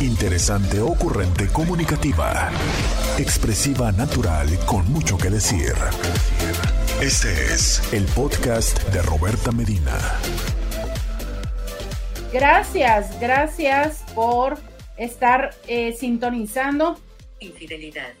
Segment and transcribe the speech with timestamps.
[0.00, 2.50] Interesante, ocurrente, comunicativa.
[3.18, 5.72] Expresiva, natural, con mucho que decir.
[7.00, 9.96] Este es el podcast de Roberta Medina.
[12.30, 14.58] Gracias, gracias por
[14.98, 17.00] estar eh, sintonizando.
[17.40, 18.12] Infidelidad.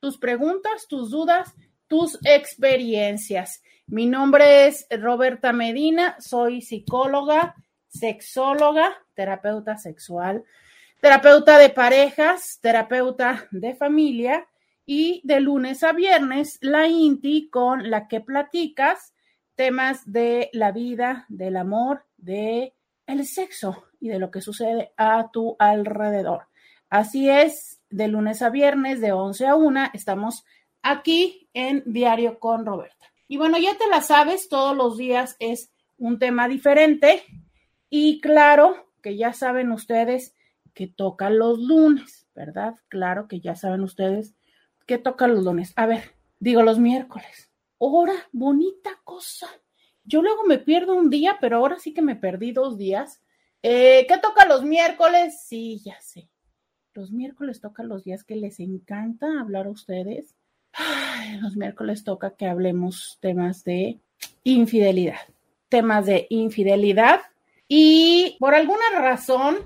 [0.00, 1.52] tus preguntas, tus dudas,
[1.86, 3.62] tus experiencias.
[3.86, 7.54] Mi nombre es Roberta Medina, soy psicóloga,
[7.98, 10.44] sexóloga, terapeuta sexual,
[11.00, 14.46] terapeuta de parejas, terapeuta de familia
[14.84, 19.14] y de lunes a viernes la INTI con la que platicas
[19.56, 22.74] temas de la vida, del amor, de
[23.06, 26.48] el sexo y de lo que sucede a tu alrededor.
[26.90, 30.44] Así es, de lunes a viernes de 11 a 1 estamos
[30.82, 33.06] aquí en Diario con Roberta.
[33.28, 37.24] Y bueno, ya te la sabes, todos los días es un tema diferente
[37.90, 40.34] y claro que ya saben ustedes
[40.74, 42.74] que toca los lunes, ¿verdad?
[42.88, 44.34] Claro que ya saben ustedes
[44.86, 45.72] que toca los lunes.
[45.76, 47.50] A ver, digo los miércoles.
[47.78, 49.48] Hora, bonita cosa.
[50.04, 53.22] Yo luego me pierdo un día, pero ahora sí que me perdí dos días.
[53.62, 55.42] Eh, ¿Qué toca los miércoles?
[55.46, 56.30] Sí, ya sé.
[56.94, 60.36] Los miércoles toca los días que les encanta hablar a ustedes.
[61.42, 63.98] Los miércoles toca que hablemos temas de
[64.44, 65.20] infidelidad.
[65.68, 67.20] Temas de infidelidad.
[67.68, 69.56] Y por alguna razón,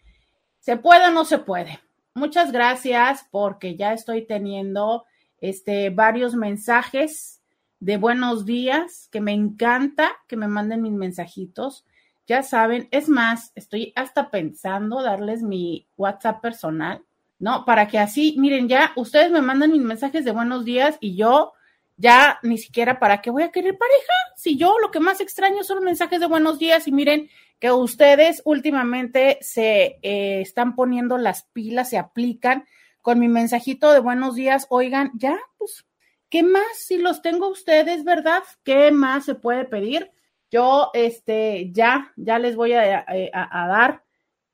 [0.59, 1.79] ¿Se puede o no se puede?
[2.15, 5.05] Muchas gracias porque ya estoy teniendo
[5.39, 7.43] este, varios mensajes
[7.79, 11.85] de buenos días que me encanta que me manden mis mensajitos.
[12.25, 17.05] Ya saben, es más, estoy hasta pensando darles mi WhatsApp personal
[17.41, 17.65] ¿no?
[17.65, 21.53] Para que así, miren, ya ustedes me mandan mis mensajes de buenos días y yo
[21.97, 24.13] ya ni siquiera para qué voy a querer pareja.
[24.35, 27.29] Si yo lo que más extraño son mensajes de buenos días y miren
[27.59, 32.65] que ustedes últimamente se eh, están poniendo las pilas, se aplican
[33.01, 34.67] con mi mensajito de buenos días.
[34.69, 35.87] Oigan, ya, pues,
[36.29, 36.77] ¿qué más?
[36.77, 38.43] Si los tengo ustedes, ¿verdad?
[38.63, 40.11] ¿Qué más se puede pedir?
[40.51, 43.03] Yo, este, ya, ya les voy a,
[43.33, 44.03] a, a dar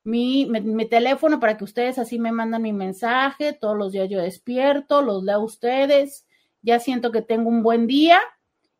[0.08, 3.52] mi, mi, teléfono para que ustedes así me mandan mi mensaje.
[3.52, 6.26] Todos los días yo despierto, los leo a ustedes.
[6.62, 8.22] Ya siento que tengo un buen día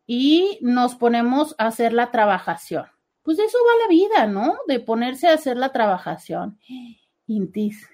[0.06, 2.86] y nos ponemos a hacer la trabajación.
[3.22, 4.56] Pues de eso va la vida, ¿no?
[4.68, 6.58] De ponerse a hacer la trabajación.
[7.26, 7.86] Intis,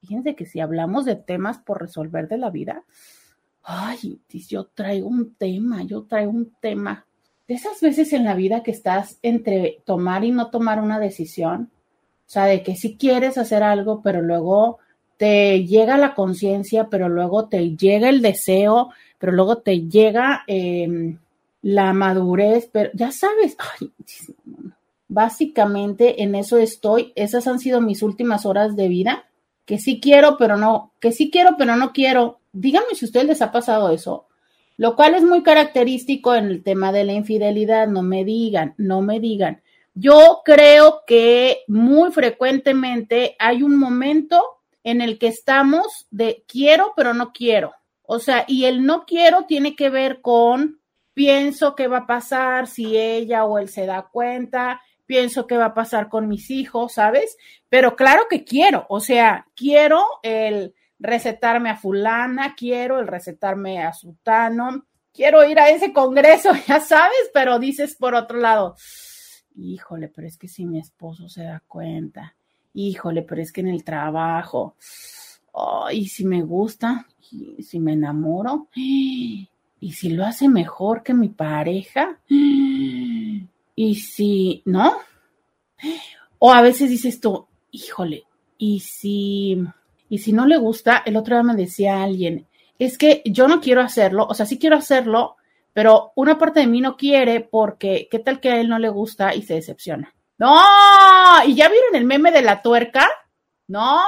[0.00, 2.84] fíjense que si hablamos de temas por resolver de la vida,
[3.64, 7.04] ay, yo traigo un tema, yo traigo un tema.
[7.46, 11.70] De esas veces en la vida que estás entre tomar y no tomar una decisión,
[12.28, 14.80] o sea, de que si quieres hacer algo, pero luego
[15.16, 21.18] te llega la conciencia, pero luego te llega el deseo, pero luego te llega em,
[21.62, 23.90] la madurez, pero ya sabes, ay,
[25.08, 27.14] básicamente en eso estoy.
[27.16, 29.24] Esas han sido mis últimas horas de vida,
[29.64, 32.40] que sí quiero, pero no, que sí quiero, pero no quiero.
[32.52, 34.26] Díganme si a ustedes les ha pasado eso,
[34.76, 37.88] lo cual es muy característico en el tema de la infidelidad.
[37.88, 39.62] No me digan, no me digan.
[40.00, 47.14] Yo creo que muy frecuentemente hay un momento en el que estamos de quiero, pero
[47.14, 47.72] no quiero.
[48.02, 50.80] O sea, y el no quiero tiene que ver con
[51.14, 55.66] pienso qué va a pasar si ella o él se da cuenta, pienso qué va
[55.66, 57.36] a pasar con mis hijos, ¿sabes?
[57.68, 63.92] Pero claro que quiero, o sea, quiero el recetarme a fulana, quiero el recetarme a
[63.92, 68.76] sutano, quiero ir a ese congreso, ya sabes, pero dices por otro lado,
[69.58, 72.34] híjole, pero es que si mi esposo se da cuenta,
[72.74, 74.76] híjole, pero es que en el trabajo,
[75.92, 81.28] y si me gusta, y si me enamoro, y si lo hace mejor que mi
[81.28, 84.94] pareja, y si, ¿no?
[86.38, 88.24] O a veces dices tú, híjole,
[88.58, 89.58] y si,
[90.08, 92.46] y si no le gusta, el otro día me decía alguien,
[92.78, 95.36] es que yo no quiero hacerlo, o sea, sí quiero hacerlo,
[95.72, 98.88] pero una parte de mí no quiere porque qué tal que a él no le
[98.88, 100.14] gusta y se decepciona.
[100.38, 100.56] No,
[101.46, 103.08] ¿y ya vieron el meme de la tuerca?
[103.66, 103.98] No,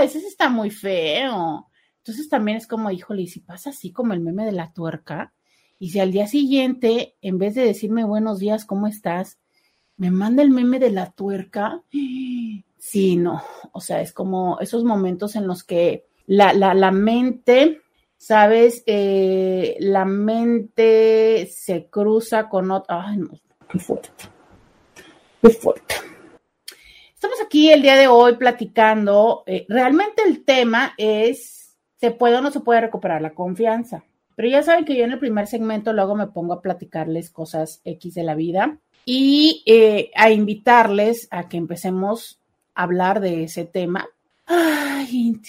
[0.00, 1.68] ese está muy feo.
[1.98, 5.32] Entonces también es como, híjole, y si pasa así como el meme de la tuerca,
[5.78, 9.38] y si al día siguiente, en vez de decirme buenos días, ¿cómo estás?
[9.96, 11.82] Me manda el meme de la tuerca.
[12.78, 13.42] Sí, no.
[13.72, 17.82] O sea, es como esos momentos en los que la, la, la mente
[18.16, 18.82] ¿sabes?
[18.86, 23.08] Eh, la mente se cruza con otra.
[23.08, 23.30] Ay, no,
[23.68, 24.08] qué fuerte.
[25.42, 25.94] Qué fuerte.
[27.12, 29.44] Estamos aquí el día de hoy platicando.
[29.46, 34.04] Eh, realmente el tema es: ¿se puede o no se puede recuperar la confianza?
[34.36, 37.80] Pero ya saben que yo en el primer segmento luego me pongo a platicarles cosas
[37.84, 42.40] X de la vida y eh, a invitarles a que empecemos
[42.74, 44.08] a hablar de ese tema.
[44.46, 45.40] Ay,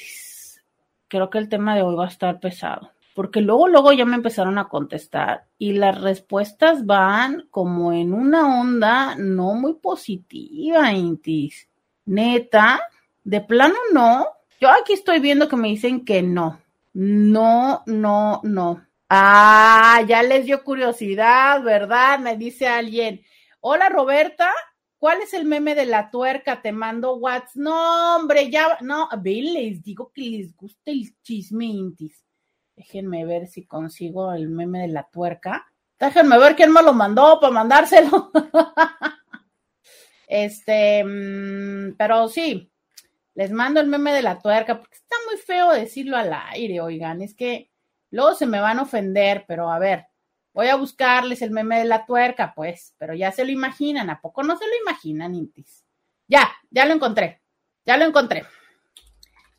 [1.08, 4.16] creo que el tema de hoy va a estar pesado, porque luego, luego ya me
[4.16, 11.68] empezaron a contestar y las respuestas van como en una onda no muy positiva, Intis.
[12.06, 12.82] Neta,
[13.24, 14.28] de plano no.
[14.60, 16.60] Yo aquí estoy viendo que me dicen que no.
[16.94, 18.86] No, no, no.
[19.10, 22.20] Ah, ya les dio curiosidad, ¿verdad?
[22.20, 23.22] Me dice alguien.
[23.60, 24.52] Hola Roberta,
[25.06, 26.64] ¿Cuál es el meme de la tuerca?
[26.64, 27.58] Te mando WhatsApp.
[27.58, 32.26] No, hombre, ya, no, ven, les digo que les gusta el chisme intis.
[32.76, 35.72] Déjenme ver si consigo el meme de la tuerca.
[36.00, 38.32] Déjenme ver quién me lo mandó para mandárselo.
[40.28, 42.72] este, mm, pero sí,
[43.36, 47.22] les mando el meme de la tuerca, porque está muy feo decirlo al aire, oigan,
[47.22, 47.70] es que
[48.10, 50.08] luego se me van a ofender, pero a ver,
[50.56, 54.22] Voy a buscarles el meme de la tuerca, pues, pero ya se lo imaginan, ¿a
[54.22, 55.84] poco no se lo imaginan, Intis?
[56.30, 57.42] Ya, ya lo encontré,
[57.86, 58.46] ya lo encontré.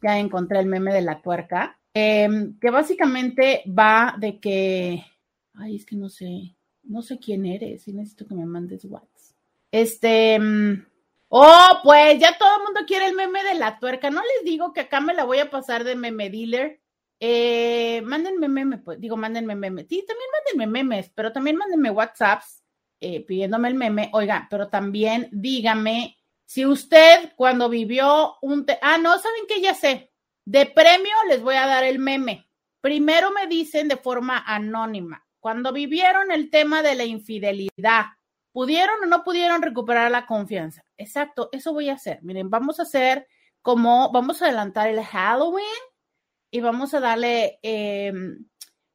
[0.01, 5.05] Ya encontré el meme de la tuerca, em, que básicamente va de que,
[5.53, 9.37] ay, es que no sé, no sé quién eres y necesito que me mandes WhatsApp.
[9.71, 10.87] Este, em,
[11.29, 14.09] oh, pues ya todo el mundo quiere el meme de la tuerca.
[14.09, 16.81] No les digo que acá me la voy a pasar de meme dealer
[17.20, 19.87] eh, mándenme memes, pues, digo, mándenme memes.
[19.88, 22.62] Sí, también mándenme memes, pero también mándenme WhatsApps
[23.00, 24.11] eh, pidiéndome el meme.
[24.12, 28.66] Oiga, pero también dígame si usted cuando vivió un...
[28.82, 29.61] ah, no, ¿saben qué?
[29.61, 30.12] Ya sé.
[30.44, 32.49] De premio les voy a dar el meme.
[32.80, 38.04] Primero me dicen de forma anónima, cuando vivieron el tema de la infidelidad,
[38.52, 40.85] ¿pudieron o no pudieron recuperar la confianza?
[40.96, 42.20] Exacto, eso voy a hacer.
[42.23, 43.26] Miren, vamos a hacer
[43.61, 45.66] como, vamos a adelantar el Halloween
[46.57, 48.15] y vamos a darle eh,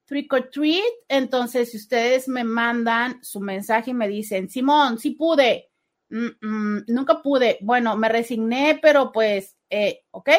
[0.05, 0.81] trick or treat.
[1.07, 5.69] Entonces, si ustedes me mandan su mensaje y me dicen, Simón, sí pude,
[6.09, 10.29] mm, mm, nunca pude, bueno, me resigné, pero pues, eh, ok,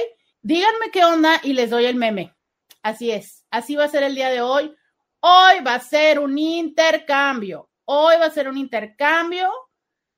[0.42, 2.34] díganme qué onda y les doy el meme.
[2.82, 4.74] Así es, así va a ser el día de hoy.
[5.20, 7.70] Hoy va a ser un intercambio.
[7.84, 9.48] Hoy va a ser un intercambio.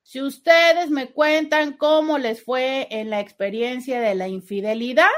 [0.03, 5.11] Si ustedes me cuentan cómo les fue en la experiencia de la infidelidad,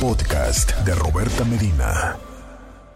[0.00, 2.16] Podcast de Roberta Medina.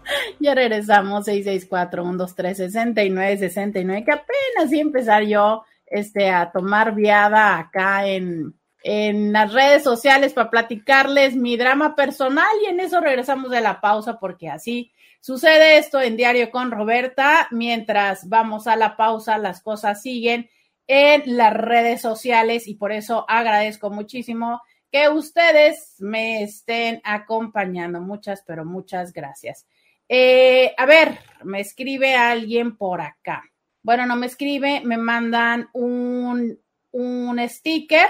[0.39, 9.33] Ya regresamos, 664-123-6969, que apenas iba empezar yo este, a tomar viada acá en, en
[9.33, 14.19] las redes sociales para platicarles mi drama personal y en eso regresamos de la pausa
[14.19, 17.47] porque así sucede esto en Diario con Roberta.
[17.51, 20.49] Mientras vamos a la pausa, las cosas siguen
[20.87, 24.61] en las redes sociales y por eso agradezco muchísimo
[24.91, 28.01] que ustedes me estén acompañando.
[28.01, 29.67] Muchas, pero muchas gracias.
[30.11, 33.43] Eh, a ver, me escribe alguien por acá.
[33.83, 36.59] Bueno, no me escribe, me mandan un,
[36.91, 38.09] un sticker,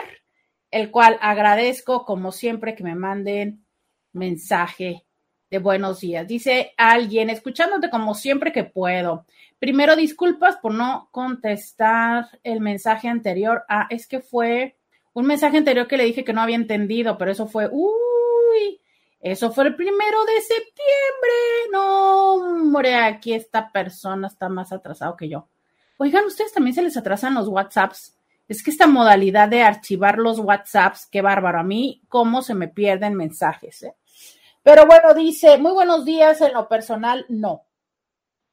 [0.72, 3.66] el cual agradezco como siempre que me manden
[4.14, 5.06] mensaje
[5.50, 6.26] de buenos días.
[6.26, 9.26] Dice alguien, escuchándote como siempre que puedo.
[9.60, 13.66] Primero, disculpas por no contestar el mensaje anterior.
[13.68, 14.78] Ah, es que fue
[15.12, 18.79] un mensaje anterior que le dije que no había entendido, pero eso fue, uy,
[19.20, 21.72] eso fue el primero de septiembre.
[21.72, 25.48] No, hombre, aquí esta persona está más atrasado que yo.
[25.98, 28.18] Oigan, ¿ustedes también se les atrasan los WhatsApps?
[28.48, 31.60] Es que esta modalidad de archivar los WhatsApps, qué bárbaro.
[31.60, 33.84] A mí, cómo se me pierden mensajes.
[33.84, 33.96] ¿eh?
[34.64, 36.40] Pero bueno, dice, muy buenos días.
[36.42, 37.66] En lo personal, no.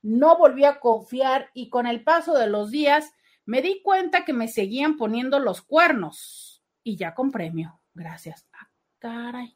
[0.02, 3.12] No volví a confiar y con el paso de los días
[3.44, 6.62] me di cuenta que me seguían poniendo los cuernos.
[6.82, 7.80] Y ya con premio.
[7.94, 8.46] Gracias.
[8.52, 8.68] Ah,
[8.98, 9.55] caray.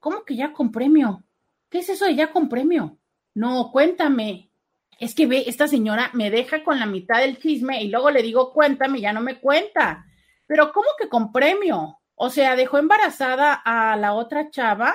[0.00, 1.22] ¿Cómo que ya con premio?
[1.68, 2.98] ¿Qué es eso de ya con premio?
[3.34, 4.50] No, cuéntame.
[4.98, 8.22] Es que ve, esta señora me deja con la mitad del chisme y luego le
[8.22, 10.04] digo, cuéntame, ya no me cuenta.
[10.46, 12.00] Pero ¿cómo que con premio?
[12.16, 14.94] O sea, dejó embarazada a la otra chava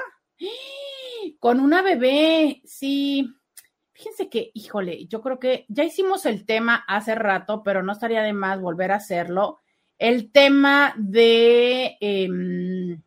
[1.39, 2.61] con una bebé.
[2.65, 3.27] Sí.
[3.93, 8.21] Fíjense que, híjole, yo creo que ya hicimos el tema hace rato, pero no estaría
[8.23, 9.59] de más volver a hacerlo.
[9.97, 13.01] El tema de em,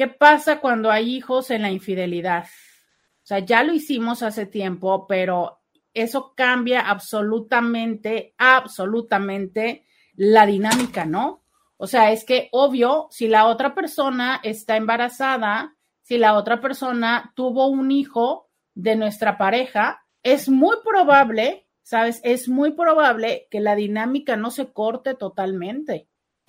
[0.00, 2.44] ¿Qué pasa cuando hay hijos en la infidelidad?
[2.44, 5.60] O sea, ya lo hicimos hace tiempo, pero
[5.92, 11.44] eso cambia absolutamente, absolutamente la dinámica, ¿no?
[11.76, 17.34] O sea, es que obvio, si la otra persona está embarazada, si la otra persona
[17.36, 22.22] tuvo un hijo de nuestra pareja, es muy probable, ¿sabes?
[22.24, 26.08] Es muy probable que la dinámica no se corte totalmente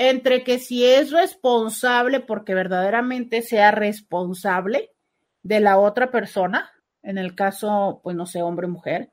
[0.09, 4.91] entre que si es responsable, porque verdaderamente sea responsable
[5.43, 6.71] de la otra persona,
[7.03, 9.11] en el caso, pues no sé, hombre o mujer,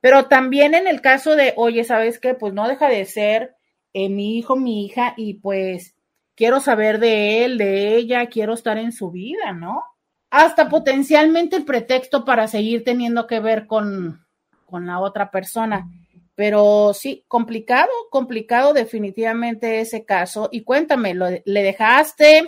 [0.00, 2.34] pero también en el caso de, oye, ¿sabes qué?
[2.34, 3.54] Pues no deja de ser
[3.92, 5.94] eh, mi hijo, mi hija, y pues
[6.34, 9.82] quiero saber de él, de ella, quiero estar en su vida, ¿no?
[10.30, 14.24] Hasta potencialmente el pretexto para seguir teniendo que ver con,
[14.64, 15.86] con la otra persona.
[16.34, 20.48] Pero sí, complicado, complicado definitivamente ese caso.
[20.52, 22.44] Y cuéntame, ¿le dejaste?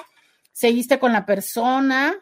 [0.52, 2.14] ¿Seguiste con la persona?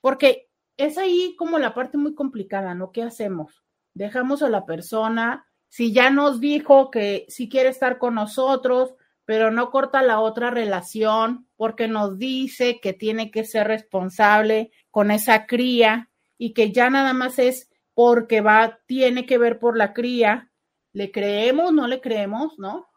[0.00, 2.92] Porque es ahí como la parte muy complicada, ¿no?
[2.92, 3.62] ¿Qué hacemos?
[3.94, 8.94] Dejamos a la persona, si ya nos dijo que sí quiere estar con nosotros,
[9.24, 15.10] pero no corta la otra relación porque nos dice que tiene que ser responsable con
[15.10, 16.08] esa cría
[16.38, 20.50] y que ya nada más es porque va, tiene que ver por la cría,
[20.92, 21.72] ¿Le creemos?
[21.72, 22.58] ¿No le creemos?
[22.58, 22.88] ¿No?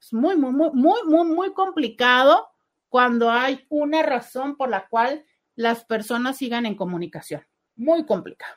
[0.00, 2.48] Es muy, muy, muy, muy, muy, muy complicado
[2.88, 7.42] cuando hay una razón por la cual las personas sigan en comunicación.
[7.74, 8.54] Muy complicado.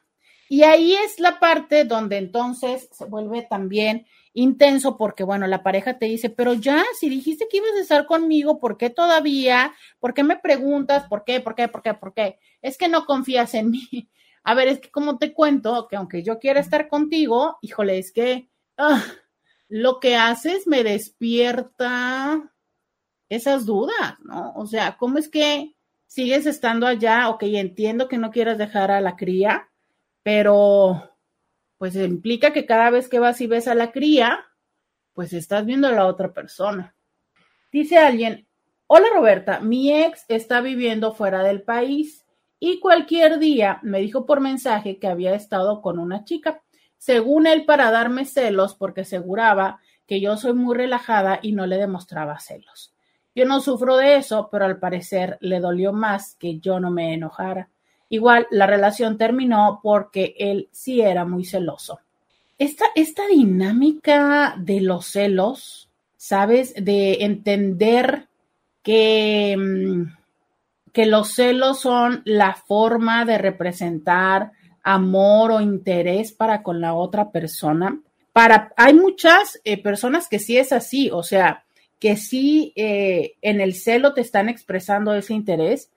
[0.49, 5.99] Y ahí es la parte donde entonces se vuelve también intenso porque, bueno, la pareja
[5.99, 9.73] te dice, pero ya, si dijiste que ibas a estar conmigo, ¿por qué todavía?
[9.99, 11.07] ¿Por qué me preguntas?
[11.07, 11.39] ¿Por qué?
[11.39, 11.67] ¿Por qué?
[11.67, 11.93] ¿Por qué?
[11.93, 12.39] ¿Por qué?
[12.61, 13.87] Es que no confías en mí.
[14.43, 18.11] A ver, es que como te cuento, que aunque yo quiera estar contigo, híjole, es
[18.11, 18.49] que
[18.81, 19.03] Ah,
[19.67, 22.49] lo que haces me despierta
[23.27, 24.53] esas dudas, ¿no?
[24.55, 25.75] O sea, ¿cómo es que
[26.07, 27.29] sigues estando allá?
[27.29, 29.69] Ok, entiendo que no quieras dejar a la cría,
[30.23, 31.17] pero
[31.77, 34.45] pues implica que cada vez que vas y ves a la cría,
[35.13, 36.95] pues estás viendo a la otra persona.
[37.71, 38.47] Dice alguien,
[38.87, 42.25] Hola Roberta, mi ex está viviendo fuera del país
[42.59, 46.63] y cualquier día me dijo por mensaje que había estado con una chica,
[46.99, 51.77] según él para darme celos porque aseguraba que yo soy muy relajada y no le
[51.77, 52.93] demostraba celos.
[53.33, 57.13] Yo no sufro de eso, pero al parecer le dolió más que yo no me
[57.13, 57.69] enojara.
[58.09, 61.99] Igual la relación terminó porque él sí era muy celoso.
[62.57, 66.73] Esta, esta dinámica de los celos, ¿sabes?
[66.75, 68.27] De entender
[68.83, 74.51] que, mm, que los celos son la forma de representar
[74.89, 77.99] amor o interés para con la otra persona.
[78.33, 81.63] Para, hay muchas eh, personas que sí es así, o sea,
[81.99, 85.91] que sí eh, en el celo te están expresando ese interés.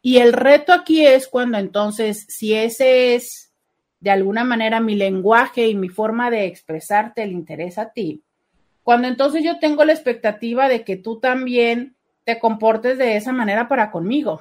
[0.00, 3.52] Y el reto aquí es cuando entonces, si ese es
[4.00, 8.22] de alguna manera mi lenguaje y mi forma de expresarte el interés a ti,
[8.82, 11.94] cuando entonces yo tengo la expectativa de que tú también
[12.24, 14.40] te comportes de esa manera para conmigo.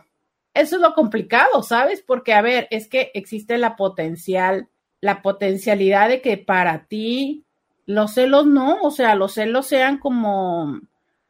[0.59, 2.03] Eso es lo complicado, ¿sabes?
[2.05, 4.67] Porque, a ver, es que existe la potencial,
[4.99, 7.45] la potencialidad de que para ti
[7.85, 10.81] los celos no, o sea, los celos sean como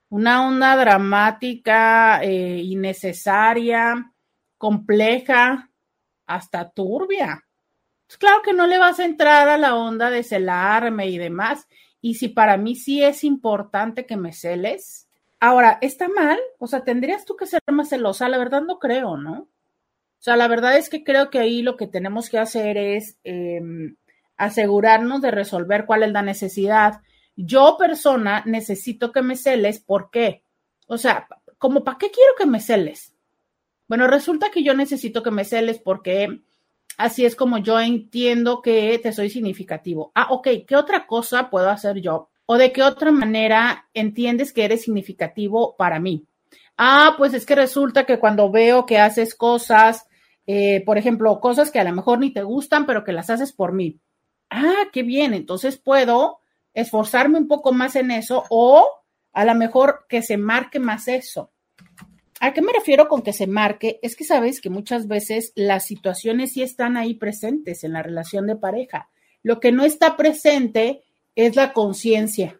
[0.09, 4.11] una onda dramática, eh, innecesaria,
[4.57, 5.69] compleja,
[6.25, 7.45] hasta turbia.
[8.07, 11.67] Pues claro que no le vas a entrar a la onda de celarme y demás.
[12.01, 15.08] Y si para mí sí es importante que me celes,
[15.39, 16.39] ahora, ¿está mal?
[16.57, 18.29] O sea, ¿tendrías tú que ser más celosa?
[18.29, 19.41] La verdad no creo, ¿no?
[19.41, 23.17] O sea, la verdad es que creo que ahí lo que tenemos que hacer es
[23.23, 23.95] em,
[24.37, 27.01] asegurarnos de resolver cuál es la necesidad
[27.41, 30.43] yo persona necesito que me celes, ¿por qué?
[30.87, 31.25] O sea,
[31.57, 33.13] como para qué quiero que me celes?
[33.87, 36.41] Bueno, resulta que yo necesito que me celes porque
[36.97, 40.11] así es como yo entiendo que te soy significativo.
[40.15, 42.29] Ah, ok, ¿qué otra cosa puedo hacer yo?
[42.51, 46.25] ¿O de qué otra manera entiendes que eres significativo para mí?
[46.79, 50.07] Ah, pues es que resulta que cuando veo que haces cosas,
[50.47, 53.53] eh, por ejemplo, cosas que a lo mejor ni te gustan, pero que las haces
[53.53, 53.99] por mí.
[54.49, 56.39] Ah, qué bien, entonces puedo
[56.73, 58.83] esforzarme un poco más en eso o
[59.31, 61.51] a lo mejor que se marque más eso.
[62.39, 63.99] ¿A qué me refiero con que se marque?
[64.01, 68.47] Es que sabes que muchas veces las situaciones sí están ahí presentes en la relación
[68.47, 69.11] de pareja.
[69.43, 71.03] Lo que no está presente
[71.45, 72.59] es la conciencia.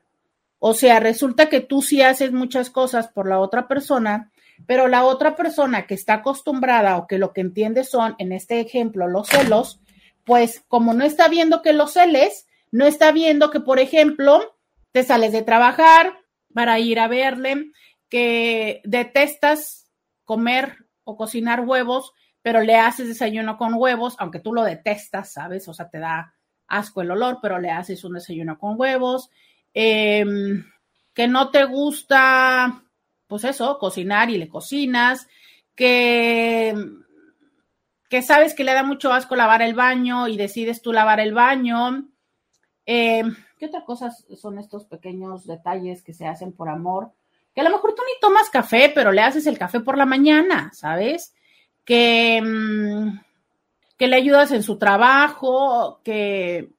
[0.57, 4.31] O sea, resulta que tú sí haces muchas cosas por la otra persona,
[4.65, 8.59] pero la otra persona que está acostumbrada o que lo que entiende son, en este
[8.59, 9.79] ejemplo, los celos,
[10.25, 14.57] pues como no está viendo que los celes, no está viendo que, por ejemplo,
[14.91, 16.13] te sales de trabajar
[16.53, 17.71] para ir a verle,
[18.09, 19.89] que detestas
[20.23, 25.67] comer o cocinar huevos, pero le haces desayuno con huevos, aunque tú lo detestas, ¿sabes?
[25.67, 26.33] O sea, te da
[26.69, 29.29] asco el olor, pero le haces un desayuno con huevos.
[29.73, 30.63] Em,
[31.13, 32.84] que no te gusta,
[33.27, 35.27] pues eso, cocinar y le cocinas.
[35.75, 36.73] Que,
[38.10, 41.34] que sabes que le da mucho asco lavar el baño y decides tú lavar el
[41.34, 42.08] baño.
[42.86, 43.23] Eh,
[43.58, 47.12] ¿Qué otras cosas son estos pequeños detalles que se hacen por amor?
[47.53, 50.05] Que a lo mejor tú ni tomas café, pero le haces el café por la
[50.05, 51.34] mañana, ¿sabes?
[51.84, 53.19] Que, mm,
[53.99, 56.71] que le ayudas en su trabajo, que,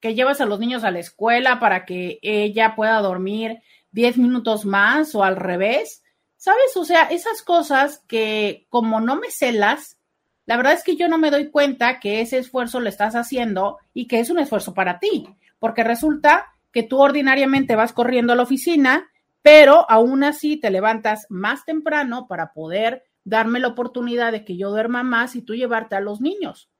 [0.00, 3.62] que llevas a los niños a la escuela para que ella pueda dormir
[3.92, 6.04] 10 minutos más o al revés.
[6.36, 6.76] ¿Sabes?
[6.76, 9.96] O sea, esas cosas que como no me celas,
[10.44, 13.78] la verdad es que yo no me doy cuenta que ese esfuerzo lo estás haciendo
[13.94, 15.26] y que es un esfuerzo para ti,
[15.58, 19.08] porque resulta que tú ordinariamente vas corriendo a la oficina,
[19.40, 24.70] pero aún así te levantas más temprano para poder darme la oportunidad de que yo
[24.70, 26.70] duerma más y tú llevarte a los niños.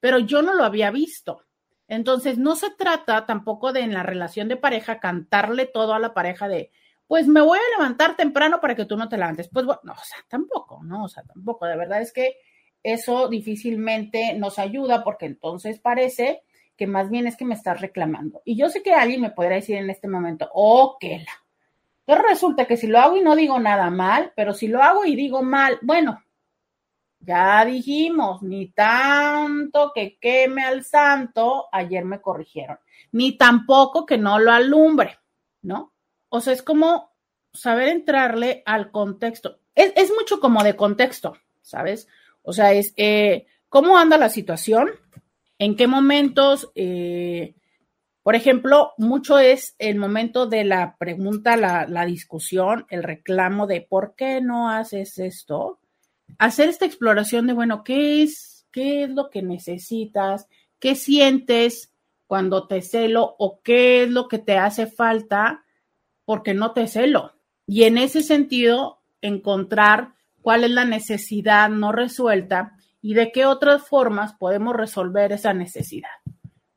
[0.00, 1.44] Pero yo no lo había visto.
[1.88, 6.14] Entonces, no se trata tampoco de en la relación de pareja cantarle todo a la
[6.14, 6.70] pareja de,
[7.06, 9.48] pues me voy a levantar temprano para que tú no te levantes.
[9.48, 11.66] Pues bueno, no, o sea, tampoco, no, o sea, tampoco.
[11.66, 12.36] De verdad es que
[12.82, 16.42] eso difícilmente nos ayuda porque entonces parece
[16.76, 18.42] que más bien es que me estás reclamando.
[18.44, 21.43] Y yo sé que alguien me podrá decir en este momento, oh, que la.
[22.04, 25.04] Pero resulta que si lo hago y no digo nada mal, pero si lo hago
[25.04, 26.22] y digo mal, bueno,
[27.20, 32.78] ya dijimos, ni tanto que queme al santo, ayer me corrigieron,
[33.12, 35.18] ni tampoco que no lo alumbre,
[35.62, 35.94] ¿no?
[36.28, 37.12] O sea, es como
[37.52, 39.60] saber entrarle al contexto.
[39.74, 42.08] Es, es mucho como de contexto, ¿sabes?
[42.42, 44.90] O sea, es eh, cómo anda la situación,
[45.58, 47.54] en qué momentos, eh,
[48.24, 54.14] por ejemplo, mucho es el momento de la pregunta, la, discusión, el reclamo de por
[54.16, 55.78] qué no haces esto.
[56.38, 60.48] Hacer esta exploración de, bueno, ¿qué es, qué es lo que necesitas?
[60.78, 61.92] ¿Qué sientes
[62.26, 65.62] cuando te celo o qué es lo que te hace falta
[66.24, 67.34] porque no te celo?
[67.66, 73.86] Y en ese sentido, encontrar cuál es la necesidad no resuelta y de qué otras
[73.86, 76.08] formas podemos resolver esa necesidad,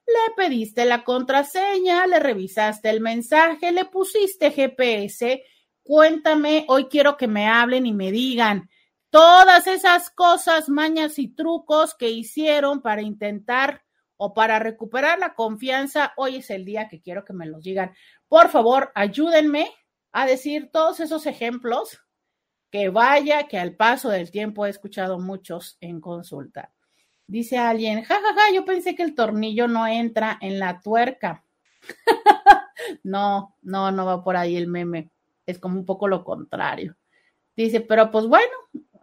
[0.06, 5.42] Le pediste la contraseña, le revisaste el mensaje, le pusiste GPS
[5.88, 8.68] Cuéntame, hoy quiero que me hablen y me digan
[9.09, 13.83] todas esas cosas, mañas y trucos que hicieron para intentar
[14.18, 16.12] o para recuperar la confianza.
[16.18, 17.94] Hoy es el día que quiero que me los digan.
[18.29, 19.70] Por favor, ayúdenme
[20.12, 21.98] a decir todos esos ejemplos
[22.70, 26.70] que vaya, que al paso del tiempo he escuchado muchos en consulta.
[27.27, 31.46] Dice alguien, jajaja, ja, ja, yo pensé que el tornillo no entra en la tuerca.
[33.05, 35.11] no, no, no va por ahí el meme
[35.48, 36.96] es como un poco lo contrario.
[37.56, 38.52] Dice, pero pues bueno,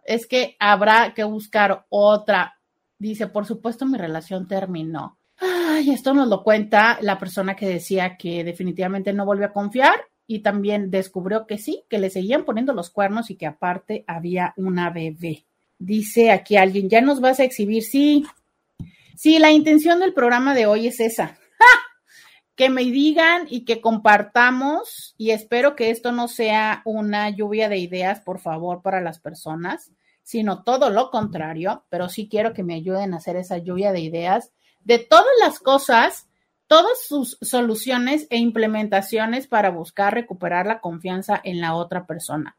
[0.04, 2.58] es que habrá que buscar otra.
[2.98, 5.18] Dice, por supuesto, mi relación terminó.
[5.38, 10.06] Ay, esto nos lo cuenta la persona que decía que definitivamente no volvió a confiar
[10.26, 14.54] y también descubrió que sí, que le seguían poniendo los cuernos y que aparte había
[14.56, 15.44] una bebé.
[15.78, 17.82] Dice aquí alguien, ¿ya nos vas a exhibir?
[17.82, 18.24] Sí,
[19.16, 21.38] sí, la intención del programa de hoy es esa,
[22.56, 27.76] que me digan y que compartamos y espero que esto no sea una lluvia de
[27.76, 29.92] ideas, por favor, para las personas,
[30.22, 34.00] sino todo lo contrario, pero sí quiero que me ayuden a hacer esa lluvia de
[34.00, 36.28] ideas de todas las cosas,
[36.66, 42.56] todas sus soluciones e implementaciones para buscar recuperar la confianza en la otra persona.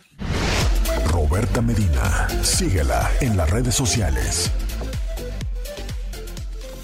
[1.11, 4.51] Roberta Medina, síguela en las redes sociales.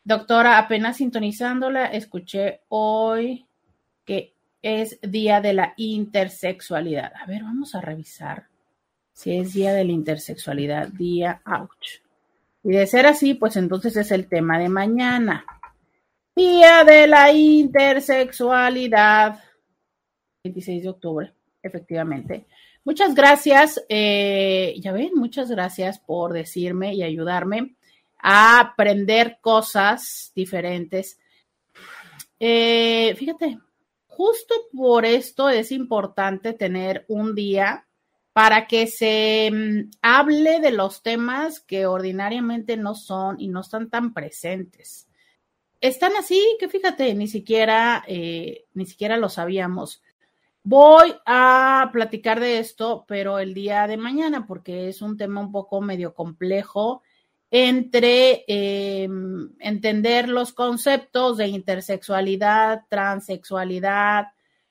[0.04, 3.46] Doctora, apenas sintonizándola, escuché hoy
[4.04, 7.14] que es día de la intersexualidad.
[7.16, 8.48] A ver, vamos a revisar
[9.14, 12.02] si es día de la intersexualidad, día ouch.
[12.64, 15.46] Y de ser así, pues entonces es el tema de mañana.
[16.36, 19.40] Día de la intersexualidad.
[20.44, 22.46] 26 de octubre efectivamente.
[22.84, 27.76] Muchas gracias, eh, ya ven, muchas gracias por decirme y ayudarme
[28.18, 31.20] a aprender cosas diferentes.
[32.40, 33.60] Eh, fíjate,
[34.08, 37.86] justo por esto es importante tener un día
[38.34, 43.90] para que se mm, hable de los temas que ordinariamente no son y no están
[43.90, 45.08] tan presentes.
[45.82, 50.02] Están así que fíjate, ni siquiera, eh, ni siquiera lo sabíamos.
[50.64, 55.52] Voy a platicar de esto, pero el día de mañana, porque es un tema un
[55.52, 57.02] poco medio complejo
[57.50, 64.28] entre em, entender los conceptos de intersexualidad, transexualidad,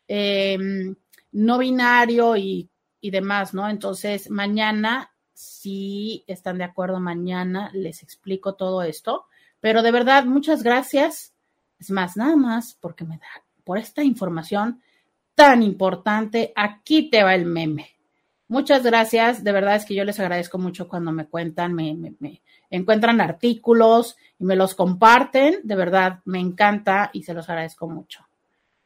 [0.08, 0.94] em,
[1.32, 3.68] no binario y, y demás, ¿no?
[3.68, 9.26] Entonces, mañana, si están de acuerdo, mañana les explico todo esto.
[9.60, 11.34] Pero de verdad, muchas gracias.
[11.78, 14.80] Es más, nada más porque me da por esta información
[15.34, 18.00] tan importante, aquí te va el meme.
[18.50, 21.96] Muchas gracias, de verdad es que yo les agradezco mucho cuando me cuentan, me,
[22.68, 28.26] encuentran artículos y me los comparten, de verdad me encanta y se los agradezco mucho.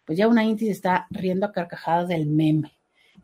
[0.04, 2.72] Pues ya una Inti se está riendo a carcajadas del meme.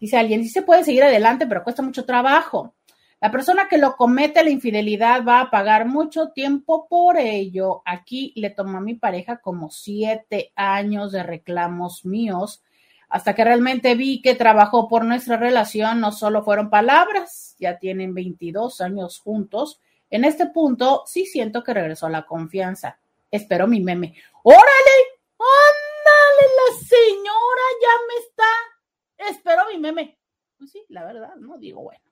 [0.01, 2.75] Dice alguien, sí se puede seguir adelante, pero cuesta mucho trabajo.
[3.21, 7.83] La persona que lo comete la infidelidad va a pagar mucho tiempo por ello.
[7.85, 12.63] Aquí le tomó a mi pareja como siete años de reclamos míos
[13.11, 18.15] hasta que realmente vi que trabajó por nuestra relación, no solo fueron palabras, ya tienen
[18.15, 19.81] 22 años juntos.
[20.11, 23.01] En este punto, sí siento que regresó la confianza.
[23.29, 24.15] Espero mi meme.
[24.45, 24.97] ¡Órale!
[25.39, 26.53] ¡Ándale!
[26.57, 29.31] La señora ya me está.
[29.37, 30.17] Espero mi meme.
[30.57, 31.59] Pues sí, la verdad, ¿no?
[31.59, 32.05] Digo, bueno.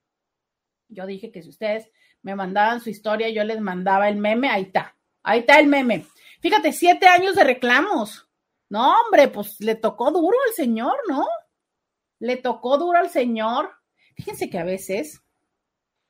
[0.88, 1.90] Yo dije que si ustedes
[2.22, 4.48] me mandaban su historia, yo les mandaba el meme.
[4.50, 4.96] Ahí está.
[5.22, 6.06] Ahí está el meme.
[6.40, 8.27] Fíjate, siete años de reclamos.
[8.70, 11.26] No, hombre, pues le tocó duro al señor, ¿no?
[12.18, 13.70] Le tocó duro al señor.
[14.14, 15.22] Fíjense que a veces,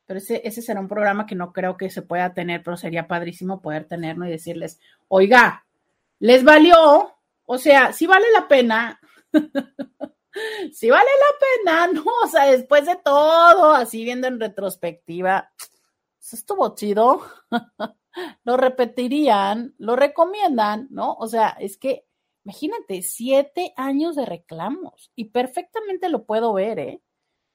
[0.07, 3.07] pero ese, ese será un programa que no creo que se pueda tener, pero sería
[3.07, 5.67] padrísimo poder tenerlo y decirles, oiga,
[6.19, 9.01] les valió, o sea, si vale la pena,
[10.73, 12.05] si vale la pena, ¿no?
[12.25, 15.53] O sea, después de todo, así viendo en retrospectiva,
[16.21, 17.23] eso estuvo chido,
[18.45, 21.15] lo repetirían, lo recomiendan, ¿no?
[21.15, 22.08] O sea, es que
[22.49, 27.03] Imagínate, siete años de reclamos y perfectamente lo puedo ver, ¿eh?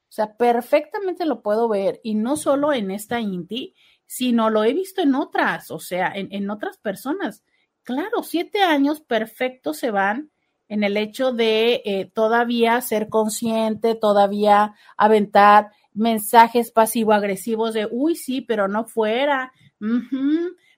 [0.08, 3.74] O sea, perfectamente lo puedo ver y no solo en esta Inti,
[4.06, 7.42] sino lo he visto en otras, o sea, en, otras personas.
[7.82, 10.30] Claro, siete años perfectos se van
[10.68, 18.42] en el hecho de eh, todavía ser consciente, todavía aventar mensajes pasivo-agresivos de, uy, sí,
[18.42, 19.52] pero no fuera.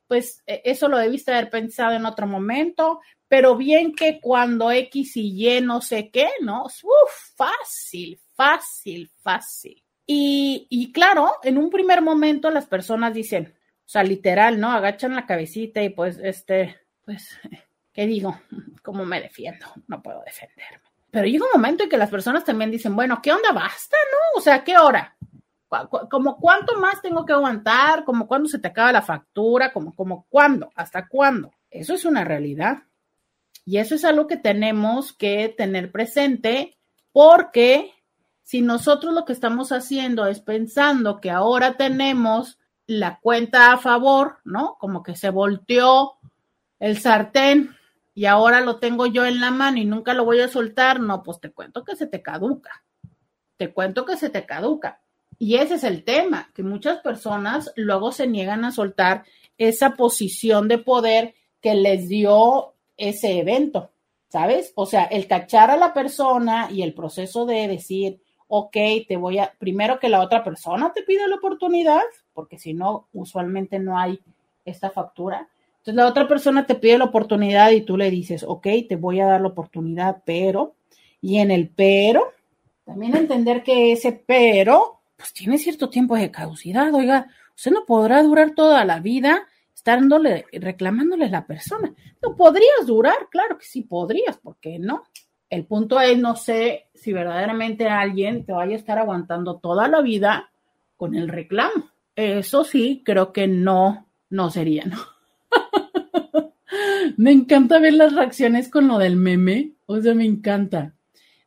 [0.07, 5.17] Pues e, eso lo debiste haber pensado en otro momento, pero bien que cuando X
[5.17, 6.65] y Y no sé qué, ¿no?
[6.65, 9.83] Uf, fácil, fácil, fácil.
[10.07, 13.55] Y, y claro, en un primer momento las personas dicen,
[13.87, 14.73] o sea, literal, ¿no?
[14.73, 17.39] Agachan la cabecita y pues, este, pues,
[17.93, 18.41] ¿qué digo?
[18.83, 19.67] ¿Cómo me defiendo?
[19.87, 20.83] No puedo defenderme.
[21.11, 23.53] Pero llega un momento en que las personas también dicen, bueno, ¿qué onda?
[23.53, 24.39] Basta, ¿no?
[24.39, 25.17] O sea, ¿qué hora?
[26.11, 30.27] Como cuánto más tengo que aguantar, como cuándo se te acaba la factura, como, como
[30.29, 31.53] cuándo, hasta cuándo.
[31.71, 32.85] Eso es una realidad.
[33.65, 36.77] Y eso es algo que tenemos que tener presente
[37.13, 37.93] porque
[38.43, 44.39] si nosotros lo que estamos haciendo es pensando que ahora tenemos la cuenta a favor,
[44.45, 44.77] ¿no?
[44.79, 46.13] Como que se volteó
[46.79, 47.75] el sartén
[48.15, 51.23] y ahora lo tengo yo en la mano y nunca lo voy a soltar, no,
[51.25, 52.85] pues te cuento que se te caduca.
[53.57, 55.01] Te cuento que se te caduca.
[55.39, 59.25] Y ese es el tema, que muchas personas luego se niegan a soltar
[59.59, 63.91] esa posición de poder que les dio ese evento,
[64.29, 64.73] ¿sabes?
[64.75, 68.77] O sea, el cachar a la persona y el proceso de decir, ok,
[69.09, 73.09] te voy a, primero que la otra persona te pide la oportunidad, porque si no,
[73.13, 74.21] usualmente no hay
[74.65, 75.49] esta factura.
[75.79, 79.21] Entonces la otra persona te pide la oportunidad y tú le dices, ok, te voy
[79.21, 80.75] a dar la oportunidad, pero,
[81.21, 82.33] y en el pero,
[82.85, 88.23] también entender que ese pero, pues tiene cierto tiempo de caducidad, oiga, usted no podrá
[88.23, 91.95] durar toda la vida estándole, reclamándole a la persona.
[92.21, 95.05] No podrías durar, claro que sí podrías, ¿por qué no?
[95.49, 100.03] El punto es, no sé si verdaderamente alguien te vaya a estar aguantando toda la
[100.03, 100.51] vida
[100.97, 101.91] con el reclamo.
[102.17, 104.99] Eso sí, creo que no, no sería, ¿no?
[107.17, 110.96] me encanta ver las reacciones con lo del meme, o sea, me encanta.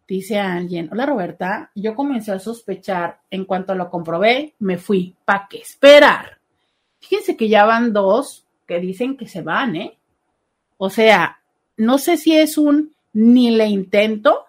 [0.09, 5.45] Dice alguien, hola Roberta, yo comencé a sospechar, en cuanto lo comprobé, me fui, ¿para
[5.47, 6.39] qué esperar?
[6.99, 9.99] Fíjense que ya van dos que dicen que se van, ¿eh?
[10.79, 11.39] O sea,
[11.77, 14.45] no sé si es un ni le intento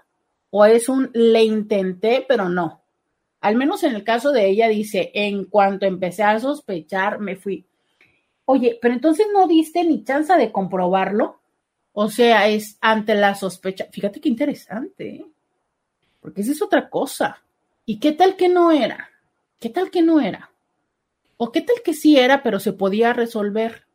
[0.49, 2.81] o es un le intenté, pero no.
[3.43, 7.67] Al menos en el caso de ella dice, en cuanto empecé a sospechar, me fui.
[8.47, 11.39] Oye, pero entonces no diste ni chance de comprobarlo.
[11.93, 13.89] O sea, es ante la sospecha.
[13.93, 15.27] Fíjate qué interesante, ¿eh?
[16.21, 17.43] Porque esa es otra cosa.
[17.87, 19.11] ¿Y qué tal que no era?
[19.59, 20.51] ¿Qué tal que no era?
[21.37, 23.87] ¿O qué tal que sí era, pero se podía resolver?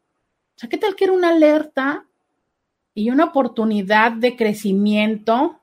[0.55, 2.05] O sea, ¿qué tal que era una alerta
[2.93, 5.59] y una oportunidad de crecimiento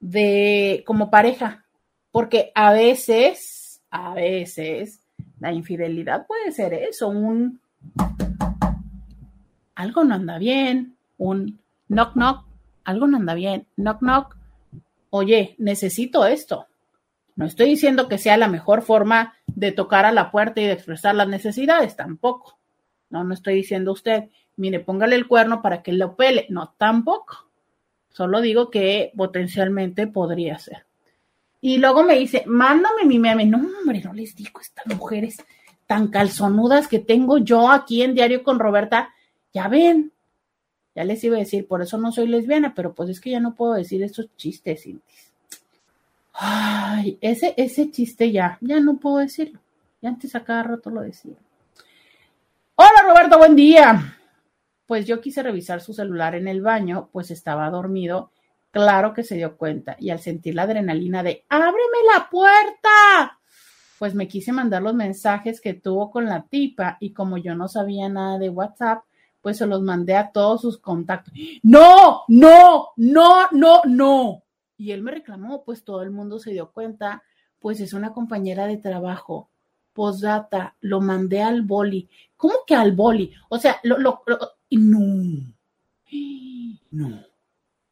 [0.00, 1.64] de como pareja?
[2.10, 5.00] Porque a veces, a veces,
[5.40, 7.60] la infidelidad puede ser eso, un
[9.74, 11.58] algo no anda bien, un
[11.88, 12.44] knock knock,
[12.84, 14.36] algo no anda bien, knock knock,
[15.12, 16.66] oye, necesito esto.
[17.36, 20.72] No estoy diciendo que sea la mejor forma de tocar a la puerta y de
[20.72, 22.58] expresar las necesidades, tampoco.
[23.10, 26.46] No, no estoy diciendo usted, mire, póngale el cuerno para que lo pele.
[26.48, 27.46] No, tampoco.
[28.08, 30.86] Solo digo que potencialmente podría ser.
[31.60, 33.44] Y luego me dice, mándame mi meme.
[33.44, 35.36] No, hombre, no les digo, estas mujeres
[35.86, 39.10] tan calzonudas que tengo yo aquí en Diario con Roberta,
[39.52, 40.10] ya ven.
[40.94, 43.40] Ya les iba a decir, por eso no soy lesbiana, pero pues es que ya
[43.40, 45.32] no puedo decir esos chistes, Cintis.
[46.34, 49.60] Ay, ese, ese chiste ya, ya no puedo decirlo.
[50.00, 51.34] Y antes a cada rato lo decía.
[52.74, 54.18] Hola Roberto, buen día.
[54.86, 58.30] Pues yo quise revisar su celular en el baño, pues estaba dormido
[58.72, 63.38] Claro que se dio cuenta y al sentir la adrenalina de ábreme la puerta,
[63.98, 67.68] pues me quise mandar los mensajes que tuvo con la tipa y como yo no
[67.68, 69.04] sabía nada de WhatsApp,
[69.42, 71.34] pues se los mandé a todos sus contactos.
[71.62, 74.42] No, no, no, no, no.
[74.78, 77.22] Y él me reclamó, pues todo el mundo se dio cuenta,
[77.58, 79.50] pues es una compañera de trabajo.
[79.92, 82.08] Posdata, lo mandé al boli.
[82.36, 83.30] ¿Cómo que al boli?
[83.50, 84.38] O sea, lo, lo, lo
[84.70, 85.52] no,
[86.90, 87.24] no,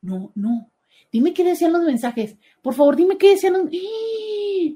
[0.02, 0.70] no, no.
[1.12, 2.36] Dime qué decían los mensajes.
[2.62, 3.64] Por favor, dime qué decían los.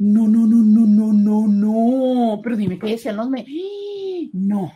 [0.00, 2.40] No, no, no, no, no, no, no.
[2.42, 3.28] Pero dime qué decían los.
[4.32, 4.72] No.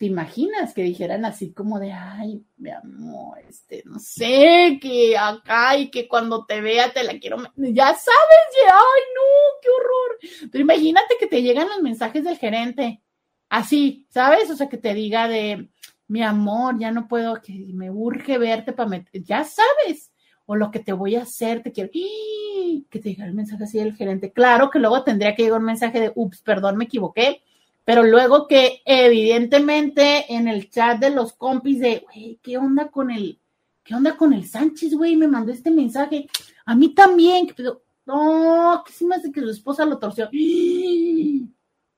[0.00, 5.76] ¿Te imaginas que dijeran así como de, ay, mi amor, este, no sé, que acá
[5.76, 10.50] y que cuando te vea te la quiero, ya sabes, ya, ay, no, qué horror.
[10.50, 13.02] Pero imagínate que te llegan los mensajes del gerente,
[13.50, 14.50] así, ¿sabes?
[14.50, 15.68] O sea, que te diga de,
[16.08, 20.12] mi amor, ya no puedo, que me urge verte para meter, ya sabes,
[20.46, 22.86] o lo que te voy a hacer, te quiero, ¡Y!
[22.88, 24.32] que te llega el mensaje así del gerente.
[24.32, 27.42] Claro que luego tendría que llegar un mensaje de, ups, perdón, me equivoqué
[27.90, 33.10] pero luego que evidentemente en el chat de los compis de, güey, ¿qué onda con
[33.10, 33.40] el,
[33.82, 35.16] qué onda con el Sánchez, güey?
[35.16, 36.28] Me mandó este mensaje.
[36.66, 37.64] A mí también, que
[38.06, 40.30] no, que sí me hace que su esposa lo torció.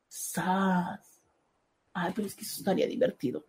[0.09, 1.21] ¡Sas!
[1.93, 3.45] Ay, pero es que eso estaría divertido.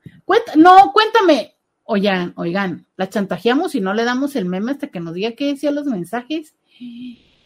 [0.58, 1.56] no, cuéntame.
[1.86, 5.46] Oigan, oigan, la chantajeamos y no le damos el meme hasta que nos diga qué
[5.46, 6.54] decían los mensajes.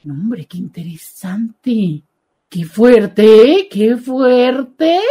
[0.04, 2.02] No, hombre, qué interesante.
[2.50, 5.02] Qué fuerte, qué fuerte,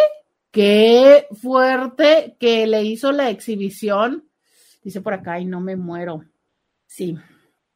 [0.50, 4.26] qué fuerte que le hizo la exhibición.
[4.82, 6.24] Dice por acá, y no me muero.
[6.86, 7.18] Sí,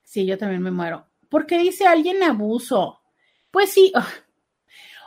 [0.03, 1.07] sí, yo también me muero.
[1.29, 3.01] ¿Por qué dice alguien abuso?
[3.51, 4.09] Pues sí, ah,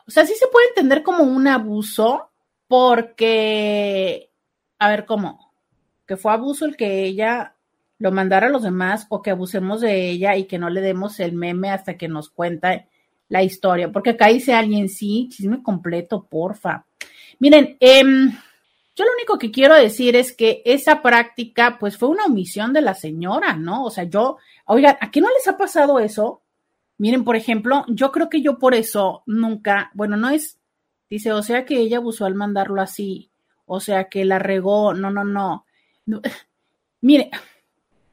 [0.05, 2.29] o sea, sí se puede entender como un abuso,
[2.67, 4.31] porque,
[4.77, 5.53] a ver, ¿cómo?
[6.05, 7.55] Que fue abuso el que ella
[7.97, 11.19] lo mandara a los demás o que abusemos de ella y que no le demos
[11.19, 12.85] el meme hasta que nos cuenta
[13.29, 16.85] la historia, porque acá dice alguien, sí, chisme completo, porfa.
[17.39, 18.31] Miren, em,
[18.95, 22.81] yo lo único que quiero decir es que esa práctica, pues fue una omisión de
[22.81, 23.85] la señora, ¿no?
[23.85, 26.43] O sea, yo, oigan, ¿a qué no les ha pasado eso?
[26.97, 30.59] Miren, por ejemplo, yo creo que yo por eso nunca, bueno, no es,
[31.09, 33.31] dice, o sea que ella abusó al mandarlo así,
[33.65, 35.65] o sea que la regó, no, no, no.
[36.05, 36.21] no.
[37.01, 37.31] Mire,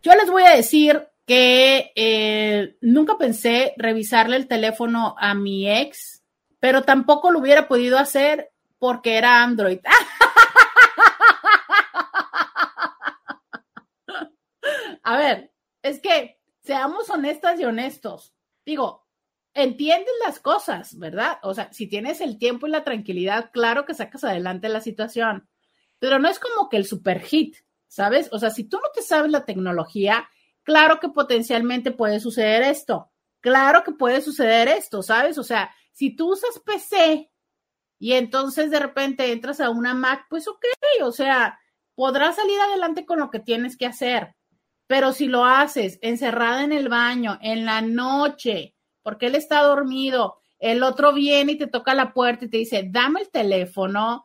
[0.02, 6.24] yo les voy a decir que eh, nunca pensé revisarle el teléfono a mi ex,
[6.58, 9.78] pero tampoco lo hubiera podido hacer porque era Android.
[15.04, 18.34] a ver, es que seamos honestas y honestos.
[18.66, 19.06] Digo,
[19.54, 21.38] entiendes las cosas, ¿verdad?
[21.44, 25.48] O sea, si tienes el tiempo y la tranquilidad, claro que sacas adelante la situación,
[26.00, 27.54] pero no es como que el super hit,
[27.86, 28.28] ¿sabes?
[28.32, 30.28] O sea, si tú no te sabes la tecnología,
[30.62, 33.10] claro que potencialmente puede suceder esto.
[33.40, 35.38] Claro que puede suceder esto, ¿sabes?
[35.38, 37.30] O sea, si tú usas PC
[37.98, 40.64] y entonces de repente entras a una Mac, pues ok,
[41.02, 41.58] o sea,
[41.94, 44.34] podrás salir adelante con lo que tienes que hacer.
[44.86, 50.40] Pero si lo haces encerrada en el baño, en la noche, porque él está dormido,
[50.58, 54.24] el otro viene y te toca la puerta y te dice, dame el teléfono,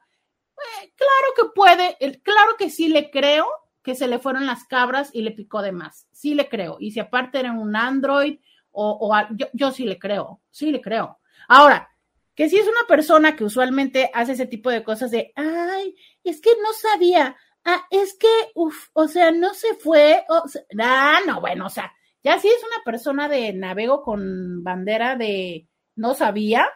[0.57, 3.47] eh, claro que puede, claro que sí le creo,
[3.85, 6.07] que se le fueron las cabras y le picó de más.
[6.11, 6.77] Sí le creo.
[6.79, 8.39] Y si aparte era un Android
[8.71, 11.19] o, yo, yo sí le creo, sí le creo.
[11.47, 11.87] Ahora,
[12.33, 16.41] que si es una persona que usualmente hace ese tipo de cosas de, ay, es
[16.41, 20.43] que no sabía, ah, es que, uff, o sea, no se fue, o
[20.81, 21.93] ah, no, bueno, o sea,
[22.23, 26.67] ya si es una persona de navego con bandera de no sabía,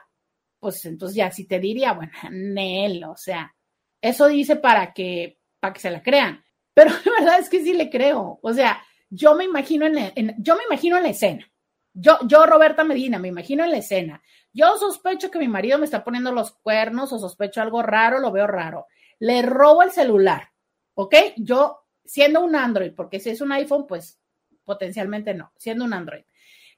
[0.59, 3.53] pues entonces ya sí te diría, bueno, Nel, o sea,
[3.99, 6.45] eso dice para que, para que se la crean.
[6.79, 8.39] Pero la verdad es que sí le creo.
[8.41, 11.45] O sea, yo me imagino en, yo me imagino la escena.
[11.93, 14.21] Yo, yo, Roberta Medina, me imagino en la escena.
[14.53, 18.31] Yo sospecho que mi marido me está poniendo los cuernos o sospecho algo raro, lo
[18.31, 18.87] veo raro.
[19.19, 20.51] Le robo el celular,
[20.93, 21.15] ¿ok?
[21.35, 24.17] Yo, siendo un Android, porque si es un iPhone, pues
[24.63, 26.23] potencialmente no, siendo un Android.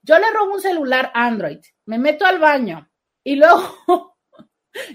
[0.01, 2.89] Yo le robo un celular Android, me meto al baño
[3.23, 4.10] y luego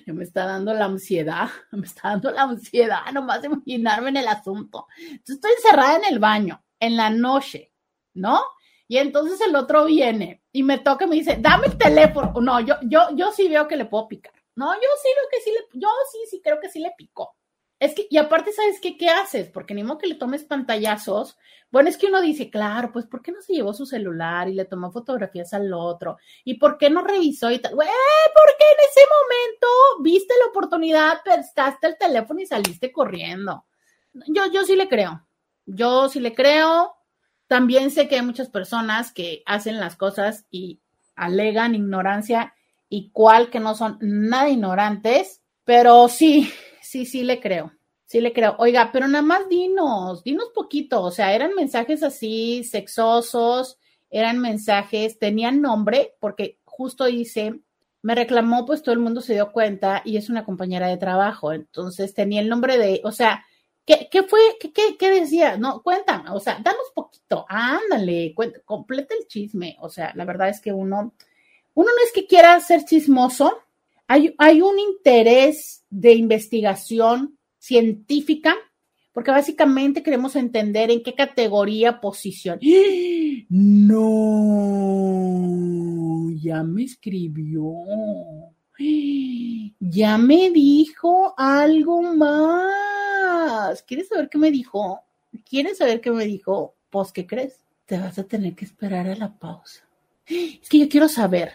[0.06, 4.16] yo me está dando la ansiedad, me está dando la ansiedad nomás de imaginarme en
[4.18, 4.86] el asunto.
[4.98, 7.72] Entonces estoy encerrada en el baño, en la noche,
[8.14, 8.40] ¿no?
[8.88, 12.32] Y entonces el otro viene y me toca y me dice, dame el teléfono.
[12.40, 14.32] No, yo, yo, yo sí veo que le puedo picar.
[14.54, 17.36] No, yo sí veo que sí le, yo sí, sí creo que sí le picó.
[17.78, 18.96] Es que, y aparte, ¿sabes qué?
[18.96, 19.48] ¿Qué haces?
[19.48, 21.36] Porque ni modo que le tomes pantallazos.
[21.70, 24.54] Bueno, es que uno dice, claro, pues, ¿por qué no se llevó su celular y
[24.54, 26.16] le tomó fotografías al otro?
[26.44, 27.74] ¿Y por qué no revisó y tal?
[27.74, 33.66] Güey, porque en ese momento viste la oportunidad, prestaste el teléfono y saliste corriendo.
[34.26, 35.26] Yo, yo sí le creo.
[35.66, 36.94] Yo sí le creo.
[37.48, 40.80] también sé que hay muchas personas que hacen las cosas y
[41.14, 42.54] alegan ignorancia
[42.88, 46.52] y cual que no son nada ignorantes, pero sí,
[46.96, 47.72] sí, sí le creo.
[48.06, 48.54] Sí le creo.
[48.58, 51.02] Oiga, pero nada más dinos, dinos poquito.
[51.02, 53.78] O sea, eran mensajes así sexosos,
[54.10, 57.60] eran mensajes, tenían nombre, porque justo dice,
[58.02, 61.52] me reclamó, pues todo el mundo se dio cuenta y es una compañera de trabajo.
[61.52, 63.44] Entonces tenía el nombre de, o sea,
[63.84, 64.40] ¿qué, qué fue?
[64.60, 65.56] ¿Qué, qué, qué decía?
[65.58, 69.76] No, cuéntame, o sea, danos poquito, ándale, cuenta, completa el chisme.
[69.80, 71.12] O sea, la verdad es que uno,
[71.74, 73.58] uno no es que quiera ser chismoso,
[74.08, 78.54] hay, hay un interés de investigación científica,
[79.12, 82.58] porque básicamente queremos entender en qué categoría, posición.
[83.48, 84.02] No,
[86.34, 87.72] ya me escribió.
[89.80, 93.82] Ya me dijo algo más.
[93.82, 95.00] ¿Quieres saber qué me dijo?
[95.48, 96.74] ¿Quieres saber qué me dijo?
[96.90, 97.58] Pues, ¿qué crees?
[97.86, 99.82] Te vas a tener que esperar a la pausa.
[100.26, 101.52] Es que yo quiero saber.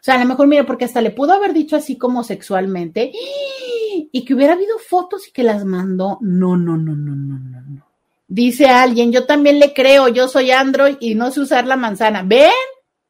[0.00, 3.12] O sea, a lo mejor, mira, porque hasta le pudo haber dicho así como sexualmente
[3.12, 6.16] y que hubiera habido fotos y que las mandó.
[6.22, 7.86] No, no, no, no, no, no, no.
[8.26, 12.22] Dice alguien, yo también le creo, yo soy Android y no sé usar la manzana.
[12.24, 12.50] ¿Ven?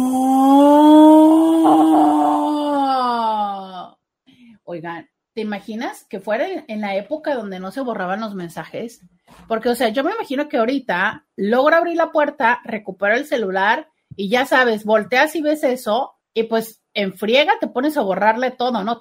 [4.63, 9.01] Oigan, ¿te imaginas que fuera en la época donde no se borraban los mensajes?
[9.47, 13.89] Porque, o sea, yo me imagino que ahorita logra abrir la puerta, recupera el celular
[14.15, 18.51] y ya sabes, volteas y ves eso y pues en friega te pones a borrarle
[18.51, 18.99] todo, ¿no?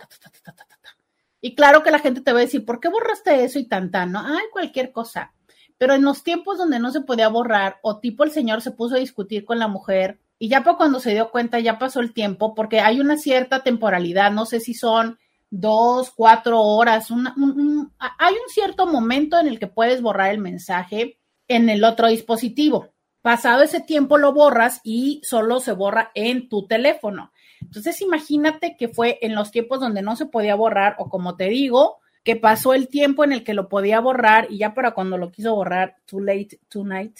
[1.40, 3.90] y claro que la gente te va a decir, ¿por qué borraste eso y tan?
[4.10, 5.32] No, ay, cualquier cosa.
[5.78, 8.96] Pero en los tiempos donde no se podía borrar o tipo el señor se puso
[8.96, 12.54] a discutir con la mujer y ya cuando se dio cuenta ya pasó el tiempo
[12.54, 15.18] porque hay una cierta temporalidad, no sé si son
[15.50, 21.68] dos, cuatro horas, hay un cierto momento en el que puedes borrar el mensaje en
[21.68, 22.88] el otro dispositivo.
[23.22, 27.32] Pasado ese tiempo lo borras y solo se borra en tu teléfono.
[27.60, 31.48] Entonces imagínate que fue en los tiempos donde no se podía borrar o como te
[31.48, 35.18] digo, que pasó el tiempo en el que lo podía borrar y ya para cuando
[35.18, 37.18] lo quiso borrar, too late tonight.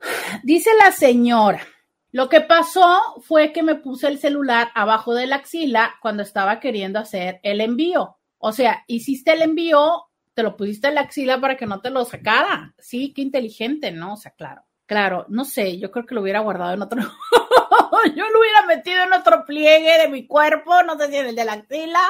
[0.42, 1.60] Dice la señora,
[2.14, 6.60] lo que pasó fue que me puse el celular abajo de la axila cuando estaba
[6.60, 8.18] queriendo hacer el envío.
[8.38, 11.90] O sea, hiciste el envío, te lo pusiste en la axila para que no te
[11.90, 12.72] lo sacara.
[12.78, 14.12] Sí, qué inteligente, ¿no?
[14.12, 14.62] O sea, claro.
[14.86, 17.02] Claro, no sé, yo creo que lo hubiera guardado en otro.
[18.14, 21.34] yo lo hubiera metido en otro pliegue de mi cuerpo, no sé si en el
[21.34, 22.04] de la axila.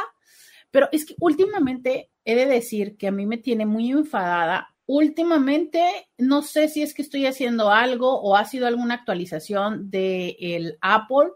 [0.70, 6.08] Pero es que últimamente he de decir que a mí me tiene muy enfadada Últimamente,
[6.18, 10.78] no sé si es que estoy haciendo algo o ha sido alguna actualización del el
[10.82, 11.30] Apple,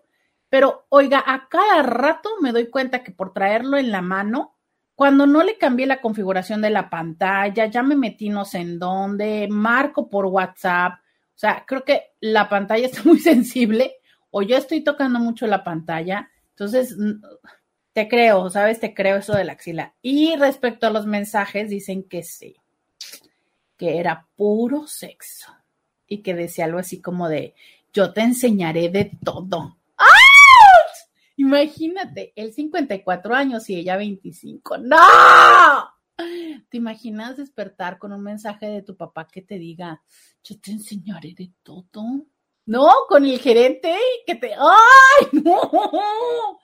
[0.51, 4.55] pero oiga, a cada rato me doy cuenta que por traerlo en la mano,
[4.95, 8.79] cuando no le cambié la configuración de la pantalla, ya me metí no sé en
[8.79, 13.95] dónde, marco por WhatsApp, o sea, creo que la pantalla está muy sensible
[14.31, 16.97] o yo estoy tocando mucho la pantalla, entonces
[17.95, 18.81] te creo, ¿sabes?
[18.81, 19.95] Te creo eso de la axila.
[20.03, 22.57] Y respecto a los mensajes, dicen que sí
[23.79, 25.55] que era puro sexo
[26.07, 27.55] y que decía algo así como de,
[27.93, 29.79] yo te enseñaré de todo.
[29.97, 30.05] ¡Ah!
[31.37, 34.79] Imagínate, él 54 años y ella 25.
[34.79, 34.97] ¡No!
[36.68, 40.03] ¿Te imaginas despertar con un mensaje de tu papá que te diga,
[40.43, 42.26] yo te enseñaré de todo?
[42.66, 44.53] No, con el gerente que te...
[44.53, 46.59] ¡Ay, no!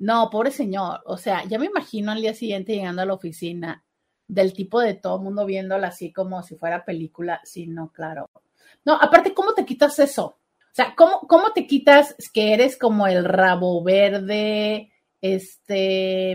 [0.00, 1.02] No, pobre señor.
[1.04, 3.84] O sea, ya me imagino al día siguiente llegando a la oficina
[4.30, 7.40] del tipo de todo mundo viéndola así como si fuera película.
[7.44, 8.30] Sí, no, claro.
[8.84, 10.24] No, aparte, ¿cómo te quitas eso?
[10.24, 16.32] O sea, ¿cómo, cómo te quitas que eres como el rabo verde, este,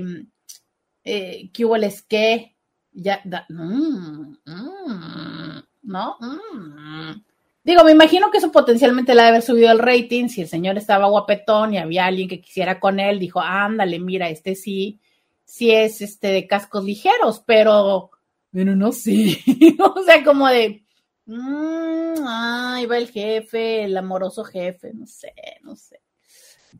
[1.04, 1.76] eh, ¿qué hubo
[2.08, 2.56] que?
[2.92, 6.18] ya, mm, mm, ¿no?
[6.20, 7.22] Mm.
[7.64, 10.28] Digo, me imagino que eso potencialmente le ha de haber subido el rating.
[10.28, 14.30] Si el señor estaba guapetón y había alguien que quisiera con él, dijo, ándale, mira,
[14.30, 15.00] este sí,
[15.46, 18.12] sí es este de cascos ligeros, pero,
[18.52, 19.40] bueno, no sé.
[19.80, 20.86] o sea, como de,
[21.26, 26.02] mmm, ahí va el jefe, el amoroso jefe, no sé, no sé.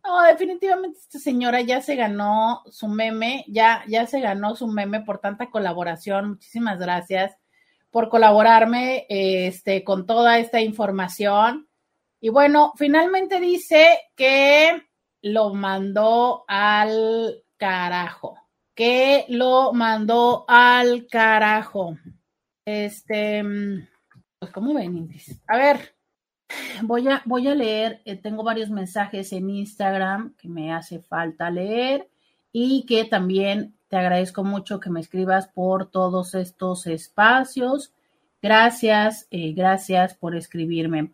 [0.04, 5.02] No, definitivamente esta señora ya se ganó su meme, ya, ya se ganó su meme
[5.02, 6.30] por tanta colaboración.
[6.30, 7.36] Muchísimas gracias
[7.90, 11.70] por colaborarme este, con toda esta información.
[12.20, 14.84] Y bueno, finalmente dice que
[15.22, 18.38] lo mandó al carajo,
[18.76, 21.98] que lo mandó al carajo.
[22.66, 23.44] Este,
[24.38, 25.10] pues, ¿cómo ven,
[25.48, 25.96] A ver,
[26.84, 31.50] voy a, voy a leer, eh, tengo varios mensajes en Instagram que me hace falta
[31.50, 32.10] leer
[32.52, 37.94] y que también te agradezco mucho que me escribas por todos estos espacios.
[38.42, 41.12] Gracias, eh, gracias por escribirme.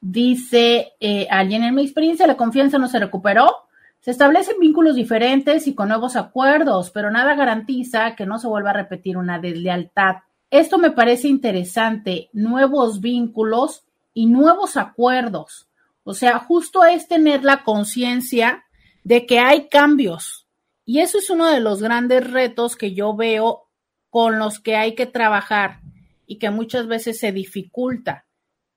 [0.00, 3.67] Dice eh, alguien, en mi experiencia la confianza no se recuperó.
[4.00, 8.70] Se establecen vínculos diferentes y con nuevos acuerdos, pero nada garantiza que no se vuelva
[8.70, 10.16] a repetir una deslealtad.
[10.50, 13.84] Esto me parece interesante, nuevos vínculos
[14.14, 15.68] y nuevos acuerdos.
[16.04, 18.64] O sea, justo es tener la conciencia
[19.04, 20.48] de que hay cambios,
[20.88, 23.68] y eso es uno de los grandes retos que yo veo
[24.08, 25.80] con los que hay que trabajar
[26.26, 28.24] y que muchas veces se dificulta.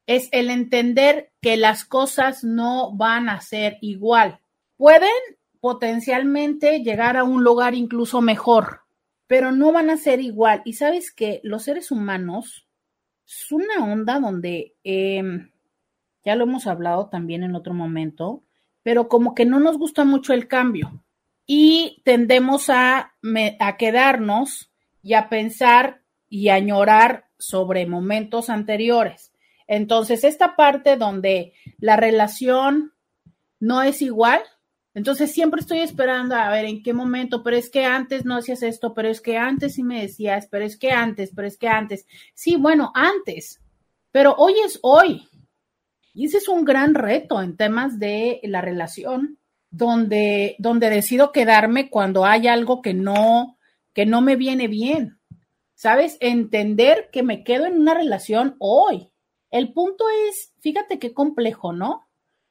[0.07, 4.40] Es el entender que las cosas no van a ser igual.
[4.81, 5.11] Pueden
[5.59, 8.81] potencialmente llegar a un lugar incluso mejor,
[9.27, 10.63] pero no van a ser igual.
[10.65, 12.67] Y sabes que los seres humanos
[13.27, 15.51] es una onda donde, em,
[16.25, 18.41] ya lo hemos hablado también en otro momento,
[18.81, 21.03] pero como que no nos gusta mucho el cambio
[21.45, 23.13] y tendemos a,
[23.59, 24.71] a quedarnos
[25.03, 29.31] y a pensar y a añorar sobre momentos anteriores.
[29.67, 32.93] Entonces, esta parte donde la relación
[33.59, 34.41] no es igual,
[34.93, 38.61] entonces siempre estoy esperando a ver en qué momento, pero es que antes no hacías
[38.61, 41.69] esto, pero es que antes sí me decías, pero es que antes, pero es que
[41.69, 42.05] antes.
[42.33, 43.61] Sí, bueno, antes,
[44.11, 45.27] pero hoy es hoy.
[46.13, 49.37] Y ese es un gran reto en temas de la relación
[49.69, 53.57] donde, donde decido quedarme cuando hay algo que no,
[53.93, 55.19] que no me viene bien.
[55.73, 56.17] ¿Sabes?
[56.19, 59.09] Entender que me quedo en una relación hoy.
[59.49, 62.07] El punto es, fíjate qué complejo, ¿no?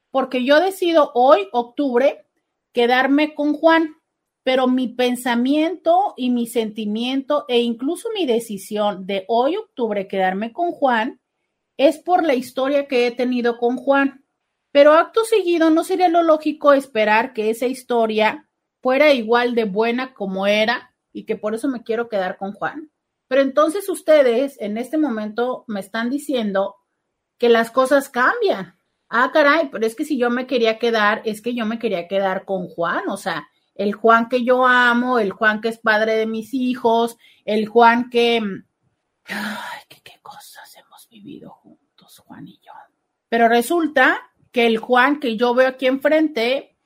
[0.09, 2.25] Porque yo decido hoy, octubre,
[2.73, 3.95] quedarme con Juan,
[4.43, 10.71] pero mi pensamiento y mi sentimiento e incluso mi decisión de hoy, octubre, quedarme con
[10.71, 11.21] Juan,
[11.77, 14.25] es por la historia que he tenido con Juan.
[14.71, 18.49] Pero acto seguido, ¿no sería lo lógico esperar que esa historia
[18.81, 22.91] fuera igual de buena como era y que por eso me quiero quedar con Juan?
[23.27, 26.75] Pero entonces ustedes en este momento me están diciendo
[27.37, 28.77] que las cosas cambian.
[29.13, 32.07] Ah, caray, pero es que si yo me quería quedar, es que yo me quería
[32.07, 33.45] quedar con Juan, o sea,
[33.75, 38.09] el Juan que yo amo, el Juan que es padre de mis hijos, el Juan
[38.09, 38.37] que...
[39.25, 42.71] Ay, qué, cosas hemos vivido juntos, Juan y yo.
[43.27, 46.77] Pero resulta que el Juan que yo veo aquí enfrente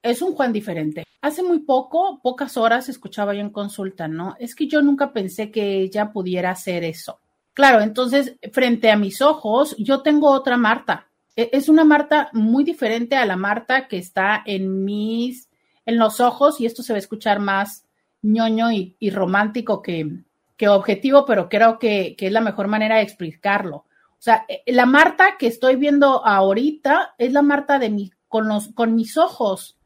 [0.00, 1.04] es un Juan diferente.
[1.20, 4.36] Hace muy poco, pocas horas, escuchaba yo en consulta, ¿no?
[4.38, 7.20] Es que yo nunca pensé que ella pudiera hacer eso.
[7.52, 11.07] Claro, entonces, frente a mis ojos, yo tengo otra Marta.
[11.38, 15.48] E, es una Marta muy diferente a la Marta que está en mis,
[15.86, 17.86] en los ojos, y esto se va a escuchar más
[18.22, 20.24] ñoño y, romántico que,
[20.56, 23.76] que objetivo, pero creo que, que es la mejor manera de explicarlo.
[23.76, 28.48] O sea, eh, la Marta que estoy viendo ahorita es la Marta de mi, con,
[28.48, 29.78] los, con mis ojos,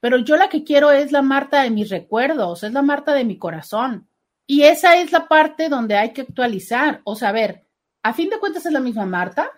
[0.00, 3.24] pero yo la que quiero es la Marta de mis recuerdos, es la Marta de
[3.24, 4.06] mi corazón.
[4.46, 7.32] Y esa es la parte donde hay que actualizar, o sea,
[8.02, 9.50] a fin de cuentas es la misma Marta.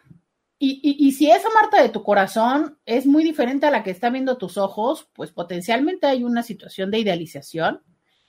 [0.64, 4.38] Y, si esa Marta de tu corazón es muy diferente a la que está viendo
[4.38, 7.82] tus ojos, pues potencialmente hay una situación de idealización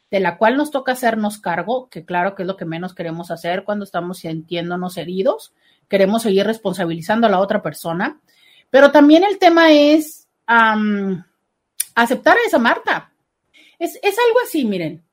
[0.10, 3.30] de la cual nos toca hacernos cargo, que claro que es lo que menos queremos
[3.30, 5.54] hacer cuando estamos sintiéndonos heridos,
[5.88, 8.20] queremos seguir responsabilizando a la otra persona.
[8.72, 10.28] Pero también el tema es
[11.94, 13.14] aceptar a esa Marta.
[13.78, 15.04] Es, algo así, miren.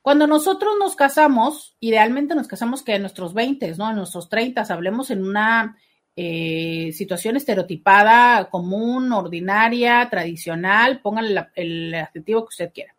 [0.00, 3.90] Cuando nosotros nos casamos, idealmente nos casamos que en nuestros 20, ¿no?
[3.90, 5.76] En nuestros 30, hablemos en una
[6.22, 12.94] eh, situación estereotipada, común, ordinaria, tradicional, pónganle el adjetivo que usted quiera.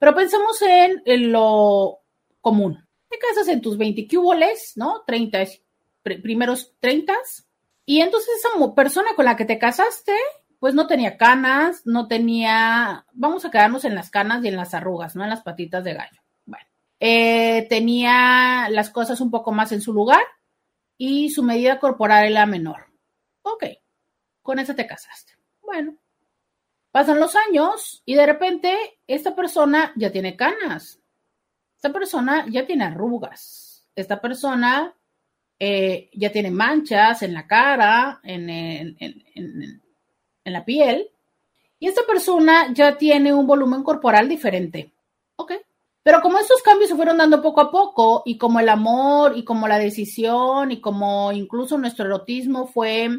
[0.00, 2.00] Pero pensemos en, en lo
[2.40, 2.84] común.
[3.08, 5.04] Te casas en tus 20 cúboles, ¿no?
[5.06, 5.44] 30
[6.02, 7.14] primeros 30
[7.86, 10.16] y entonces esa persona con la que te casaste,
[10.58, 14.74] pues no tenía canas, no tenía, vamos a quedarnos en las canas y en las
[14.74, 16.20] arrugas, no en las patitas de gallo.
[16.46, 16.64] Bueno,
[16.98, 20.22] eh, tenía las cosas un poco más en su lugar
[21.00, 22.92] y su medida corporal era menor.
[23.40, 23.64] Ok,
[24.42, 25.32] con esa te casaste.
[25.62, 25.96] Bueno,
[26.90, 28.76] pasan los años y de repente
[29.06, 31.00] esta persona ya tiene canas.
[31.74, 33.88] Esta persona ya tiene arrugas.
[33.96, 34.94] Esta persona
[35.58, 39.82] eh, ya tiene manchas en la cara, en, en
[40.44, 41.10] la piel.
[41.78, 44.92] Y esta persona ya tiene un volumen corporal diferente.
[45.36, 45.52] Ok.
[46.02, 49.44] Pero como estos cambios se fueron dando poco a poco y como el amor y
[49.44, 53.10] como la decisión y como incluso nuestro erotismo fue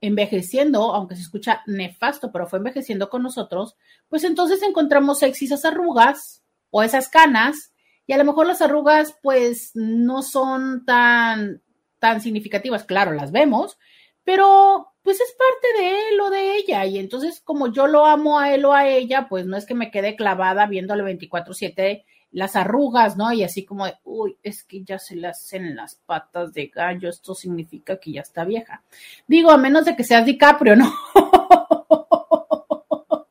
[0.00, 3.76] envejeciendo, aunque se escucha nefasto, pero fue envejeciendo con nosotros,
[4.08, 7.72] pues entonces encontramos sexy esas arrugas o esas canas
[8.06, 11.62] y a lo mejor las arrugas pues no son tan
[12.00, 13.78] tan significativas, claro, las vemos,
[14.24, 16.84] pero pues es parte de él o de ella.
[16.84, 19.74] Y entonces, como yo lo amo a él o a ella, pues no es que
[19.74, 23.32] me quede clavada viéndole 24-7 las arrugas, ¿no?
[23.32, 27.08] Y así como de, uy, es que ya se le hacen las patas de gallo,
[27.08, 28.82] esto significa que ya está vieja.
[29.26, 30.92] Digo, a menos de que seas DiCaprio, ¿no?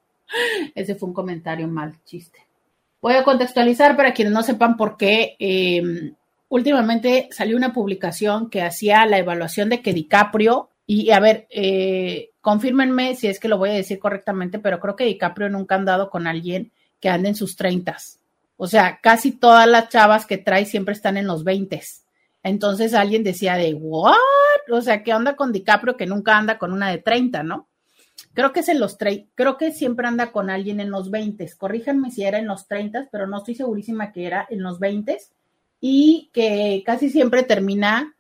[0.76, 2.40] Ese fue un comentario mal, chiste.
[3.02, 5.36] Voy a contextualizar para quienes no sepan por qué.
[5.40, 6.14] Em,
[6.50, 12.32] últimamente salió una publicación que hacía la evaluación de que DiCaprio, y a ver, eh,
[12.42, 15.80] confírmenme si es que lo voy a decir correctamente, pero creo que DiCaprio nunca ha
[15.80, 18.21] andado con alguien que ande en sus treintas
[18.64, 21.82] o sea, casi todas las chavas que trae siempre están en los 20.
[22.44, 24.14] Entonces alguien decía de, ¿what?
[24.72, 27.70] O sea, ¿qué onda con DiCaprio que nunca anda con una de 30, no?
[28.36, 31.52] Creo que es en los 30, creo que siempre anda con alguien en los 20.
[31.58, 35.18] Corríjanme si era en los 30, pero no estoy segurísima que era en los 20
[35.80, 38.16] y que casi siempre termina,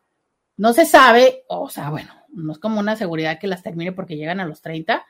[0.58, 4.18] no se sabe, o sea, bueno, no es como una seguridad que las termine porque
[4.18, 5.06] llegan a los 30,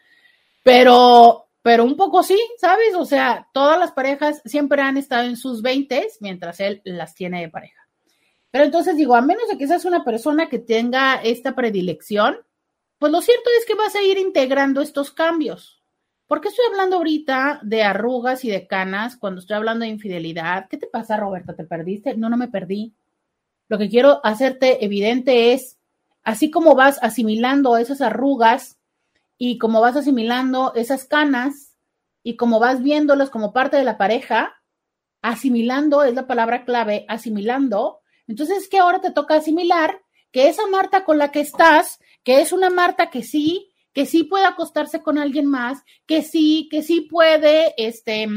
[0.62, 2.96] pero pero un poco sí, ¿sabes?
[2.96, 7.42] O sea, todas las parejas siempre han estado en sus 20 mientras él las tiene
[7.42, 7.88] de pareja.
[8.50, 12.38] Pero entonces digo, a menos de que seas una persona que tenga esta predilección,
[12.98, 15.82] pues lo cierto es que vas a ir integrando estos cambios.
[16.28, 20.68] ¿Por qué estoy hablando ahorita de arrugas y de canas cuando estoy hablando de infidelidad?
[20.70, 21.56] ¿Qué te pasa, Roberta?
[21.56, 22.16] ¿Te perdiste?
[22.16, 22.94] No, no me perdí.
[23.68, 25.78] Lo que quiero hacerte evidente es,
[26.24, 28.78] así como vas asimilando esas arrugas
[29.44, 31.76] y como vas asimilando esas canas
[32.22, 34.62] y como vas viéndolas como parte de la pareja,
[35.24, 38.02] asimilando es la palabra clave, asimilando.
[38.28, 40.00] Entonces es que ahora te toca asimilar
[40.32, 44.26] que esa Marta con la que estás, que es una Marta que sí, que sí
[44.26, 48.28] puede acostarse con alguien más, que sí, que sí puede, este,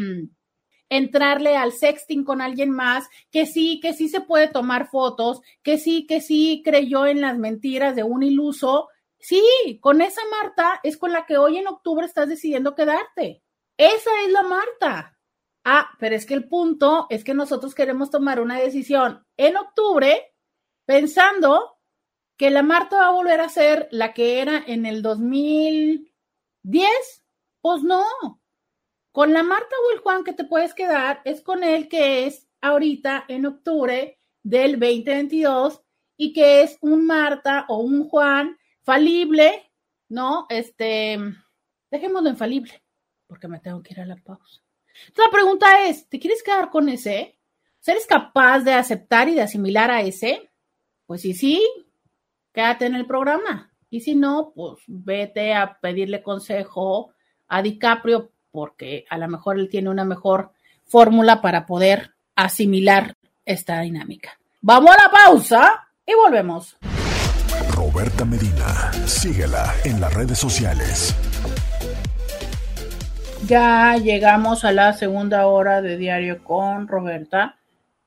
[0.89, 5.77] entrarle al sexting con alguien más, que sí, que sí se puede tomar fotos, que
[5.77, 8.89] sí, que sí creyó en las mentiras de un iluso,
[9.25, 13.43] Sí, con esa Marta es con la que hoy en octubre estás decidiendo quedarte.
[13.79, 15.19] Esa es la Marta.
[15.65, 20.35] Ah, pero es que el punto es que nosotros queremos tomar una decisión en octubre
[20.85, 21.79] pensando
[22.37, 26.05] que la Marta va a volver a ser la que era en el 2010.
[27.63, 28.05] Pues no.
[29.11, 32.47] Con la Marta o el Juan que te puedes quedar es con el que es
[32.61, 35.81] ahorita en octubre del 2022
[36.19, 39.73] y que es un Marta o un Juan falible,
[40.09, 40.47] ¿no?
[40.49, 41.19] Este,
[41.91, 42.83] dejémoslo en falible,
[43.27, 44.63] porque me tengo que ir a la pausa.
[45.09, 47.39] Entonces, la pregunta es, ¿te quieres quedar con ese?
[47.87, 50.51] ¿Eres capaz de aceptar y de asimilar a ese?
[51.07, 51.63] Pues sí, sí,
[52.53, 53.73] quédate en el programa.
[53.91, 57.13] Y si no, pues vete a pedirle consejo
[57.49, 60.53] a DiCaprio, porque a lo mejor él tiene una mejor
[60.85, 64.39] fórmula para poder asimilar esta dinámica.
[64.61, 66.77] Vamos a la pausa y volvemos.
[67.95, 68.91] Roberta Medina.
[69.07, 71.15] Síguela en las redes sociales.
[73.47, 77.57] Ya llegamos a la segunda hora de diario con Roberta.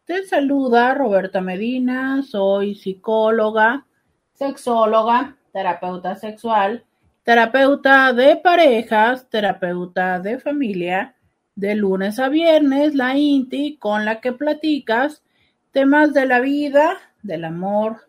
[0.03, 3.85] Te saluda Roberta Medina, soy psicóloga,
[4.33, 6.83] sexóloga, terapeuta sexual,
[7.23, 11.15] terapeuta de parejas, terapeuta de familia,
[11.55, 15.23] de lunes a viernes, la INTI con la que platicas
[15.71, 18.07] temas de la vida, del amor,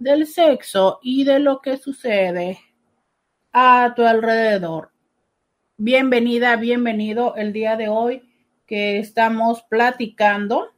[0.00, 2.58] del sexo y de lo que sucede
[3.52, 4.90] a tu alrededor.
[5.76, 8.22] Bienvenida, bienvenido el día de hoy
[8.66, 10.70] que estamos platicando.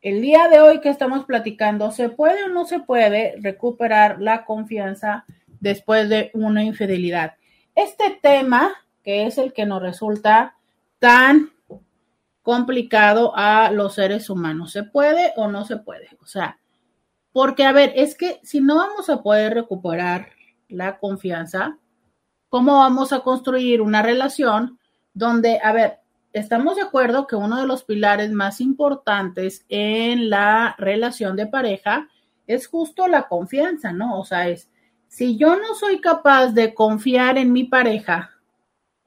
[0.00, 4.44] El día de hoy que estamos platicando, ¿se puede o no se puede recuperar la
[4.44, 5.24] confianza
[5.60, 7.34] después de una infidelidad?
[7.76, 8.74] Este tema,
[9.04, 10.56] que es el que nos resulta
[10.98, 11.50] tan
[12.42, 16.08] complicado a los seres humanos, ¿se puede o no se puede?
[16.20, 16.58] O sea,
[17.34, 20.28] porque, a ver, es que si no vamos a poder recuperar
[20.68, 21.78] la confianza,
[22.48, 24.78] ¿cómo vamos a construir una relación
[25.14, 25.98] donde, a ver,
[26.32, 32.08] estamos de acuerdo que uno de los pilares más importantes en la relación de pareja
[32.46, 34.20] es justo la confianza, ¿no?
[34.20, 34.70] O sea, es,
[35.08, 38.30] si yo no soy capaz de confiar en mi pareja,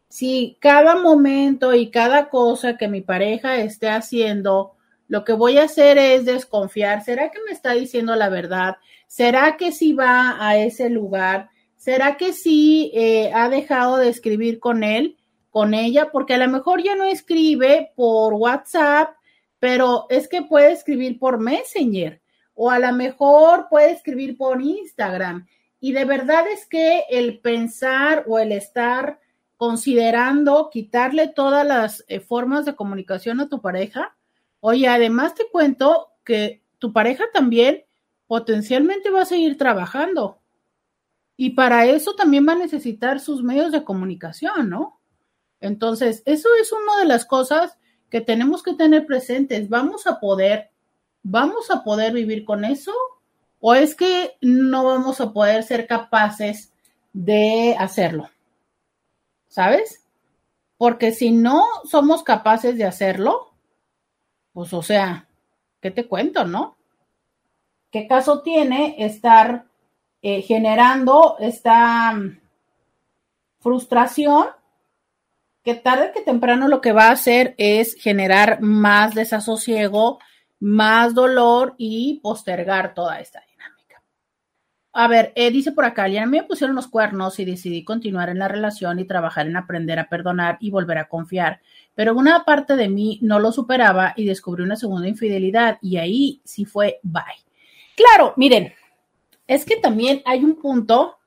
[0.09, 4.73] si cada momento y cada cosa que mi pareja esté haciendo,
[5.07, 8.77] lo que voy a hacer es desconfiar, ¿será que me está diciendo la verdad?
[9.07, 11.49] ¿Será que si va a ese lugar?
[11.75, 15.17] ¿Será que sí eh, ha dejado de escribir con él,
[15.49, 16.09] con ella?
[16.11, 19.11] Porque a lo mejor ya no escribe por WhatsApp,
[19.59, 22.21] pero es que puede escribir por Messenger
[22.53, 25.47] o a lo mejor puede escribir por Instagram.
[25.79, 29.19] Y de verdad es que el pensar o el estar
[29.57, 34.16] considerando quitarle todas las eh, formas de comunicación a tu pareja,
[34.59, 37.85] oye, además te cuento que tu pareja también
[38.27, 40.39] potencialmente va a seguir trabajando.
[41.35, 44.99] Y para eso también va a necesitar sus medios de comunicación, ¿no?
[45.59, 47.77] Entonces, eso es una de las cosas
[48.09, 49.69] que tenemos que tener presentes.
[49.69, 50.71] ¿Vamos a poder,
[51.23, 52.93] vamos a poder vivir con eso?
[53.59, 56.73] ¿O es que no vamos a poder ser capaces
[57.13, 58.29] de hacerlo?
[59.47, 60.03] ¿Sabes?
[60.77, 63.46] Porque si no somos capaces de hacerlo,
[64.57, 65.27] pues o sea,
[65.79, 66.77] ¿qué te cuento, no?
[67.91, 69.65] ¿Qué caso tiene estar
[70.23, 72.39] eh, generando esta mm,
[73.59, 74.47] frustración
[75.63, 80.17] que tarde que temprano lo que va a hacer es generar más desasosiego,
[80.59, 83.43] más dolor y postergar toda esta.
[84.99, 88.39] A ver, eh, dice por acá, ya me pusieron los cuernos y decidí continuar en
[88.39, 91.61] la relación y trabajar en aprender a perdonar y volver a confiar,
[91.93, 96.41] pero una parte de mí no lo superaba y descubrí una segunda infidelidad y ahí
[96.45, 97.21] sí fue bye.
[97.95, 98.73] Claro, miren,
[99.45, 101.19] es que también hay un punto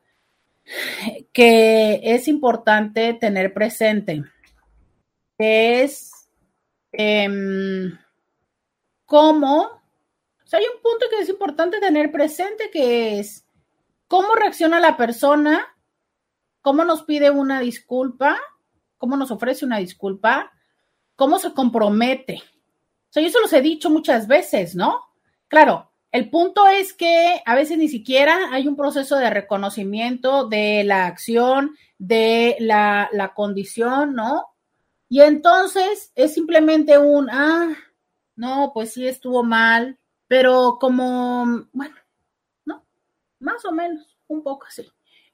[1.32, 4.24] que es importante tener presente,
[5.38, 6.10] que es
[6.90, 7.96] em,
[9.06, 13.46] cómo, o sea, hay un punto que es importante tener presente, que es
[14.10, 15.68] cómo reacciona la persona,
[16.62, 18.40] cómo nos pide una disculpa,
[18.98, 20.50] cómo nos ofrece una disculpa,
[21.14, 22.42] cómo se compromete.
[22.42, 25.00] O sea, yo se los he dicho muchas veces, ¿no?
[25.46, 30.82] Claro, el punto es que a veces ni siquiera hay un proceso de reconocimiento de
[30.82, 34.44] la acción, de la, condición, ¿no?
[35.08, 37.76] Y entonces es simplemente un, ah,
[38.34, 41.99] no, pues sí estuvo mal, pero como, bueno, ¿no?
[43.40, 44.86] Más o menos, un poco así.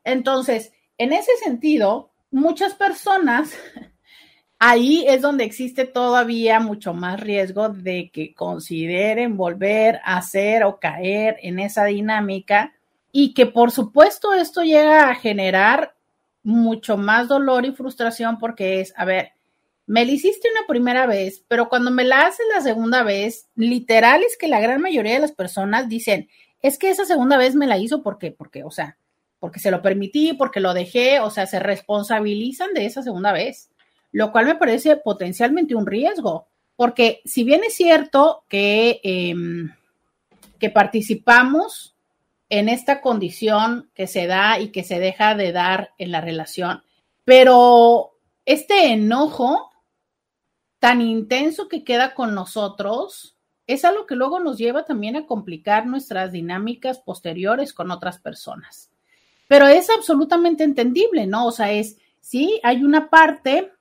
[0.05, 3.55] Entonces, en ese sentido, muchas personas
[4.59, 10.79] ahí es donde existe todavía mucho más riesgo de que consideren volver a hacer o
[10.79, 12.73] caer en esa dinámica
[13.13, 15.95] y que por supuesto esto llega a generar
[16.43, 19.33] mucho más dolor y frustración porque es, a ver,
[19.87, 24.23] me la hiciste una primera vez, pero cuando me la haces la segunda vez, literal
[24.23, 26.29] es que la gran mayoría de las personas dicen,
[26.67, 28.99] es que esa segunda vez me la hizo porque, porque, o sea,
[29.39, 33.71] porque se lo permití, porque lo dejé, o sea, se responsabilizan de esa segunda vez
[34.17, 39.75] lo cual me parece potencialmente un riesgo, porque si bien es cierto que, em,
[40.59, 41.95] que participamos
[42.49, 46.83] en esta condición que se da y que se deja de dar en la relación,
[47.27, 48.12] pero
[48.47, 49.71] este enojo
[50.79, 53.36] tan intenso que queda con nosotros
[53.67, 58.91] es algo que luego nos lleva también a complicar nuestras dinámicas posteriores con otras personas.
[59.49, 61.47] Pero es absolutamente entendible, ¿no?
[61.47, 63.73] O sea, es, sí, hay una parte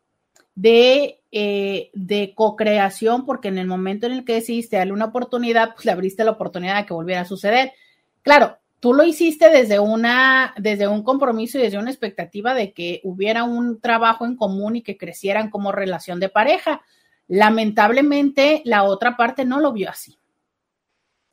[0.55, 5.73] de, eh, de co-creación, porque en el momento en el que decidiste darle una oportunidad,
[5.73, 7.73] pues le abriste la oportunidad de que volviera a suceder.
[8.21, 13.01] Claro, tú lo hiciste desde una, desde un compromiso y desde una expectativa de que
[13.03, 16.81] hubiera un trabajo en común y que crecieran como relación de pareja.
[17.27, 20.17] Lamentablemente, la otra parte no lo vio así.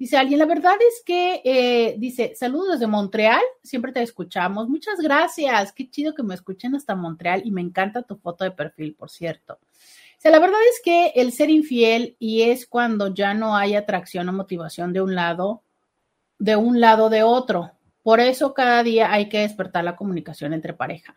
[0.02, 4.68] Dice alguien, la verdad es que, eh, dice, saludos desde Montreal, siempre te escuchamos.
[4.68, 8.50] Muchas gracias, qué chido que me escuchen hasta Montreal y me encanta tu foto de
[8.50, 9.60] perfil, por cierto.
[9.62, 13.76] O sea, la verdad es que el ser infiel y es cuando ya no hay
[13.76, 15.62] atracción o motivación de un lado,
[16.38, 17.70] de un lado de otro.
[18.02, 21.16] Por eso cada día hay que despertar la comunicación entre pareja.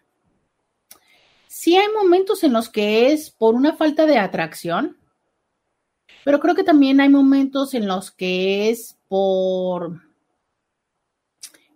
[1.55, 4.97] Sí hay momentos en los que es por una falta de atracción,
[6.25, 10.01] pero creo que también hay momentos en los que es por,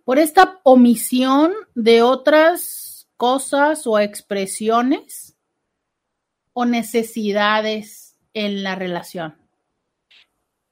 [0.04, 5.34] por esta omisión de otras cosas o expresiones
[6.52, 9.34] o necesidades en la relación.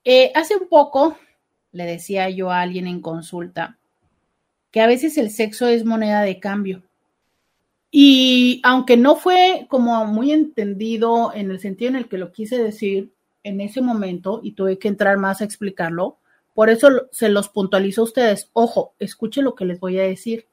[0.04, 1.16] Eh, hace un poco
[1.72, 3.78] le decía yo a alguien en consulta
[4.70, 6.82] que a veces el sexo es moneda de cambio.
[7.90, 12.62] Y aunque no fue como muy entendido en el sentido en el que lo quise
[12.62, 13.12] decir
[13.42, 16.18] en ese momento y tuve que entrar más a explicarlo,
[16.54, 18.50] por eso se los puntualizo a ustedes.
[18.52, 20.46] Ojo, escuche lo que les voy a decir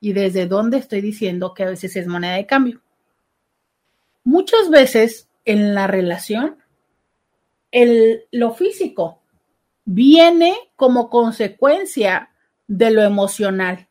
[0.00, 2.82] y desde dónde estoy diciendo que a veces es moneda de cambio.
[4.22, 6.58] Muchas veces en la relación,
[7.70, 9.20] el, lo físico
[9.84, 12.30] viene como consecuencia
[12.66, 13.88] de lo emocional.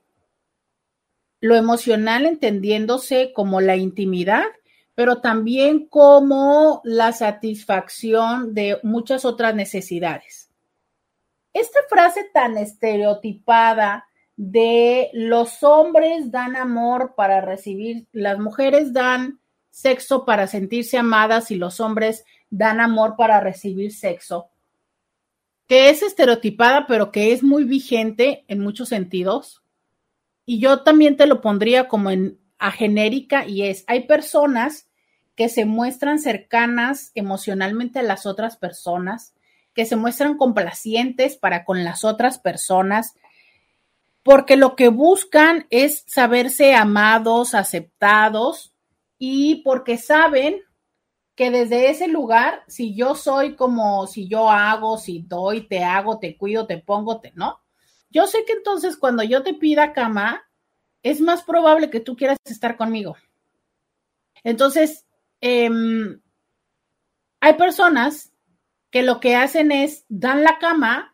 [1.46, 4.46] Lo emocional entendiéndose como la intimidad,
[4.96, 10.50] pero también como la satisfacción de muchas otras necesidades.
[11.54, 19.40] Esta frase tan estereotipada de los hombres dan amor para recibir, las mujeres dan
[19.70, 24.50] sexo para sentirse amadas y los hombres dan amor para recibir sexo,
[25.68, 29.62] que es estereotipada, pero que es muy vigente en muchos sentidos.
[30.46, 34.88] Y yo también te lo pondría como en a genérica y es, hay personas
[35.36, 39.34] que se muestran cercanas emocionalmente a las otras personas,
[39.74, 43.16] que se muestran complacientes para con las otras personas,
[44.24, 48.74] porque lo que buscan es saberse amados, aceptados
[49.20, 50.62] y porque saben
[51.36, 56.18] que desde ese lugar, si yo soy como si yo hago, si doy, te hago,
[56.18, 57.60] te cuido, te pongo, te, ¿no?
[58.16, 60.50] Yo sé que entonces cuando yo te pida cama,
[61.04, 63.18] es más probable que tú quieras estar conmigo.
[64.42, 65.06] Entonces,
[65.42, 66.22] em,
[67.42, 68.32] hay personas
[68.90, 71.14] que lo que hacen es dan la cama,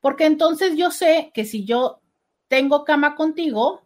[0.00, 2.00] porque entonces yo sé que si yo
[2.48, 3.82] tengo cama contigo,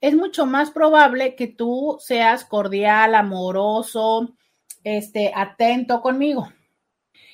[0.00, 4.34] es mucho más probable que tú seas cordial, amoroso,
[4.84, 6.50] este, atento conmigo.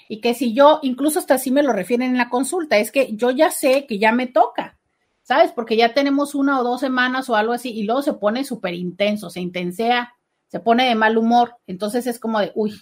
[0.09, 3.15] Y que si yo, incluso hasta así me lo refieren en la consulta, es que
[3.15, 4.79] yo ya sé que ya me toca,
[5.23, 5.53] ¿sabes?
[5.53, 8.75] Porque ya tenemos una o dos semanas o algo así y luego se pone súper
[8.75, 10.15] intenso, se intensea,
[10.49, 11.57] se pone de mal humor.
[11.67, 12.81] Entonces es como de, uy,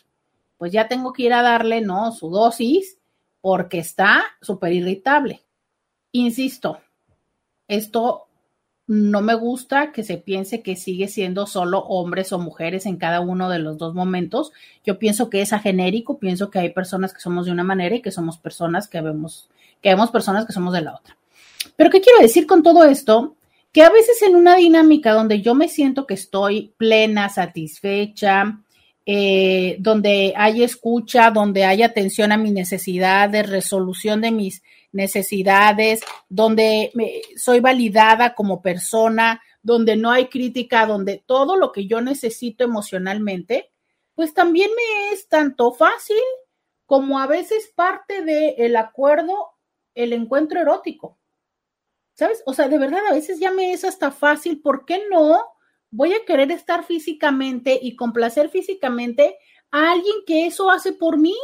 [0.59, 2.13] pues ya tengo que ir a darle, ¿no?
[2.13, 2.99] Su dosis
[3.41, 5.43] porque está súper irritable.
[6.13, 6.79] Insisto,
[7.69, 8.27] esto
[8.87, 13.21] no me gusta que se piense que sigue siendo solo hombres o mujeres en cada
[13.21, 14.53] uno de los dos momentos.
[14.85, 17.97] Yo pienso que es a genérico, pienso que hay personas que somos de una manera
[17.97, 19.49] y que somos personas que vemos,
[19.81, 21.17] que vemos personas que somos de la otra.
[21.77, 23.37] Pero ¿qué quiero decir con todo esto?
[23.73, 28.61] Que a veces en una dinámica donde yo me siento que estoy plena, satisfecha,
[29.07, 34.63] eh, donde hay escucha, donde hay atención a mis necesidades, resolución de mis
[34.95, 36.93] necesidades, donde
[37.37, 43.71] soy validada como persona, donde no hay crítica, donde todo lo que yo necesito emocionalmente,
[44.15, 46.17] pues también me es tanto fácil
[46.87, 49.51] como a veces parte del el acuerdo
[49.95, 51.19] el encuentro erótico.
[52.15, 52.43] ¿Sabes?
[52.47, 55.45] O sea, de verdad, a veces ya me es hasta fácil, ¿por qué no?
[55.91, 59.37] Voy a querer estar físicamente y complacer físicamente
[59.71, 61.35] a alguien que eso hace por mí.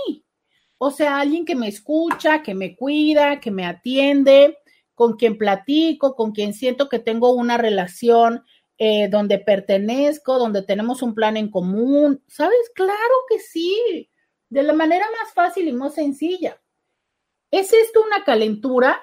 [0.83, 4.57] O sea, alguien que me escucha, que me cuida, que me atiende,
[4.95, 8.45] con quien platico, con quien siento que tengo una relación
[8.79, 12.25] eh, donde pertenezco, donde tenemos un plan en común.
[12.29, 12.71] ¿Sabes?
[12.75, 14.11] Claro que sí,
[14.49, 16.59] de la manera más fácil y más sencilla.
[17.51, 19.03] ¿Es esto una calentura?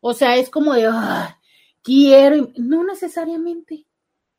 [0.00, 0.90] O sea, es como de,
[1.80, 3.86] quiero, no necesariamente,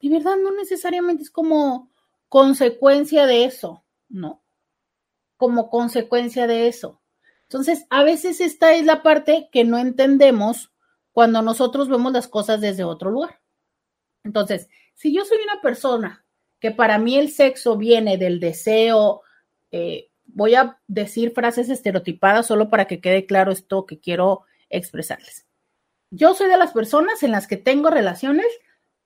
[0.01, 1.89] de verdad, no necesariamente es como
[2.27, 4.44] consecuencia de eso, ¿no?
[5.45, 7.03] Como consecuencia de eso.
[7.43, 10.73] Entonces, a veces esta es la parte que no entendemos
[11.11, 13.41] cuando nosotros vemos las cosas desde otro lugar.
[14.23, 16.25] Entonces, si yo soy una persona
[16.59, 19.21] que para mí el sexo viene del deseo,
[19.69, 25.45] eh, voy a decir frases estereotipadas solo para que quede claro esto que quiero expresarles.
[26.09, 28.47] Yo soy de las personas en las que tengo relaciones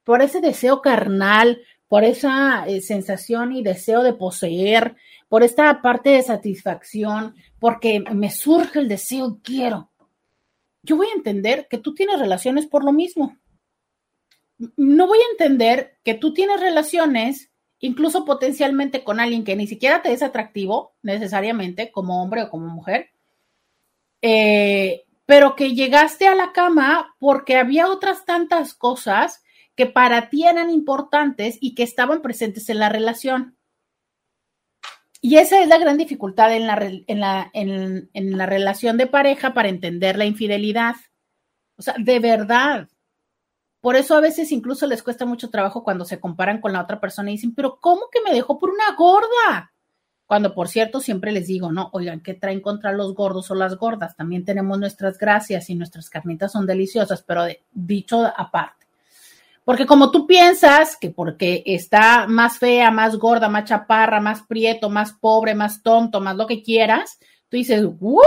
[0.06, 4.96] por ese deseo carnal, por esa eh, sensación y deseo de poseer,
[5.28, 9.90] por esta parte de satisfacción, porque me surge el deseo, quiero.
[10.84, 13.38] Yo voy a entender que tú tienes relaciones por lo mismo.
[14.78, 20.02] No voy a entender que tú tienes relaciones incluso potencialmente con alguien que ni siquiera
[20.02, 23.10] te es atractivo necesariamente como hombre o como mujer,
[24.22, 29.44] eh, pero que llegaste a la cama porque había otras tantas cosas
[29.80, 33.56] que para ti eran importantes y que estaban presentes en la relación.
[35.22, 36.74] Y esa es la gran dificultad en la,
[37.08, 40.98] en la, en, la relación de pareja para entender la infidelidad.
[41.78, 42.90] O sea, de verdad.
[43.80, 47.00] Por eso a veces incluso les cuesta mucho trabajo cuando se comparan con la otra
[47.00, 49.72] persona y dicen, pero ¿cómo que me dejó por una gorda?
[50.26, 53.78] Cuando, por cierto, siempre les digo, no, oigan, ¿qué traen contra los gordos o las
[53.78, 54.18] gordas?
[54.18, 58.79] También tenemos nuestras gracias y nuestras carnitas son deliciosas, pero dicho aparte.
[59.70, 64.90] Porque como tú piensas que porque está más fea, más gorda, más chaparra, más prieto,
[64.90, 68.26] más pobre, más tonto, más lo que quieras, tú dices, ¿what?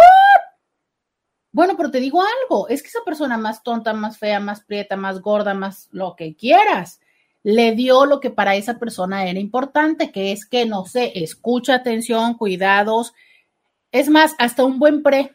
[1.51, 4.95] Bueno, pero te digo algo, es que esa persona más tonta, más fea, más prieta,
[4.97, 7.01] más gorda, más lo que quieras,
[7.43, 11.75] le dio lo que para esa persona era importante, que es que, no sé, escucha
[11.75, 13.15] atención, cuidados,
[13.91, 15.35] es más, hasta un buen pre.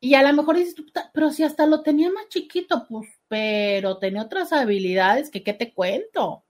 [0.00, 0.74] Y a lo mejor dices,
[1.12, 5.72] pero si hasta lo tenía más chiquito, pues, pero tenía otras habilidades que qué te
[5.72, 6.44] cuento.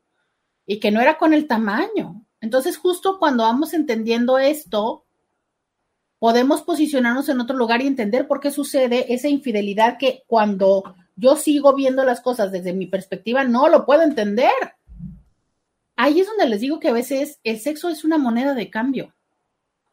[0.67, 2.27] Y que no era con el tamaño.
[2.41, 5.05] Entonces, justo cuando vamos entendiendo esto,
[6.19, 11.37] podemos posicionarnos en otro lugar y entender por qué sucede esa infidelidad que cuando yo
[11.37, 14.51] sigo viendo las cosas desde mi perspectiva no lo puedo entender.
[15.95, 19.15] Ahí es donde les digo que a veces el sexo es una moneda de cambio.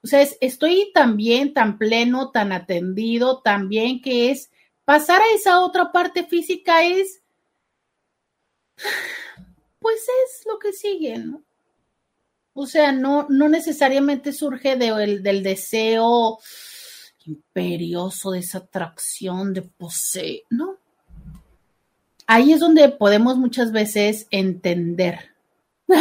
[0.02, 4.50] O sea, estoy tan bien, tan pleno, tan atendido, tan bien que es
[4.90, 7.22] pasar a esa otra parte física es,
[9.78, 11.44] pues es lo que sigue, ¿no?
[12.54, 16.40] O sea, no, no necesariamente surge del deseo
[17.24, 20.78] imperioso, de esa atracción, de poseer, ¿no?
[22.26, 25.36] Ahí es donde podemos muchas veces entender.
[25.88, 26.00] Ay,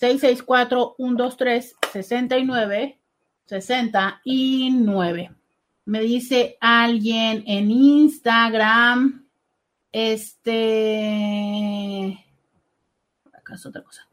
[0.00, 2.98] 664-123-69,
[3.46, 5.30] 69.
[5.86, 9.26] Me dice alguien en Instagram,
[9.92, 10.58] este,
[13.32, 14.06] acá es otra cosa.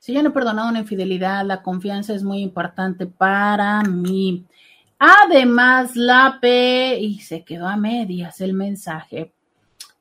[0.00, 4.44] Si yo no he perdonado una infidelidad, la confianza es muy importante para mí.
[5.00, 9.32] Además, la P, y se quedó a medias el mensaje.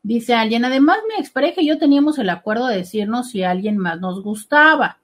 [0.03, 4.01] Dice alguien, además mi expareja y yo teníamos el acuerdo de decirnos si alguien más
[4.01, 4.99] nos gustaba.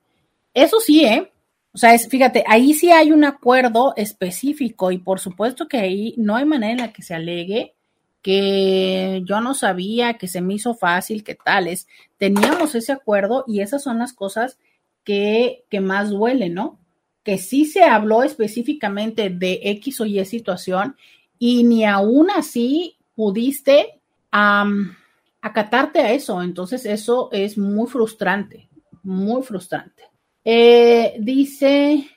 [0.54, 1.32] Eso sí, ¿eh?
[1.74, 6.14] O sea, es, fíjate, ahí sí hay un acuerdo específico y por supuesto que ahí
[6.18, 7.74] no hay manera en la que se alegue
[8.22, 11.88] que yo no sabía, que se me hizo fácil, que tales.
[12.18, 14.58] Teníamos ese acuerdo y esas son las cosas
[15.04, 16.80] que, que más duelen, ¿no?
[17.26, 20.96] Que sí se habló específicamente de X o Y situación
[21.38, 24.00] y ni aún así pudiste
[24.32, 26.42] acatarte a eso.
[26.42, 28.70] Entonces eso es muy frustrante,
[29.04, 30.04] muy frustrante.
[30.44, 32.08] Eh, dice,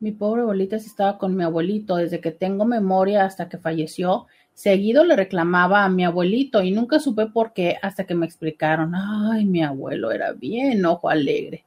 [0.00, 4.26] mi pobre abuelita estaba con mi abuelito desde que tengo memoria hasta que falleció.
[4.52, 8.94] Seguido le reclamaba a mi abuelito y nunca supe por qué hasta que me explicaron.
[8.94, 11.64] Ay, mi abuelo era bien ojo alegre.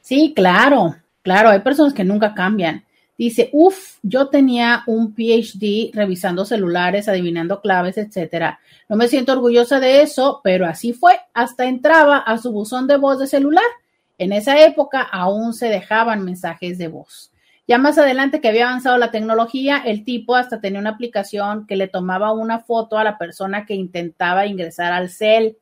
[0.00, 0.96] Sí, claro,
[1.26, 2.84] claro, hay personas que nunca cambian.
[3.18, 8.60] Dice, uff, yo tenía un PhD revisando celulares, adivinando claves, etcétera.
[8.88, 11.18] No me siento orgullosa de eso, pero así fue.
[11.34, 13.64] Hasta entraba a su buzón de voz de celular
[14.18, 17.32] en esa época aún se dejaban mensajes de voz.
[17.68, 21.76] Ya más adelante que había avanzado la tecnología, el tipo hasta tenía una aplicación que
[21.76, 25.58] le tomaba una foto a la persona que intentaba ingresar al cel.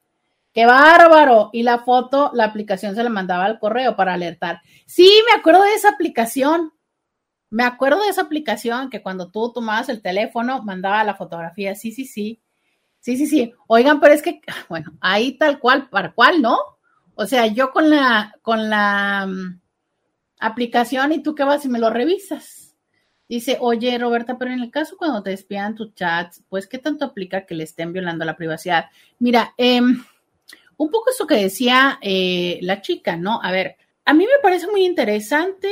[0.54, 1.50] ¡Qué bárbaro!
[1.52, 4.62] Y la foto, la aplicación se la mandaba al correo para alertar.
[4.86, 6.72] Sí, me acuerdo de esa aplicación.
[7.50, 11.74] Me acuerdo de esa aplicación que cuando tú tomabas el teléfono mandaba la fotografía.
[11.74, 12.40] Sí, sí, sí.
[13.00, 13.52] Sí, sí, sí.
[13.66, 16.56] Oigan, pero es que, bueno, ahí tal cual, para cual, ¿no?
[17.16, 19.60] O sea, yo con la, con la mm,
[20.38, 22.76] aplicación y tú qué vas y me lo revisas.
[23.28, 27.04] Dice, oye, Roberta, pero en el caso cuando te despidan tus chats, pues, ¿qué tanto
[27.04, 28.86] aplica que le estén violando la privacidad?
[29.18, 30.04] Mira, em,
[30.76, 33.40] un poco eso que decía eh, la chica, ¿no?
[33.42, 35.68] A ver, a mí me parece muy interesante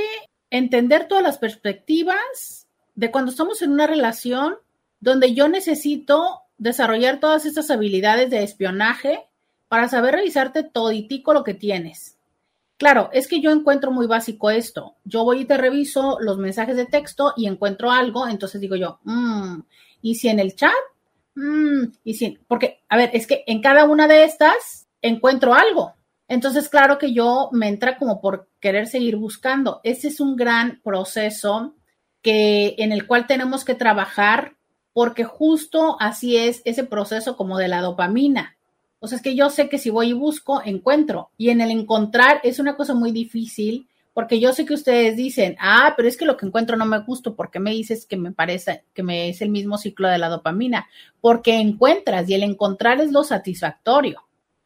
[0.51, 4.57] entender todas las perspectivas de cuando estamos en una relación
[5.01, 9.27] donde yo necesito desarrollar todas estas habilidades de espionaje
[9.69, 12.19] para saber revisarte toditico lo que tienes.
[12.77, 14.97] Claro, es que yo encuentro muy básico esto.
[15.05, 18.99] Yo voy y te reviso los mensajes de texto y encuentro algo, entonces digo yo,
[19.05, 19.61] mmm,
[20.03, 20.73] ¿y si en el chat?
[21.35, 25.95] Mmm, y si, porque, a ver, es que en cada una de estas encuentro algo.
[26.29, 29.81] Entonces, claro que yo me entra como por querer seguir buscando.
[29.85, 31.75] Ese es un gran proceso
[32.23, 34.55] que, en el cual tenemos que trabajar
[34.95, 38.57] porque justo así es ese proceso como de la dopamina.
[39.01, 41.31] O sea, es que yo sé que si voy y busco, encuentro.
[41.37, 45.57] Y en el encontrar es una cosa muy difícil porque yo sé que ustedes dicen,
[45.59, 48.33] ah, pero es que lo que encuentro no me gusta, porque me dices que me
[48.33, 50.87] parece que me es el mismo ciclo de la dopamina?
[51.21, 54.23] Porque encuentras y el encontrar es lo satisfactorio,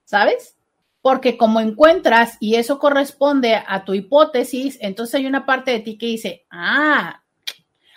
[0.07, 0.57] ¿sabes?
[1.03, 5.99] Porque como encuentras y eso corresponde a tu hipótesis, entonces hay una parte de ti
[5.99, 7.23] que dice, ah,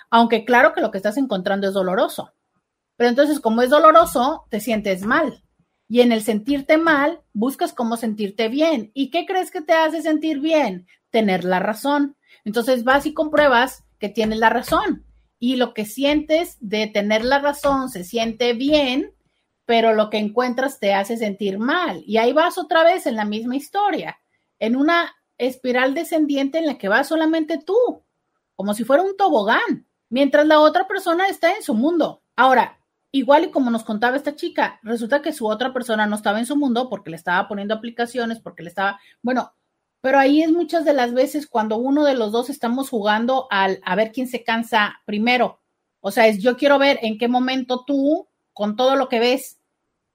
[0.09, 2.33] aunque claro que lo que estás encontrando es doloroso.
[2.97, 5.43] Pero entonces, como es doloroso, te sientes mal.
[5.87, 8.91] Y en el sentirte mal, buscas cómo sentirte bien.
[8.93, 10.85] ¿Y qué crees que te hace sentir bien?
[11.09, 12.17] Tener la razón.
[12.43, 15.05] Entonces vas y compruebas que tienes la razón.
[15.39, 19.13] Y lo que sientes de tener la razón se siente bien,
[19.69, 22.01] pero lo que encuentras te hace sentir mal.
[22.07, 24.19] Y ahí vas otra vez en la misma historia,
[24.57, 28.03] en una espiral descendiente en la que vas solamente tú,
[28.55, 32.23] como si fuera un tobogán mientras la otra persona está en su mundo.
[32.35, 32.79] Ahora,
[33.11, 36.47] igual y como nos contaba esta chica, resulta que su otra persona no estaba en
[36.47, 39.53] su mundo porque le estaba poniendo aplicaciones, porque le estaba, bueno,
[40.01, 43.79] pero ahí es muchas de las veces cuando uno de los dos estamos jugando al
[43.85, 45.61] a ver quién se cansa primero.
[45.99, 49.58] O sea, es yo quiero ver en qué momento tú, con todo lo que ves,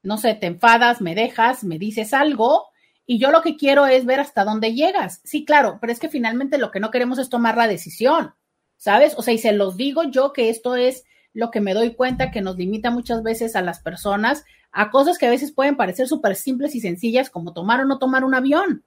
[0.05, 2.67] no sé, te enfadas, me dejas, me dices algo,
[3.07, 5.21] y yo lo que quiero es ver hasta dónde llegas.
[5.25, 8.35] Sí, claro, pero es que finalmente lo que no queremos es tomar la decisión.
[8.77, 9.15] ¿sabes?
[9.17, 12.31] O sea, y se los digo yo que esto es lo que me doy cuenta
[12.31, 16.07] que nos limita muchas veces a las personas a cosas que a veces pueden parecer
[16.07, 18.85] súper simples y sencillas como tomar o no tomar un avión,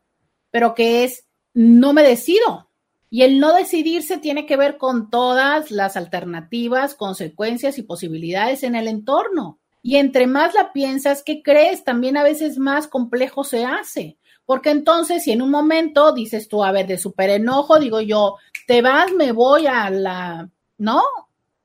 [0.51, 2.69] pero que es no me decido.
[3.09, 8.75] Y el no decidirse tiene que ver con todas las alternativas, consecuencias y posibilidades en
[8.75, 9.59] el entorno.
[9.87, 11.85] Y entre más la piensas, ¿qué crees?
[11.85, 14.17] También a veces más complejo se hace.
[14.45, 18.35] Porque entonces, si en un momento dices tú, a ver, de súper enojo, digo yo,
[18.67, 21.01] te vas, me voy a la, ¿no?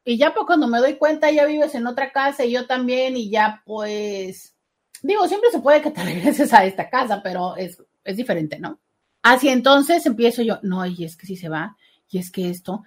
[0.05, 3.17] Y ya pues cuando me doy cuenta, ya vives en otra casa y yo también,
[3.17, 4.55] y ya pues,
[5.03, 8.79] digo, siempre se puede que te regreses a esta casa, pero es, es diferente, ¿no?
[9.25, 11.77] Así entonces empiezo yo, no, y es que si se va,
[12.09, 12.85] y es que esto,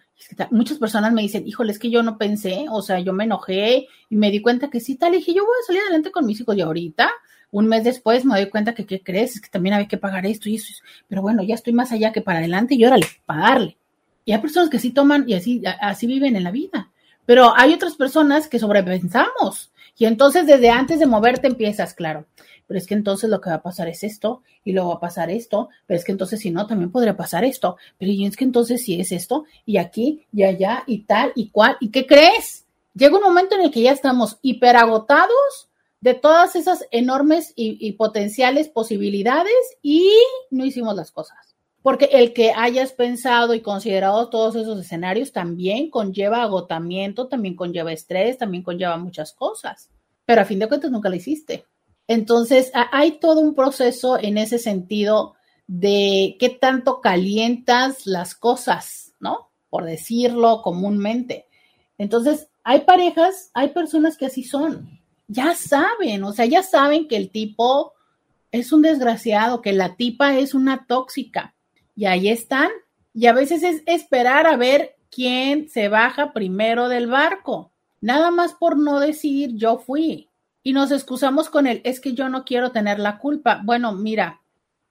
[0.52, 3.88] muchas personas me dicen, híjole, es que yo no pensé, o sea, yo me enojé
[4.10, 6.26] y me di cuenta que sí, tal, y dije, yo voy a salir adelante con
[6.26, 7.12] mis hijos y ahorita
[7.52, 9.36] un mes después me doy cuenta que, ¿qué crees?
[9.36, 10.74] Es que también había que pagar esto y eso.
[11.08, 13.78] Pero bueno, ya estoy más allá que para adelante y órale, pagarle.
[14.26, 16.92] Y hay personas que sí toman y así, así viven en la vida.
[17.26, 19.72] Pero hay otras personas que sobrepensamos.
[19.98, 22.26] Y entonces desde antes de moverte empiezas, claro.
[22.68, 25.00] Pero es que entonces lo que va a pasar es esto, y luego va a
[25.00, 27.78] pasar esto, pero es que entonces si no, también podría pasar esto.
[27.98, 31.50] Pero y es que entonces si es esto, y aquí, y allá, y tal, y
[31.50, 32.66] cual, ¿y qué crees?
[32.94, 35.70] Llega un momento en el que ya estamos hiperagotados
[36.02, 40.12] de todas esas enormes y, potenciales posibilidades y
[40.52, 41.55] no hicimos las cosas.
[41.86, 47.94] Porque el que hayas pensado y considerado todos esos escenarios también conlleva agotamiento, también conlleva
[47.94, 49.92] estrés, también conlleva muchas cosas.
[50.26, 51.66] Pero a fin de cuentas nunca lo hiciste.
[52.08, 55.36] Entonces, hay todo un proceso en ese sentido
[55.68, 59.52] de qué tanto calientas las cosas, ¿no?
[59.70, 61.46] Por decirlo comúnmente.
[62.00, 64.90] Entonces, hay parejas, hay personas que así son
[65.28, 67.94] ya saben, o sea, ya saben que el tipo
[68.52, 71.55] es un desgraciado, que la tipa es una tóxica.
[71.96, 72.70] Y ahí están.
[73.14, 77.72] Y a veces es esperar a ver quién se baja primero del barco.
[78.02, 80.30] Nada más por no decir yo fui.
[80.64, 83.62] Y nos excusamos con él, es que yo no quiero tener la culpa.
[83.64, 84.42] Bueno, mira,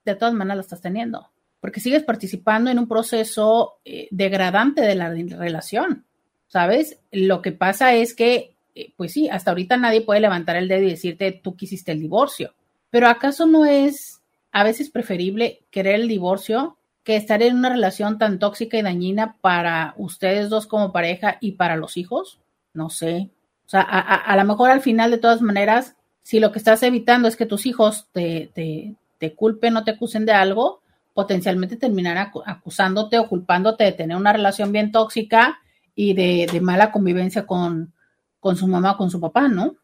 [0.04, 1.28] de todas maneras la estás teniendo,
[1.60, 6.04] porque sigues participando en un proceso eh, degradante de la relación,
[6.46, 6.98] ¿sabes?
[7.10, 10.82] Lo que pasa es que eh, pues sí, hasta ahorita nadie puede levantar el dedo
[10.82, 12.54] y decirte tú quisiste el divorcio.
[12.90, 14.20] Pero ¿acaso no es
[14.52, 19.36] a veces preferible querer el divorcio que estar en una relación tan tóxica y dañina
[19.40, 22.40] para ustedes dos como pareja y para los hijos?
[22.72, 23.30] No sé.
[23.66, 27.28] O sea, a, lo mejor al final de todas maneras, si lo que estás evitando
[27.28, 30.80] es que tus hijos te, te, te culpen o te acusen de algo,
[31.14, 35.60] potencialmente terminarán acusándote o culpándote de tener una relación bien tóxica
[35.94, 37.92] y de, mala convivencia con,
[38.40, 39.76] con su mamá o con su papá, ¿no?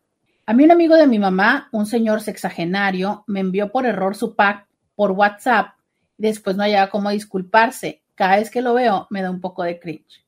[0.46, 4.34] A mí un amigo de mi mamá, un señor sexagenario, me envió por error su
[4.34, 4.66] pack
[4.96, 5.74] por WhatsApp
[6.28, 8.02] después no hallaba cómo disculparse.
[8.14, 10.26] Cada vez que lo veo me da un poco de cringe.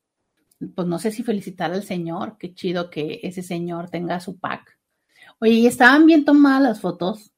[0.75, 4.79] Pues no sé si felicitar al señor, qué chido que ese señor tenga su pack.
[5.41, 7.33] Oye, y estaban bien tomadas las fotos.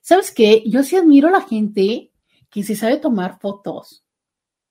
[0.00, 0.62] ¿Sabes qué?
[0.66, 2.12] Yo sí admiro a la gente
[2.48, 4.04] que se sabe tomar fotos.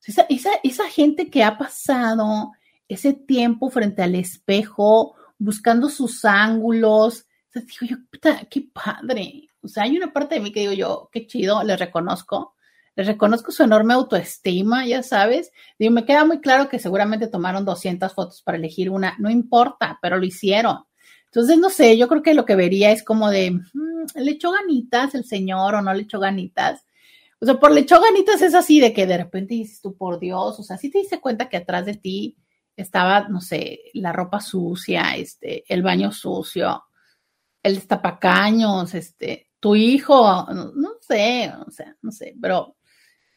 [0.06, 0.26] Esa,
[0.64, 2.54] esa, gente que ha pasado
[2.88, 7.28] ese tiempo frente al espejo, buscando sus ángulos.
[7.50, 9.50] O sea, digo yo, puta, qué padre.
[9.62, 12.56] O sea, hay una parte de mí que digo yo, qué chido, les reconozco.
[12.98, 15.52] Les reconozco su enorme autoestima, ya sabes.
[15.78, 19.16] Digo, me queda muy claro que seguramente tomaron 200 fotos para elegir una.
[19.20, 20.80] No importa, pero lo hicieron.
[21.26, 23.62] Entonces, no sé, yo creo que lo que vería es como de, mm,
[24.16, 26.88] ¿le echó ganitas el señor o no le echó ganitas?
[27.40, 30.20] O sea, por le echó ganitas es así de que de repente dices tú, por
[30.20, 32.36] Dios, o sea, si te diste cuenta que atrás de ti
[32.76, 36.84] estaba, no sé, la ropa sucia, este, el baño sucio,
[37.62, 42.77] el destapacaños, este, tu hijo, no, sé, o sea, no sé, pero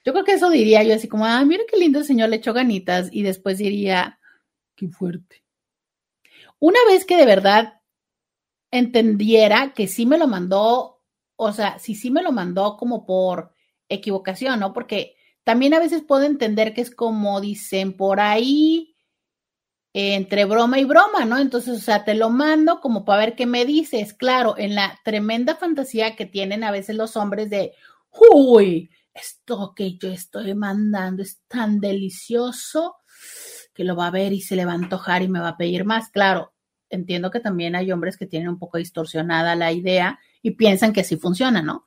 [0.05, 2.37] yo creo que eso diría yo así como, ah, mira qué lindo el señor le
[2.37, 4.19] echó ganitas y después diría,
[4.75, 5.45] qué fuerte.
[6.59, 7.81] Una vez que de verdad
[8.71, 11.03] entendiera que sí me lo mandó,
[11.37, 13.55] o sea, si sí me lo mandó como por
[13.89, 14.73] equivocación, ¿no?
[14.73, 18.95] Porque también a veces puedo entender que es como dicen por ahí,
[19.93, 21.39] entre broma y broma, ¿no?
[21.39, 24.15] Entonces, o sea, te lo mando como para ver qué me dices.
[24.15, 27.73] Claro, en la tremenda fantasía que tienen a veces los hombres de,
[28.33, 32.97] uy, esto que yo estoy mandando es tan delicioso
[33.75, 35.57] que lo va a ver y se le va a antojar y me va a
[35.57, 36.11] pedir más.
[36.11, 36.53] Claro,
[36.89, 41.01] entiendo que también hay hombres que tienen un poco distorsionada la idea y piensan que
[41.01, 41.87] así funciona, ¿no?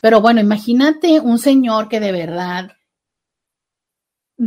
[0.00, 2.72] Pero bueno, imagínate un señor que de verdad,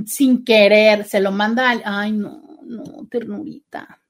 [0.05, 4.01] sin querer, se lo manda al, ay, no, no, ternurita,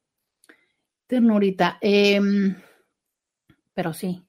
[1.08, 1.78] ternurita.
[1.82, 2.56] Em,
[3.74, 4.24] pero sí,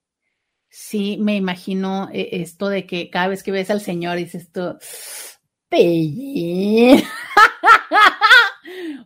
[0.74, 4.60] sí, me imagino eh, esto de que cada vez que ves al señor dices tú,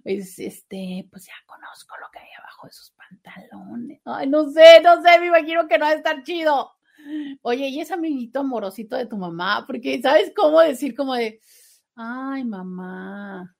[0.03, 4.01] pues este, pues ya conozco lo que hay abajo de sus pantalones.
[4.07, 6.73] Ay, no sé, no sé, me imagino que no va a estar chido.
[7.43, 11.41] Oye, y ese amiguito amorosito de tu mamá, porque sabes cómo decir como de,
[11.97, 13.55] ay, mamá,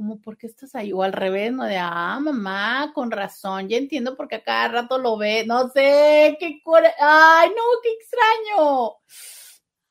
[0.00, 3.76] como por qué estás ahí, o al revés, no de, ah, mamá, con razón, ya
[3.76, 6.62] entiendo porque a cada rato lo ve, no sé, qué,
[6.98, 8.92] ay, no, qué extraño.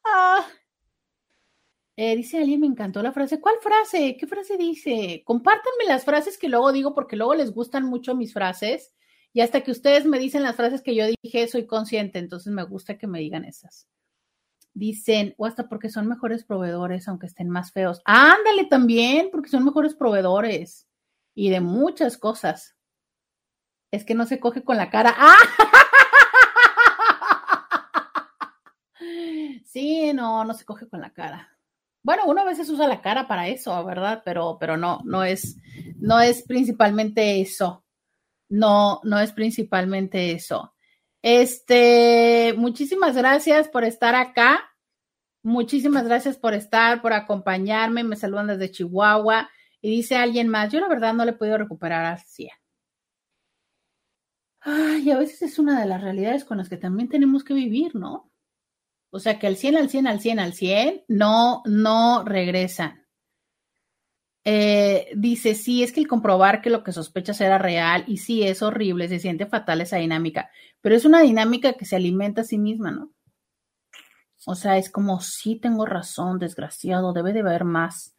[0.03, 0.47] Ah,
[1.95, 3.39] eh, dice alguien, me encantó la frase.
[3.39, 4.17] ¿Cuál frase?
[4.19, 5.21] ¿Qué frase dice?
[5.25, 8.95] Compártanme las frases que luego digo porque luego les gustan mucho mis frases
[9.31, 12.63] y hasta que ustedes me dicen las frases que yo dije, soy consciente, entonces me
[12.63, 13.87] gusta que me digan esas.
[14.79, 18.01] Dicen, o hasta porque son mejores proveedores, aunque estén más feos.
[18.05, 20.87] Ándale también, porque son mejores proveedores
[21.35, 22.77] y de muchas cosas.
[23.91, 25.13] Es que no se coge con la cara.
[25.17, 25.35] ¡Ah!
[29.65, 31.55] Sí, no, no se coge con la cara.
[32.01, 34.23] Bueno, uno a veces usa la cara para eso, ¿verdad?
[34.25, 35.57] Pero, pero no, no es,
[35.97, 37.83] no es principalmente eso.
[38.49, 40.73] No, no es principalmente eso.
[41.21, 44.68] Este, muchísimas gracias por estar acá.
[45.43, 48.03] Muchísimas gracias por estar, por acompañarme.
[48.03, 49.49] Me saludan desde Chihuahua.
[49.81, 52.49] Y dice alguien más, yo la verdad no le he podido recuperar al 100.
[54.61, 57.95] Ay, a veces es una de las realidades con las que también tenemos que vivir,
[57.95, 58.29] ¿no?
[59.11, 63.05] O sea que al 100, al 100, al 100, al 100, no, no regresan.
[64.45, 68.43] Eh, dice, sí, es que el comprobar que lo que sospechas era real y sí,
[68.43, 70.49] es horrible, se siente fatal esa dinámica,
[70.81, 73.11] pero es una dinámica que se alimenta a sí misma, ¿no?
[74.45, 78.15] O sea, es como, sí, tengo razón, desgraciado, debe de haber más.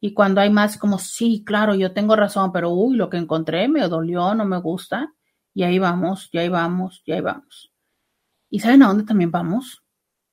[0.00, 3.68] Y cuando hay más, como, sí, claro, yo tengo razón, pero uy, lo que encontré
[3.68, 5.12] me dolió, no me gusta.
[5.54, 7.72] Y ahí vamos, y ahí vamos, y ahí vamos.
[8.50, 9.82] ¿Y saben a dónde también vamos?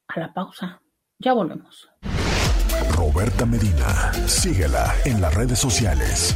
[0.10, 0.82] a la pausa.
[1.20, 1.90] Ya volvemos.
[2.92, 6.36] Roberta Medina, síguela en las redes sociales.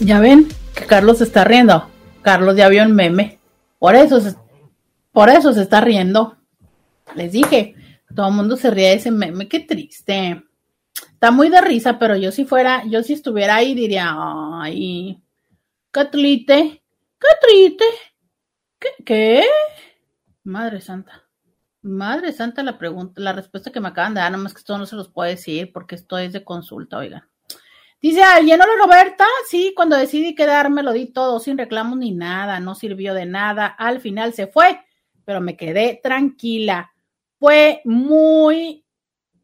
[0.00, 1.88] Ya ven que Carlos se está riendo.
[2.22, 3.40] Carlos ya vio el meme.
[3.78, 4.36] Por eso se,
[5.10, 6.36] por eso se está riendo.
[7.14, 7.74] Les dije,
[8.14, 10.42] todo el mundo se ríe de ese meme, qué triste.
[10.94, 15.22] Está muy de risa, pero yo si fuera, yo si estuviera ahí diría, ay,
[15.92, 16.82] qué triste,
[17.18, 17.84] qué triste,
[19.04, 19.44] ¿qué?
[20.44, 21.22] Madre santa.
[21.82, 24.86] Madre santa, la pregunta, la respuesta que me acaban de dar, nomás que esto no
[24.86, 27.24] se los puedo decir porque esto es de consulta, oigan.
[28.00, 32.74] Dice hola Roberta, sí, cuando decidí quedarme lo di todo sin reclamos ni nada, no
[32.74, 34.80] sirvió de nada, al final se fue,
[35.24, 36.91] pero me quedé tranquila.
[37.42, 38.86] Fue muy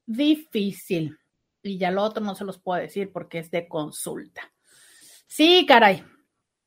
[0.07, 1.19] difícil.
[1.65, 4.53] Y ya lo otro no se los puedo decir porque es de consulta.
[5.27, 6.05] Sí, caray,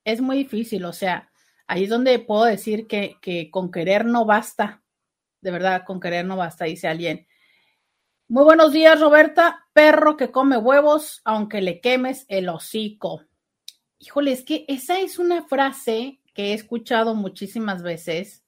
[0.04, 1.32] es muy difícil, o sea,
[1.68, 4.84] ahí es donde puedo decir que, que con querer no basta,
[5.40, 7.26] de verdad, con querer no basta, dice alguien.
[8.28, 9.70] Muy buenos días, Roberta.
[9.72, 13.24] Perro que come huevos, aunque le quemes el hocico.
[14.00, 18.44] Híjole, es que esa es una frase que he escuchado muchísimas veces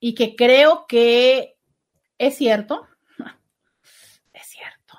[0.00, 1.55] y que creo que
[2.18, 2.86] es cierto,
[4.32, 4.98] es cierto,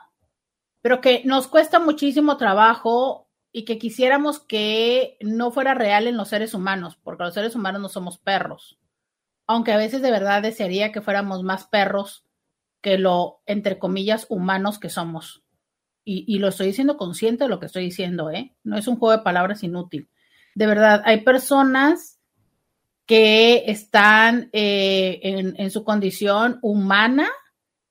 [0.82, 6.30] pero que nos cuesta muchísimo trabajo y que quisiéramos que no fuera real en los
[6.30, 8.78] seres humanos, porque los seres humanos no somos perros,
[9.48, 12.28] aunque a veces de verdad desearía que fuéramos más perros
[12.82, 15.44] que lo, entre comillas, humanos que somos.
[16.10, 18.56] Y, lo estoy diciendo consciente de lo que estoy diciendo, ¿eh?
[18.64, 20.10] No es un juego de palabras inútil.
[20.56, 22.17] De verdad, hay personas
[23.08, 27.30] que están eh, en, su condición humana,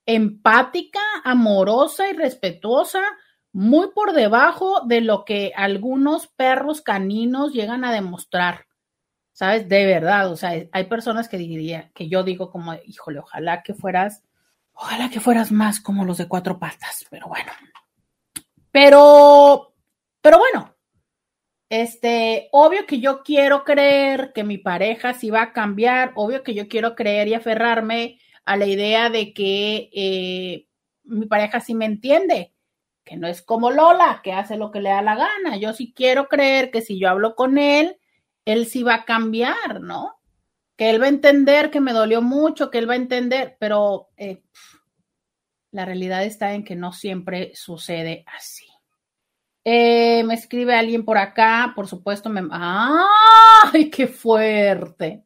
[0.05, 3.03] empática, amorosa y respetuosa,
[3.51, 8.67] muy por debajo de lo que algunos perros caninos llegan a demostrar.
[9.33, 9.69] ¿Sabes?
[9.69, 13.73] De verdad, o sea, hay personas que diría, que yo digo como, híjole, ojalá que
[13.73, 14.23] fueras,
[14.73, 17.53] ojalá que fueras más como los de cuatro patas, pero bueno.
[18.71, 19.75] Pero,
[20.21, 20.76] pero bueno,
[21.69, 26.55] este, obvio que yo quiero creer que mi pareja sí va a cambiar, obvio que
[26.55, 30.69] yo quiero creer y aferrarme a la idea de que eh,
[31.05, 32.55] mi pareja sí me entiende,
[33.05, 35.57] que no es como Lola, que hace lo que le da la gana.
[35.57, 37.99] Yo sí quiero creer que si yo hablo con él,
[38.45, 40.21] él sí va a cambiar, ¿no?
[40.77, 44.11] Que él va a entender que me dolió mucho, que él va a entender, pero
[44.17, 44.43] eh,
[45.73, 48.66] la realidad está en que no siempre sucede así.
[49.69, 52.41] Eh, me escribe alguien por acá, por supuesto, me...
[52.53, 55.25] ¡Ay, qué fuerte!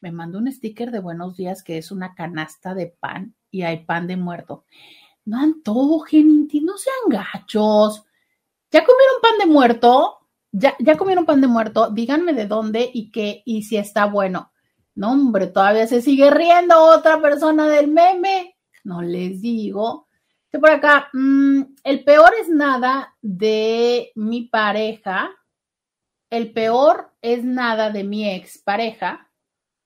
[0.00, 3.84] Me mandó un sticker de buenos días que es una canasta de pan y hay
[3.84, 4.64] pan de muerto.
[5.24, 8.04] No antojen, no sean gachos.
[8.70, 10.18] ¿Ya comieron pan de muerto?
[10.52, 11.90] ¿Ya, ¿Ya comieron pan de muerto?
[11.90, 14.52] Díganme de dónde y qué y si está bueno.
[14.94, 18.56] No, hombre, todavía se sigue riendo otra persona del meme.
[18.84, 20.06] No les digo
[20.58, 25.30] por acá, mm, el peor es nada de mi pareja.
[26.28, 29.30] El peor es nada de mi expareja.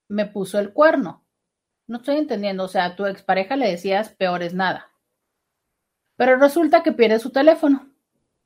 [0.08, 1.24] Me puso el cuerno.
[1.86, 2.64] No estoy entendiendo.
[2.64, 4.90] O sea, a tu expareja le decías peor es nada.
[6.16, 7.90] Pero resulta que pierde su teléfono.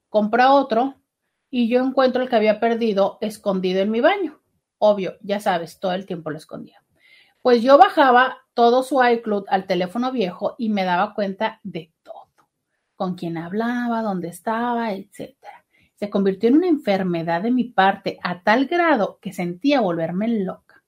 [0.09, 0.95] Compra otro
[1.51, 4.41] y yo encuentro el que había perdido escondido en mi baño.
[4.79, 6.83] Obvio, ya sabes, todo el tiempo lo escondía.
[7.43, 11.93] Pues yo bajaba todo su iCloud al teléfono viejo y me daba cuenta de
[12.99, 15.37] con quién hablaba, dónde estaba, etc.
[15.95, 20.83] Se convirtió en una enfermedad de mi parte a tal grado que sentía volverme loca.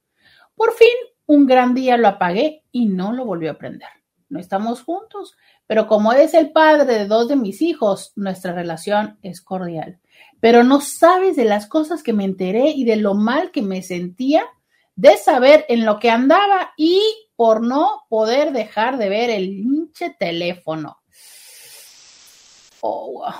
[0.57, 0.89] Por fin,
[1.27, 3.89] un gran día lo apagué y no lo volvió a prender.
[4.29, 5.37] No estamos juntos,
[5.69, 10.01] pero como es el padre de dos de mis hijos, nuestra relación es cordial.
[10.41, 13.83] Pero no sabes de las cosas que me enteré y de lo mal que me
[13.83, 14.43] sentía
[15.01, 17.01] de saber en lo que andaba y
[17.35, 21.01] por no poder dejar de ver el hinche teléfono.
[22.83, 23.33] Oh, wow.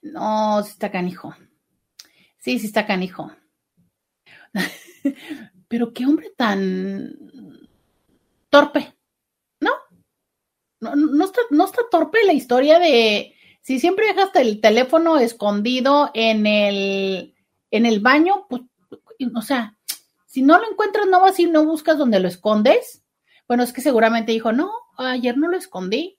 [0.00, 1.34] No, sí está canijo.
[2.38, 3.30] Sí, sí está canijo.
[5.68, 7.14] Pero qué hombre tan
[8.48, 8.94] torpe,
[9.60, 9.72] ¿no?
[10.80, 16.46] No, está, no está torpe la historia de si siempre dejaste el teléfono escondido en
[16.46, 17.34] el,
[17.70, 18.62] en el baño, pues,
[19.34, 19.75] o sea,
[20.36, 23.02] si no lo encuentras, no vas y no buscas donde lo escondes.
[23.48, 26.18] Bueno, es que seguramente dijo, no, ayer no lo escondí.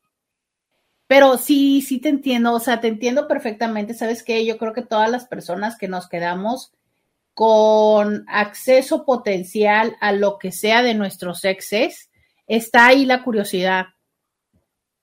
[1.06, 3.94] Pero sí, sí te entiendo, o sea, te entiendo perfectamente.
[3.94, 4.44] ¿Sabes qué?
[4.44, 6.74] Yo creo que todas las personas que nos quedamos
[7.36, 12.10] con acceso potencial a lo que sea de nuestros exes,
[12.48, 13.86] está ahí la curiosidad.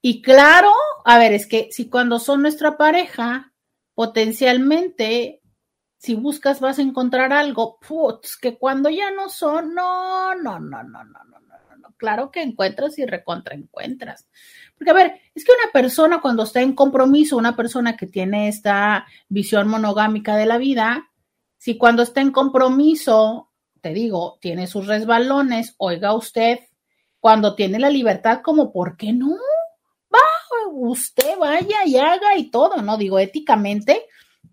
[0.03, 0.73] Y claro,
[1.05, 3.53] a ver, es que si cuando son nuestra pareja,
[3.95, 5.41] potencialmente,
[6.05, 10.83] si buscas vas a encontrar algo, putz, que cuando ya no son, no, no, no,
[10.83, 14.29] no, no, no, no, no, claro que encuentras y recontra encuentras.
[14.77, 18.49] Porque, a ver, es que una persona cuando está en compromiso, una persona que tiene
[18.49, 21.11] esta visión monogámica de la vida,
[21.57, 23.51] si cuando está en compromiso,
[23.81, 26.59] te digo, tiene sus resbalones, oiga usted,
[27.19, 29.31] cuando tiene la libertad, como, ¿por qué no?
[30.15, 30.21] Va,
[30.71, 32.99] usted vaya y haga y todo, ¿no?
[32.99, 34.05] Digo, éticamente,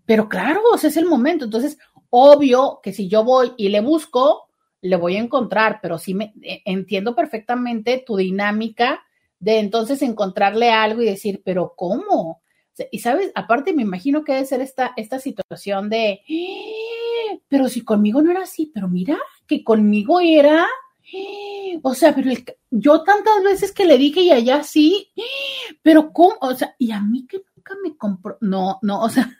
[0.06, 1.44] pero claro, ese es el momento.
[1.44, 1.78] Entonces,
[2.10, 4.48] obvio que si yo voy y le busco,
[4.82, 9.02] le voy a encontrar, pero sí me eh, entiendo perfectamente tu dinámica
[9.38, 12.42] de entonces encontrarle algo y decir, pero ¿cómo?
[12.90, 17.40] Y sabes, aparte me imagino que debe ser esta, esta situación de, ¡Eh!
[17.48, 20.66] pero si conmigo no era así, pero mira, que conmigo era,
[21.12, 21.78] ¡Eh!
[21.82, 22.30] o sea, pero
[22.70, 25.76] yo tantas veces que le dije y allá sí, ¡Eh!
[25.82, 26.36] pero ¿cómo?
[26.40, 29.30] O sea, y a mí que nunca me compró, no, no, o sea,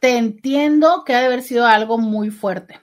[0.00, 2.80] te entiendo que ha de haber sido algo muy fuerte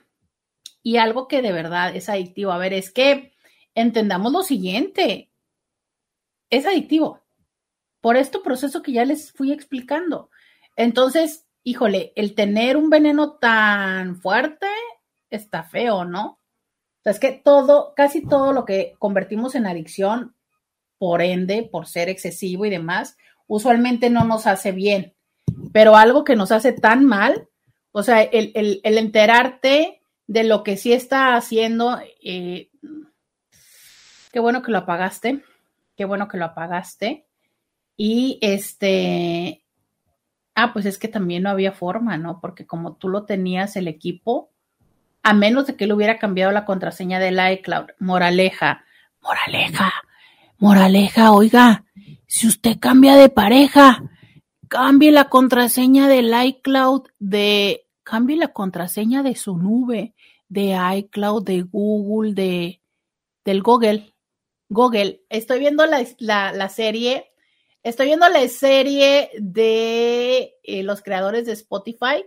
[0.82, 2.52] y algo que de verdad es adictivo.
[2.52, 3.34] A ver, es que
[3.74, 5.30] entendamos lo siguiente,
[6.48, 7.20] es adictivo
[8.00, 10.30] por este proceso que ya les fui explicando.
[10.76, 14.68] Entonces, híjole, el tener un veneno tan fuerte
[15.28, 16.26] está feo, ¿no?
[16.30, 20.36] O sea, es que todo, casi todo lo que convertimos en adicción,
[20.98, 23.16] por ende, por ser excesivo y demás,
[23.46, 25.17] usualmente no nos hace bien.
[25.72, 27.48] Pero algo que nos hace tan mal,
[27.92, 32.70] o sea, el, enterarte de lo que sí está haciendo, eh,
[34.32, 35.42] qué bueno que lo apagaste,
[35.96, 37.26] qué bueno que lo apagaste.
[37.96, 39.64] Y este,
[40.54, 42.40] ah, pues es que también no había forma, ¿no?
[42.40, 44.50] Porque como tú lo tenías el equipo,
[45.22, 47.86] a menos de que él hubiera cambiado la contraseña del iCloud.
[47.98, 48.84] Moraleja,
[49.20, 49.92] moraleja,
[50.58, 51.84] moraleja, oiga,
[52.26, 54.02] si usted cambia de pareja,
[54.68, 60.14] cambie la contraseña del iCloud de, cambie la contraseña de su nube,
[60.48, 62.82] de iCloud, de Google, de,
[63.44, 64.14] del Google.
[64.68, 67.32] Google, estoy viendo la, la, serie,
[67.82, 72.24] estoy viendo la serie de eh, los creadores de Spotify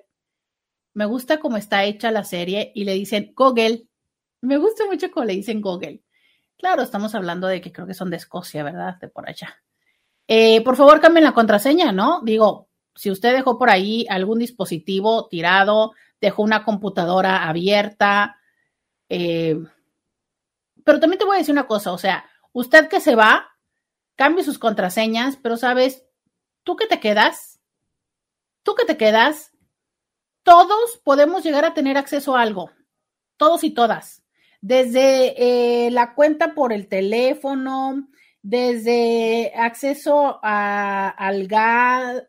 [0.94, 3.88] me gusta cómo está hecha la serie y le dicen Google.
[4.42, 6.04] Me gusta mucho cómo le dicen Google.
[6.58, 8.98] Claro, estamos hablando de que creo que son de Escocia, ¿verdad?
[9.00, 9.64] De por allá.
[10.28, 12.22] Eh, por favor, cambien la contraseña, ¿no?
[12.24, 18.38] Digo, si usted dejó por ahí algún dispositivo tirado, dejó una computadora abierta,
[19.10, 19.58] eh,
[20.84, 23.50] pero también te voy a decir una cosa, o sea, usted que se va,
[24.16, 26.06] cambie sus contraseñas, pero sabes,
[26.64, 27.60] tú que te quedas,
[28.64, 29.52] tú que te quedas,
[30.44, 32.72] todos podemos llegar a tener acceso a algo,
[33.38, 34.24] todos y todas,
[34.62, 38.08] desde eh, la cuenta por el teléfono,
[38.42, 42.24] desde acceso al gas,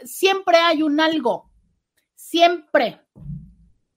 [0.00, 1.50] siempre hay un algo,
[2.14, 3.00] siempre,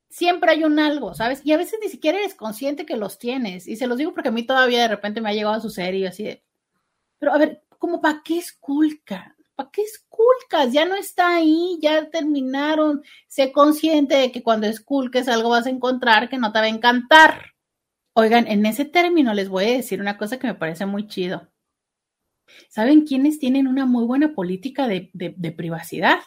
[0.10, 1.42] siempre hay un algo, ¿sabes?
[1.44, 4.30] Y a veces ni siquiera eres consciente que los tienes, y se los digo porque
[4.30, 6.44] a mí todavía de repente me ha llegado a suceder y así de,
[7.18, 9.36] pero a ver, ¿cómo para qué esculca?
[9.56, 10.74] ¿Para qué esculcas?
[10.74, 13.02] Ya no está ahí, ya terminaron.
[13.28, 16.70] Sé consciente de que cuando esculques algo vas a encontrar que no te va a
[16.70, 17.55] encantar.
[18.16, 21.52] Oigan, en ese término les voy a decir una cosa que me parece muy chido.
[22.70, 26.20] ¿Saben quiénes tienen una muy buena política de, privacidad?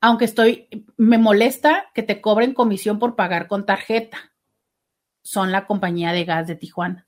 [0.00, 4.32] Aunque estoy, me molesta que te cobren comisión por pagar con tarjeta.
[5.22, 7.06] Son la compañía de gas de Tijuana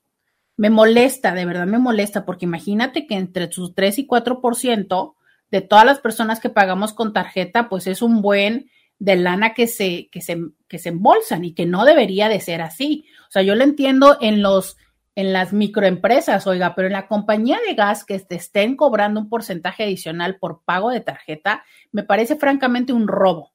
[0.57, 5.15] me molesta, de verdad me molesta, porque imagínate que entre sus 3 y 4%
[5.51, 9.67] de todas las personas que pagamos con tarjeta, pues es un buen de lana que
[9.67, 13.07] se, que se, que se embolsan y que no debería de ser así.
[13.29, 14.77] O sea, yo lo entiendo en los,
[15.15, 19.29] en las microempresas, oiga, pero en la compañía de gas que te estén cobrando un
[19.29, 23.53] porcentaje adicional por pago de tarjeta, me parece francamente un robo.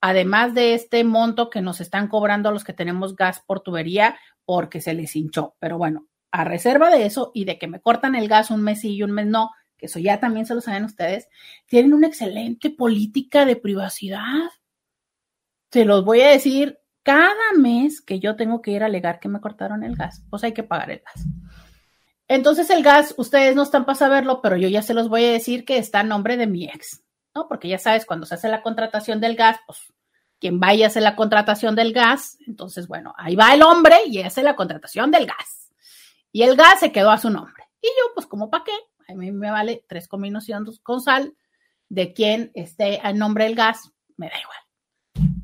[0.00, 4.18] Además de este monto que nos están cobrando a los que tenemos gas por tubería
[4.44, 5.54] porque se les hinchó.
[5.58, 8.84] Pero bueno, a reserva de eso y de que me cortan el gas un mes
[8.84, 11.28] y un mes no, que eso ya también se lo saben ustedes,
[11.66, 14.50] tienen una excelente política de privacidad.
[15.76, 19.28] Se los voy a decir, cada mes que yo tengo que ir a alegar que
[19.28, 21.26] me cortaron el gas, pues hay que pagar el gas.
[22.28, 25.32] Entonces el gas, ustedes no están para saberlo, pero yo ya se los voy a
[25.32, 27.02] decir que está a nombre de mi ex,
[27.34, 27.46] ¿no?
[27.46, 29.92] Porque ya sabes, cuando se hace la contratación del gas, pues
[30.40, 34.22] quien vaya a hacer la contratación del gas, entonces, bueno, ahí va el hombre y
[34.22, 35.74] hace la contratación del gas.
[36.32, 37.64] Y el gas se quedó a su nombre.
[37.82, 39.12] Y yo, pues, como para qué?
[39.12, 41.34] A mí me vale tres combinaciones con sal
[41.90, 44.65] de quien esté al nombre del gas, me da igual.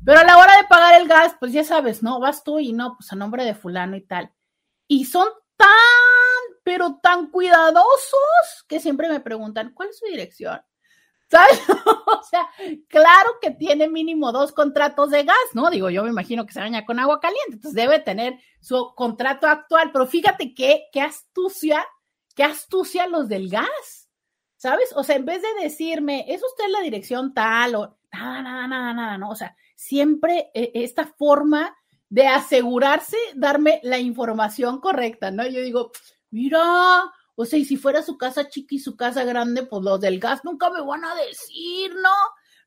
[0.05, 2.19] Pero a la hora de pagar el gas, pues ya sabes, ¿no?
[2.19, 4.31] Vas tú y no, pues a nombre de fulano y tal.
[4.87, 5.67] Y son tan,
[6.63, 10.61] pero tan cuidadosos que siempre me preguntan, ¿cuál es su dirección?
[11.29, 11.61] ¿Sabes?
[12.05, 12.47] o sea,
[12.89, 15.69] claro que tiene mínimo dos contratos de gas, ¿no?
[15.69, 19.47] Digo, yo me imagino que se baña con agua caliente, entonces debe tener su contrato
[19.47, 21.85] actual, pero fíjate qué, qué astucia,
[22.35, 24.09] qué astucia los del gas,
[24.57, 24.91] ¿sabes?
[24.95, 28.93] O sea, en vez de decirme, ¿es usted la dirección tal o nada, nada, nada,
[28.93, 29.29] nada, no?
[29.29, 31.75] O sea, siempre eh, esta forma
[32.09, 35.47] de asegurarse, darme la información correcta, ¿no?
[35.47, 35.91] Yo digo,
[36.29, 39.99] mira, o sea, y si fuera su casa chica y su casa grande, pues los
[39.99, 42.09] del gas nunca me van a decir, ¿no?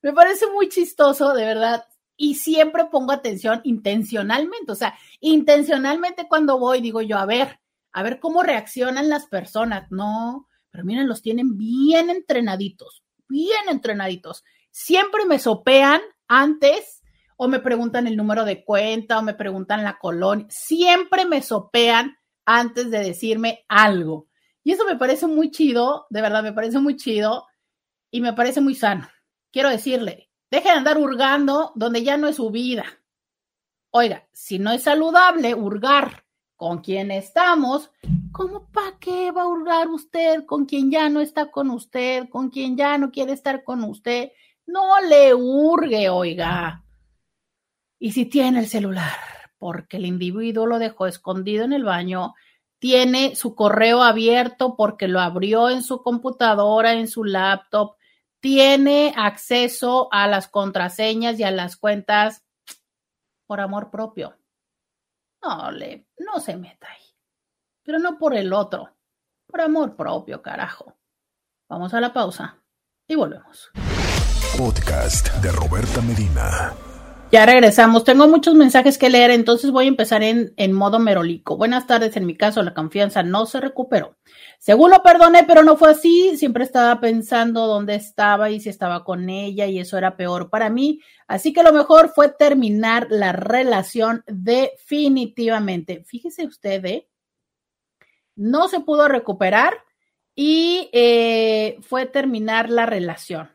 [0.03, 1.85] Me parece muy chistoso, de verdad.
[2.17, 7.61] Y siempre pongo atención intencionalmente, o sea, intencionalmente cuando voy digo yo, a ver,
[7.93, 9.91] a ver cómo reaccionan las personas.
[9.91, 14.45] No, pero miren, los tienen bien entrenaditos, bien entrenaditos.
[14.71, 16.96] Siempre me sopean antes
[17.37, 20.47] o me preguntan el número de cuenta o me preguntan la colonia.
[20.49, 24.29] Siempre me sopean antes de decirme algo.
[24.65, 27.47] Y eso me parece muy chido, de verdad, me parece muy chido
[28.11, 29.09] y me parece muy sano.
[29.53, 32.85] Quiero decirle, deje de andar hurgando donde ya no es su vida.
[33.91, 36.25] Oiga, si no es saludable hurgar
[36.57, 37.91] con quien estamos,
[38.33, 42.51] ¿cómo para qué va a hurgar usted con quien ya no está con usted, con
[42.51, 44.33] quien ya no quiere estar con usted?
[44.67, 46.83] No le hurgue, oiga.
[47.99, 49.17] Y si tiene el celular,
[49.59, 52.35] porque el individuo lo dejó escondido en el baño,
[52.79, 57.97] tiene su correo abierto porque lo abrió en su computadora, en su laptop,
[58.41, 62.45] tiene acceso a las contraseñas y a las cuentas
[63.47, 64.37] por amor propio.
[65.43, 67.03] No, le, no se meta ahí.
[67.83, 68.91] Pero no por el otro,
[69.47, 70.97] por amor propio, carajo.
[71.69, 72.59] Vamos a la pausa
[73.07, 73.71] y volvemos.
[74.59, 76.75] Podcast de Roberta Medina.
[77.37, 78.03] Ya regresamos.
[78.03, 81.59] Tengo muchos mensajes que leer, entonces voy a empezar en, en, modo merolico.
[81.59, 82.17] Buenas tardes.
[82.17, 84.17] En mi caso, la confianza no se recuperó.
[84.59, 86.35] Según lo perdoné, pero no fue así.
[86.39, 90.71] Siempre estaba pensando dónde estaba y si estaba con ella, y eso era peor para
[90.71, 91.03] mí.
[91.27, 96.05] Así que lo mejor fue terminar la relación definitivamente.
[96.07, 97.07] Fíjese usted, ¿eh?
[98.35, 99.75] No se pudo recuperar
[100.35, 103.51] y eh, fue terminar la relación.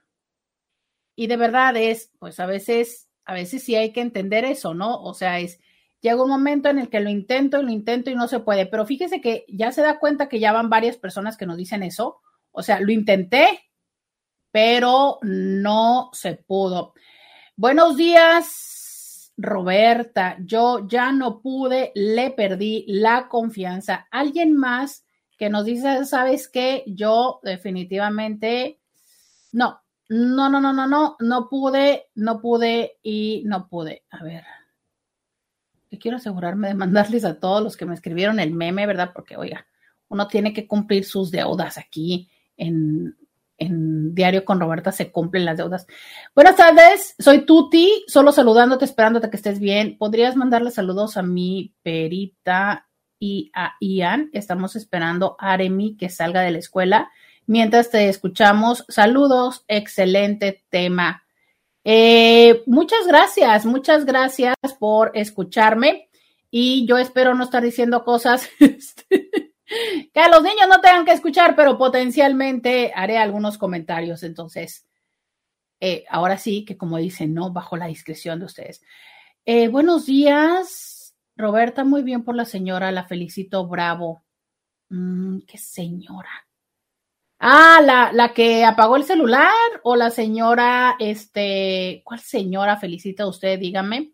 [1.15, 5.01] Y de verdad es, pues a veces a veces sí hay que entender eso, ¿no?
[5.01, 5.61] O sea, es,
[6.01, 8.65] llega un momento en el que lo intento y lo intento y no se puede,
[8.65, 11.81] pero fíjese que ya se da cuenta que ya van varias personas que nos dicen
[11.81, 12.19] eso,
[12.51, 13.71] o sea, lo intenté,
[14.51, 16.93] pero no se pudo.
[17.55, 24.07] Buenos días, Roberta, yo ya no pude, le perdí la confianza.
[24.11, 25.05] Alguien más
[25.37, 26.83] que nos dice, ¿sabes qué?
[26.85, 28.81] Yo definitivamente,
[29.53, 29.80] no,
[30.11, 34.03] no, no, no, no, no, no pude, no pude y no pude.
[34.09, 34.43] A ver.
[36.01, 39.11] Quiero asegurarme de mandarles a todos los que me escribieron el meme, ¿verdad?
[39.13, 39.65] Porque, oiga,
[40.09, 43.15] uno tiene que cumplir sus deudas aquí en,
[43.57, 45.87] en Diario con Roberta se cumplen las deudas.
[46.35, 49.97] Buenas tardes, soy Tuti, solo saludándote, esperándote que estés bien.
[49.97, 54.29] ¿Podrías mandarle saludos a mi perita y a Ian?
[54.33, 57.09] Estamos esperando a Aremi que salga de la escuela
[57.51, 58.85] mientras te escuchamos.
[58.87, 61.25] Saludos, excelente tema.
[61.83, 66.09] Eh, muchas gracias, muchas gracias por escucharme
[66.49, 69.29] y yo espero no estar diciendo cosas este,
[70.13, 74.23] que los niños no tengan que escuchar, pero potencialmente haré algunos comentarios.
[74.23, 74.87] Entonces,
[75.81, 78.81] eh, ahora sí que como dicen, no bajo la discreción de ustedes.
[79.43, 84.23] Eh, buenos días, Roberta, muy bien por la señora, la felicito, bravo.
[84.87, 86.47] Mm, qué señora.
[87.43, 89.49] Ah, la, la que apagó el celular
[89.81, 93.57] o la señora, este, ¿cuál señora felicita a usted?
[93.57, 94.13] Dígame.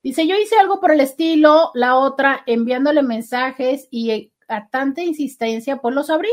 [0.00, 5.78] Dice, yo hice algo por el estilo, la otra enviándole mensajes y a tanta insistencia,
[5.78, 6.30] pues los abrí.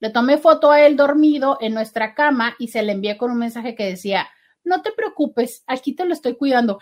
[0.00, 3.38] Le tomé foto a él dormido en nuestra cama y se le envié con un
[3.38, 4.28] mensaje que decía,
[4.64, 6.78] no te preocupes, aquí te lo estoy cuidando.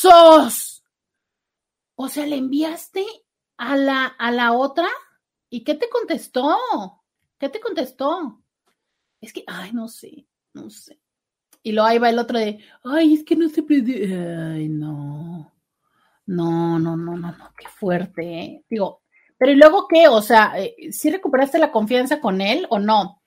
[0.00, 0.84] ¡Sos!
[1.96, 3.04] O sea, ¿le enviaste
[3.56, 4.88] a la, a la otra?
[5.54, 6.58] ¿Y qué te contestó?
[7.38, 8.42] ¿Qué te contestó?
[9.20, 10.98] Es que, ay, no sé, no sé.
[11.62, 15.54] Y luego ahí va el otro de, ay, es que no se Ay, no.
[16.26, 18.64] No, no, no, no, no, qué fuerte, ¿eh?
[18.68, 19.02] Digo,
[19.38, 20.08] pero ¿y luego qué?
[20.08, 23.22] O sea, eh, ¿sí recuperaste la confianza con él o no?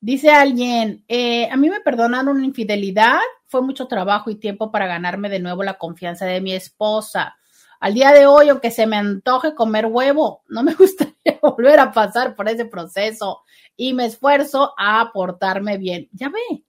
[0.00, 4.86] Dice alguien, eh, a mí me perdonaron una infidelidad, fue mucho trabajo y tiempo para
[4.86, 7.36] ganarme de nuevo la confianza de mi esposa.
[7.82, 11.90] Al día de hoy, aunque se me antoje comer huevo, no me gustaría volver a
[11.90, 13.42] pasar por ese proceso
[13.76, 16.08] y me esfuerzo a portarme bien.
[16.12, 16.64] Ya ven,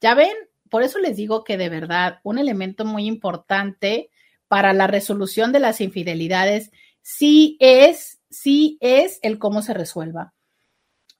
[0.00, 0.32] ya ven,
[0.70, 4.10] por eso les digo que de verdad un elemento muy importante
[4.46, 6.70] para la resolución de las infidelidades
[7.00, 10.32] sí es, sí es el cómo se resuelva.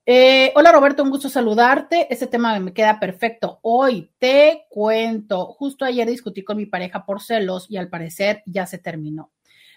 [0.05, 2.13] Eh, hola Roberto, un gusto saludarte.
[2.13, 3.61] Este tema me queda perfecto.
[3.63, 5.47] Hoy te cuento.
[5.53, 9.31] Justo ayer discutí con mi pareja por celos y al parecer ya se terminó.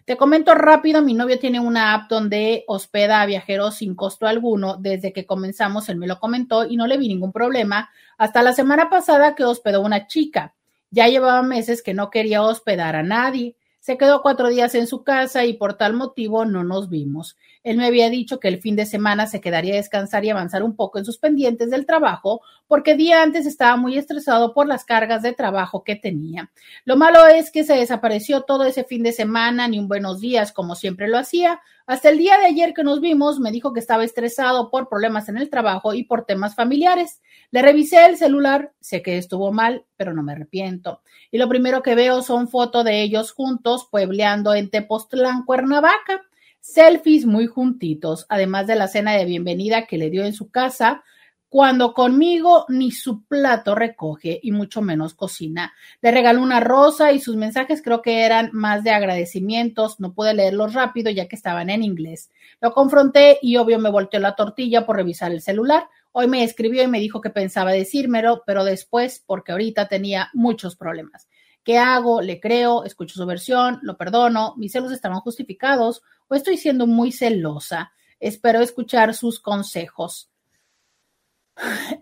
[0.03, 4.77] Te comento rápido, mi novio tiene una app donde hospeda a viajeros sin costo alguno.
[4.77, 7.89] Desde que comenzamos, él me lo comentó y no le vi ningún problema.
[8.18, 10.56] Hasta la semana pasada que hospedó una chica.
[10.89, 13.57] Ya llevaba meses que no quería hospedar a nadie.
[13.80, 17.38] Se quedó cuatro días en su casa y por tal motivo no nos vimos.
[17.65, 20.61] Él me había dicho que el fin de semana se quedaría a descansar y avanzar
[20.61, 24.85] un poco en sus pendientes del trabajo, porque día antes estaba muy estresado por las
[24.85, 26.51] cargas de trabajo que tenía.
[26.83, 30.51] Lo malo es que se desapareció todo ese fin de semana, ni un buenos días
[30.51, 31.59] como siempre lo hacía.
[31.87, 35.27] Hasta el día de ayer que nos vimos, me dijo que estaba estresado por problemas
[35.29, 37.19] en el trabajo y por temas familiares.
[37.49, 41.01] Le revisé el celular, sé que estuvo mal, pero no me arrepiento.
[41.31, 46.21] Y lo primero que veo son fotos de ellos juntos puebleando en Tepoztlán, Cuernavaca.
[46.67, 51.03] Selfies muy juntitos, además de la cena de bienvenida que le dio en su casa,
[51.47, 55.75] cuando conmigo ni su plato recoge y mucho menos cocina.
[56.01, 59.99] Le regaló una rosa y sus mensajes creo que eran más de agradecimientos.
[59.99, 62.31] No pude leerlos rápido ya que estaban en inglés.
[62.59, 65.87] Lo confronté y obvio me volteó la tortilla por revisar el celular.
[66.13, 70.75] Hoy me escribió y me dijo que pensaba decírmelo, pero después porque ahorita tenía muchos
[70.75, 71.27] problemas.
[71.65, 72.21] ¿Qué hago?
[72.21, 72.85] ¿Le creo?
[72.85, 73.79] ¿Escucho su versión?
[73.81, 74.53] ¿Lo perdono?
[74.55, 76.03] ¿Mis celos estaban justificados?
[76.27, 77.91] ¿O estoy siendo muy celosa?
[78.19, 80.31] Espero escuchar sus consejos.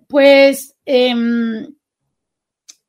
[0.07, 1.75] Pues em,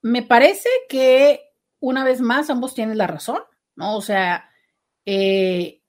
[0.02, 1.40] me parece que
[1.80, 3.42] una vez más ambos tienen la razón,
[3.76, 3.96] ¿no?
[3.96, 4.50] O sea,
[5.04, 5.82] eh,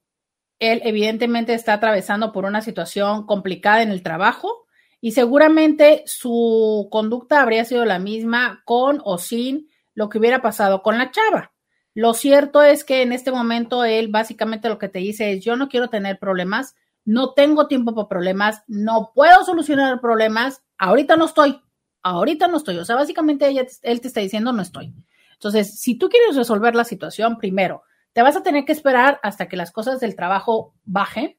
[0.59, 4.65] él evidentemente está atravesando por una situación complicada en el trabajo
[5.01, 10.81] y seguramente su conducta habría sido la misma con o sin lo que hubiera pasado
[10.81, 11.54] con la chava.
[11.95, 15.55] Lo cierto es que en este momento él básicamente lo que te dice es, yo
[15.55, 21.23] no quiero tener problemas, no tengo tiempo para problemas, no puedo solucionar problemas, ahorita no
[21.23, 21.61] estoy,
[22.03, 22.77] ahorita no estoy.
[22.79, 23.47] O sea, básicamente
[23.81, 24.93] él te está diciendo, no estoy.
[25.33, 29.47] Entonces, si tú quieres resolver la situación, primero, te vas a tener que esperar hasta
[29.47, 31.37] que las cosas del trabajo bajen,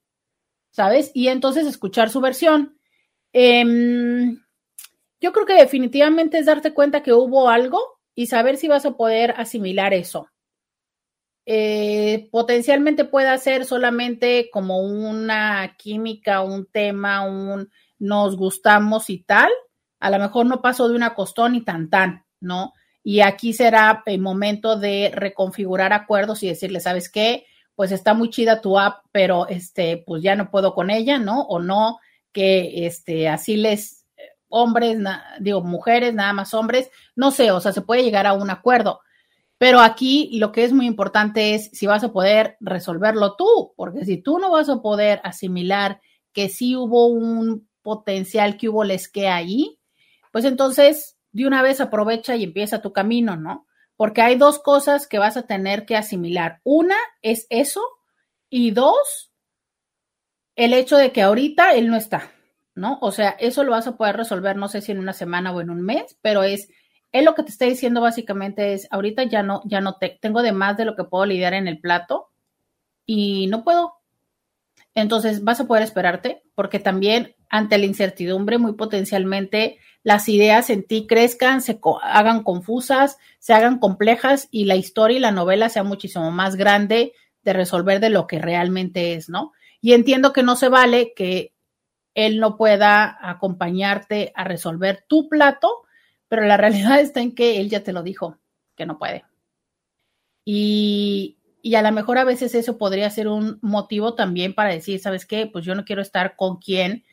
[0.71, 1.11] ¿sabes?
[1.13, 2.79] Y entonces escuchar su versión.
[3.35, 4.43] Em,
[5.21, 8.97] yo creo que definitivamente es darte cuenta que hubo algo y saber si vas a
[8.97, 10.29] poder asimilar eso.
[11.49, 19.51] Eh, potencialmente puede ser solamente como una química, un tema, un nos gustamos y tal.
[20.01, 22.73] A lo mejor no pasó de una costón y tan tan, ¿no?
[23.03, 27.47] Y aquí será el momento de reconfigurar acuerdos y decirle, ¿sabes qué?
[27.77, 31.43] Pues está muy chida tu app, pero este, pues ya no puedo con ella, ¿no?
[31.43, 31.99] O no,
[32.33, 34.05] que este, así les
[34.49, 34.99] hombres,
[35.41, 39.01] digo, mujeres, nada más hombres, no sé, o sea, se puede llegar a un acuerdo.
[39.59, 44.05] Pero aquí lo que es muy importante es si vas a poder resolverlo tú, porque
[44.05, 46.01] si tú no vas a poder asimilar
[46.33, 49.79] que sí hubo un potencial que hubo les que ahí,
[50.33, 53.67] pues entonces de una vez aprovecha y empieza tu camino, ¿no?
[53.97, 56.61] Porque hay dos cosas que vas a tener que asimilar.
[56.63, 57.81] Una es eso
[58.51, 59.33] y dos,
[60.55, 62.31] el hecho de que ahorita él no está.
[62.77, 62.99] ¿no?
[63.01, 65.61] O sea, eso lo vas a poder resolver, no sé si en una semana o
[65.61, 66.69] en un mes, pero es,
[67.19, 70.43] él lo que te está diciendo básicamente es, ahorita ya no, ya no te, tengo
[70.43, 72.31] de más de lo que puedo lidiar en el plato
[73.05, 73.95] y no puedo.
[74.95, 80.87] Entonces vas a poder esperarte porque también ante la incertidumbre muy potencialmente las ideas en
[80.87, 85.83] ti crezcan, se hagan confusas, se hagan complejas y la historia y la novela sea
[85.83, 87.13] muchísimo más grande
[87.43, 89.53] de resolver de lo que realmente es, ¿no?
[89.81, 91.55] Y entiendo que no se vale que
[92.15, 95.86] él no pueda acompañarte a resolver tu plato,
[96.29, 98.39] pero la realidad está en que él ya te lo dijo,
[98.77, 99.25] que no puede.
[100.45, 105.01] Y, y a lo mejor a veces eso podría ser un motivo también para decir,
[105.01, 105.47] ¿sabes qué?
[105.47, 107.05] Pues yo no quiero estar con quien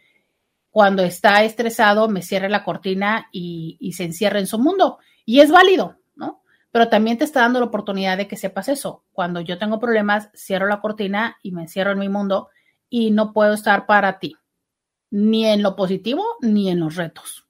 [0.69, 4.99] cuando está estresado me cierre la cortina y, y se encierre en su mundo.
[5.25, 6.43] Y es válido, ¿no?
[6.71, 9.03] Pero también te está dando la oportunidad de que sepas eso.
[9.11, 12.49] Cuando yo tengo problemas, cierro la cortina y me encierro en mi mundo
[12.89, 14.35] y no puedo estar para ti
[15.15, 17.42] ni en lo positivo ni en los retos.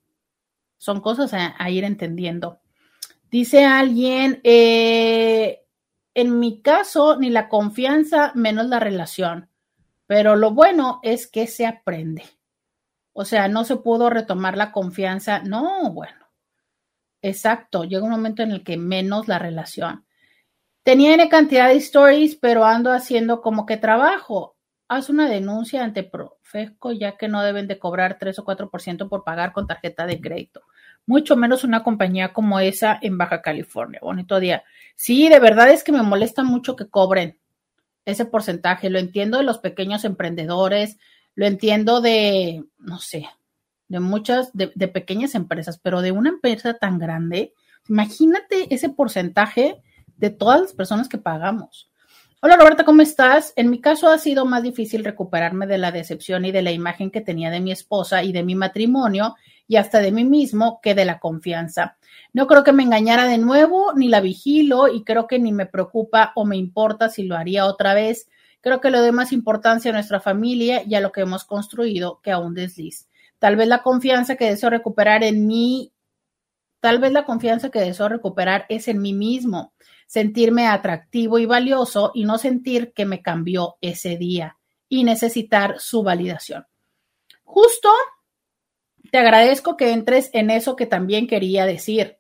[0.84, 2.60] Son cosas a, ir entendiendo.
[3.32, 5.64] Dice alguien, eh,
[6.14, 9.48] en mi caso, ni la confianza menos la relación,
[10.08, 12.24] pero lo bueno es que se aprende.
[13.14, 15.40] O sea, no se pudo retomar la confianza.
[15.40, 16.28] No, bueno.
[17.22, 20.06] Exacto, llega un momento en el que menos la relación.
[20.84, 24.58] Tenía N cantidad de stories, pero ando haciendo como que trabajo.
[24.90, 26.40] Haz una denuncia ante Pro
[26.98, 30.62] ya que no deben de cobrar 3 o 4% por pagar con tarjeta de crédito.
[31.06, 34.00] Mucho menos una compañía como esa en Baja California.
[34.02, 34.64] Bonito día.
[34.96, 37.38] Sí, de verdad es que me molesta mucho que cobren
[38.06, 38.90] ese porcentaje.
[38.90, 40.98] Lo entiendo de los pequeños emprendedores,
[41.36, 43.28] lo entiendo de, no sé,
[43.88, 47.54] de muchas, de, de pequeñas empresas, pero de una empresa tan grande,
[47.90, 49.82] imagínate ese porcentaje
[50.18, 51.90] de todas las personas que pagamos.
[52.42, 53.54] Hola Roberta, ¿cómo estás?
[53.56, 57.10] En mi caso ha sido más difícil recuperarme de la decepción y de la imagen
[57.10, 59.36] que tenía de mi esposa y de mi matrimonio
[59.68, 61.98] y hasta de mí mismo que de la confianza.
[62.34, 65.66] No creo que me engañara de nuevo, ni la vigilo y creo que ni me
[65.66, 68.28] preocupa o me importa si lo haría otra vez.
[68.62, 72.22] Creo que lo de más importancia a nuestra familia y a lo que hemos construido
[72.22, 73.08] que a un desliz.
[73.40, 75.92] Tal vez la confianza que deseo recuperar en mí,
[76.80, 79.74] tal vez la confianza que deseo recuperar es en mí mismo
[80.08, 84.58] sentirme atractivo y valioso y no sentir que me cambió ese día
[84.88, 86.66] y necesitar su validación.
[87.44, 87.90] Justo
[89.14, 92.18] te agradezco que entres en eso que también quería decir.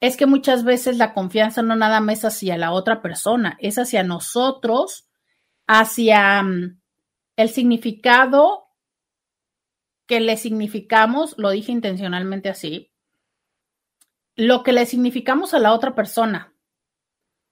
[0.00, 3.78] Es que muchas veces la confianza no nada más es hacia la otra persona, es
[3.78, 5.08] hacia nosotros,
[5.68, 6.80] hacia mm,
[7.36, 8.66] el significado
[10.08, 12.90] que le significamos, lo dije intencionalmente así,
[14.34, 16.52] lo que le significamos a la otra persona.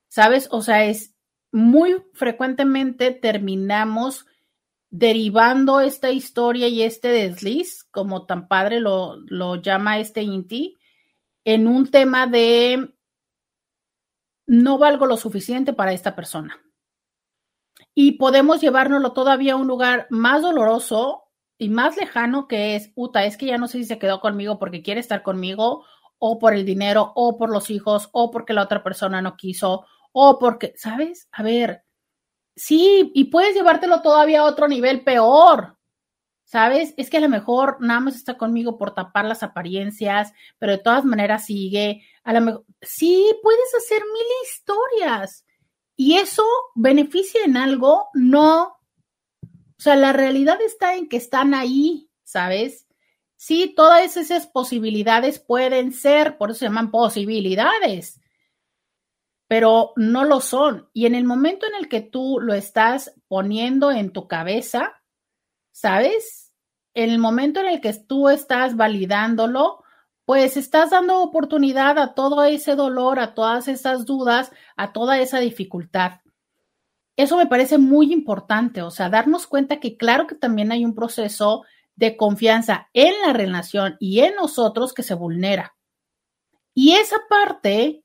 [0.08, 0.48] ¿sabes?
[0.50, 1.14] O sea, es
[1.52, 4.26] muy frecuentemente terminamos
[4.92, 9.16] derivando esta historia y este desliz, como tan padre lo,
[9.62, 10.76] llama este Inti,
[11.44, 12.94] en un tema de
[14.46, 16.60] no valgo lo suficiente para esta persona.
[17.94, 21.22] Y podemos llevárnoslo todavía a un lugar más doloroso
[21.56, 24.58] y más lejano que es, puta, es que ya no sé si se quedó conmigo
[24.58, 25.86] porque quiere estar conmigo
[26.18, 29.86] o por el dinero o por los hijos o porque la otra persona no quiso
[30.12, 31.28] o porque, ¿sabes?
[31.32, 31.82] A ver,
[32.56, 35.78] sí, y puedes llevártelo todavía a otro nivel peor.
[36.44, 36.92] ¿Sabes?
[36.98, 40.78] Es que a lo mejor nada más está conmigo por tapar las apariencias, pero de
[40.78, 42.04] todas maneras sigue.
[42.24, 45.46] A lo mejor, sí, puedes hacer mil historias.
[45.96, 48.76] Y eso beneficia en algo, no.
[49.42, 52.86] O sea, la realidad está en que están ahí, ¿sabes?
[53.36, 58.20] Sí, todas esas posibilidades pueden ser, por eso se llaman posibilidades,
[59.52, 60.88] pero no lo son.
[60.94, 64.94] Y en el momento en el que tú lo estás poniendo en tu cabeza,
[65.72, 66.54] ¿sabes?
[66.94, 69.84] En el momento en el que tú estás validándolo,
[70.24, 75.38] pues estás dando oportunidad a todo ese dolor, a todas esas dudas, a toda esa
[75.38, 76.20] dificultad.
[77.18, 80.94] Eso me parece muy importante, o sea, darnos cuenta que claro que también hay un
[80.94, 81.64] proceso
[81.94, 85.76] de confianza en la relación y en nosotros que se vulnera.
[86.72, 88.02] Y esa parte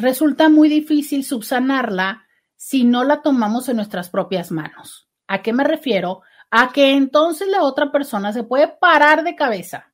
[0.00, 2.26] resulta muy difícil subsanarla
[2.56, 5.08] si no la tomamos en nuestras propias manos.
[5.26, 6.22] ¿A qué me refiero?
[6.50, 9.92] a que entonces la otra persona se puede parar de cabeza.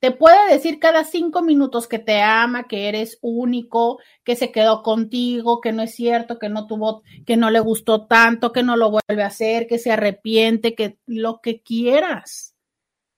[0.00, 4.82] Te puede decir cada cinco minutos que te ama, que eres único, que se quedó
[4.84, 8.76] contigo, que no es cierto, que no tuvo, que no le gustó tanto, que no
[8.76, 12.54] lo vuelve a hacer, que se arrepiente, que lo que quieras.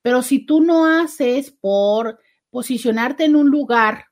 [0.01, 2.19] Pero si tú no haces por
[2.49, 4.07] posicionarte en un lugar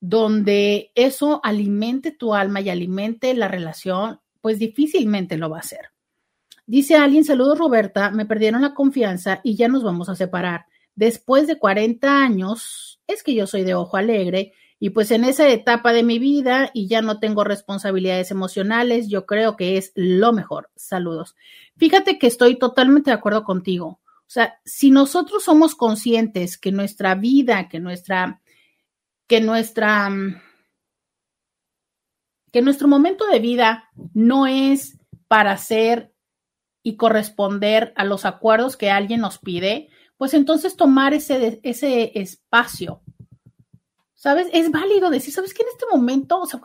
[0.00, 5.90] donde eso alimente tu alma y alimente la relación, pues difícilmente lo va a hacer.
[6.66, 10.66] Dice alguien, saludos Roberta, me perdieron la confianza y ya nos vamos a separar.
[10.94, 15.48] Después de 40 años, es que yo soy de ojo alegre y pues en esa
[15.48, 20.32] etapa de mi vida y ya no tengo responsabilidades emocionales, yo creo que es lo
[20.32, 20.70] mejor.
[20.76, 21.34] Saludos.
[21.76, 24.00] Fíjate que estoy totalmente de acuerdo contigo.
[24.28, 28.40] O sea, si nosotros somos conscientes que nuestra vida, que nuestra,
[29.28, 30.10] que nuestra,
[32.50, 34.98] que nuestro momento de vida no es
[35.28, 36.12] para ser
[36.82, 43.02] y corresponder a los acuerdos que alguien nos pide, pues entonces tomar ese, ese espacio.
[44.14, 44.48] ¿Sabes?
[44.52, 45.62] Es válido decir, ¿sabes qué?
[45.62, 46.60] En este momento, o sea,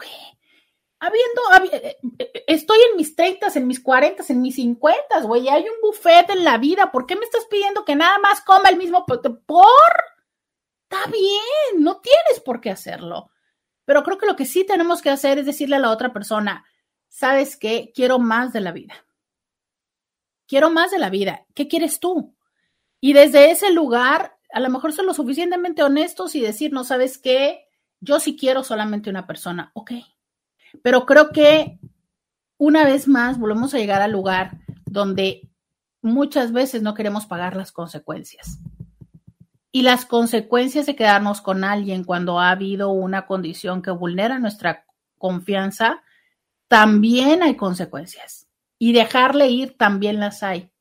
[1.00, 5.64] habiendo, eh, eh, estoy en mis 30, en mis 40, en mis 50, güey, hay
[5.64, 8.78] un buffet en la vida, ¿por qué me estás pidiendo que nada más coma el
[8.78, 9.22] mismo por?
[10.94, 13.32] Está bien, no tienes por qué hacerlo.
[13.86, 16.66] Pero creo que lo que sí tenemos que hacer es decirle a la otra persona,
[17.08, 17.92] ¿sabes qué?
[17.96, 18.94] Quiero más de la vida
[20.54, 21.48] quiero más de la vida.
[21.56, 22.36] ¿Qué quieres tú?
[23.02, 27.18] Y desde ese lugar, a lo mejor ser lo suficientemente honestos y decir, no sabes
[27.18, 27.66] qué,
[28.00, 29.72] yo sí quiero solamente una persona.
[29.74, 29.94] Ok.
[30.84, 31.80] Pero creo que
[32.58, 35.50] una vez más volvemos a llegar al lugar donde
[36.04, 38.60] muchas veces no queremos pagar las consecuencias.
[39.76, 44.86] Y las consecuencias de quedarnos con alguien cuando ha habido una condición que vulnera nuestra
[45.18, 46.04] confianza,
[46.68, 48.48] también hay consecuencias
[48.78, 50.72] y dejarle ir también las hay.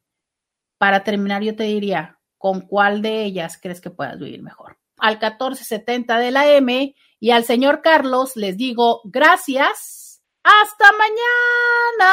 [0.77, 4.77] Para terminar, yo te diría, ¿con cuál de ellas crees que puedas vivir mejor?
[4.99, 10.23] Al 1470 de la M y al señor Carlos les digo gracias.
[10.43, 12.13] Hasta mañana.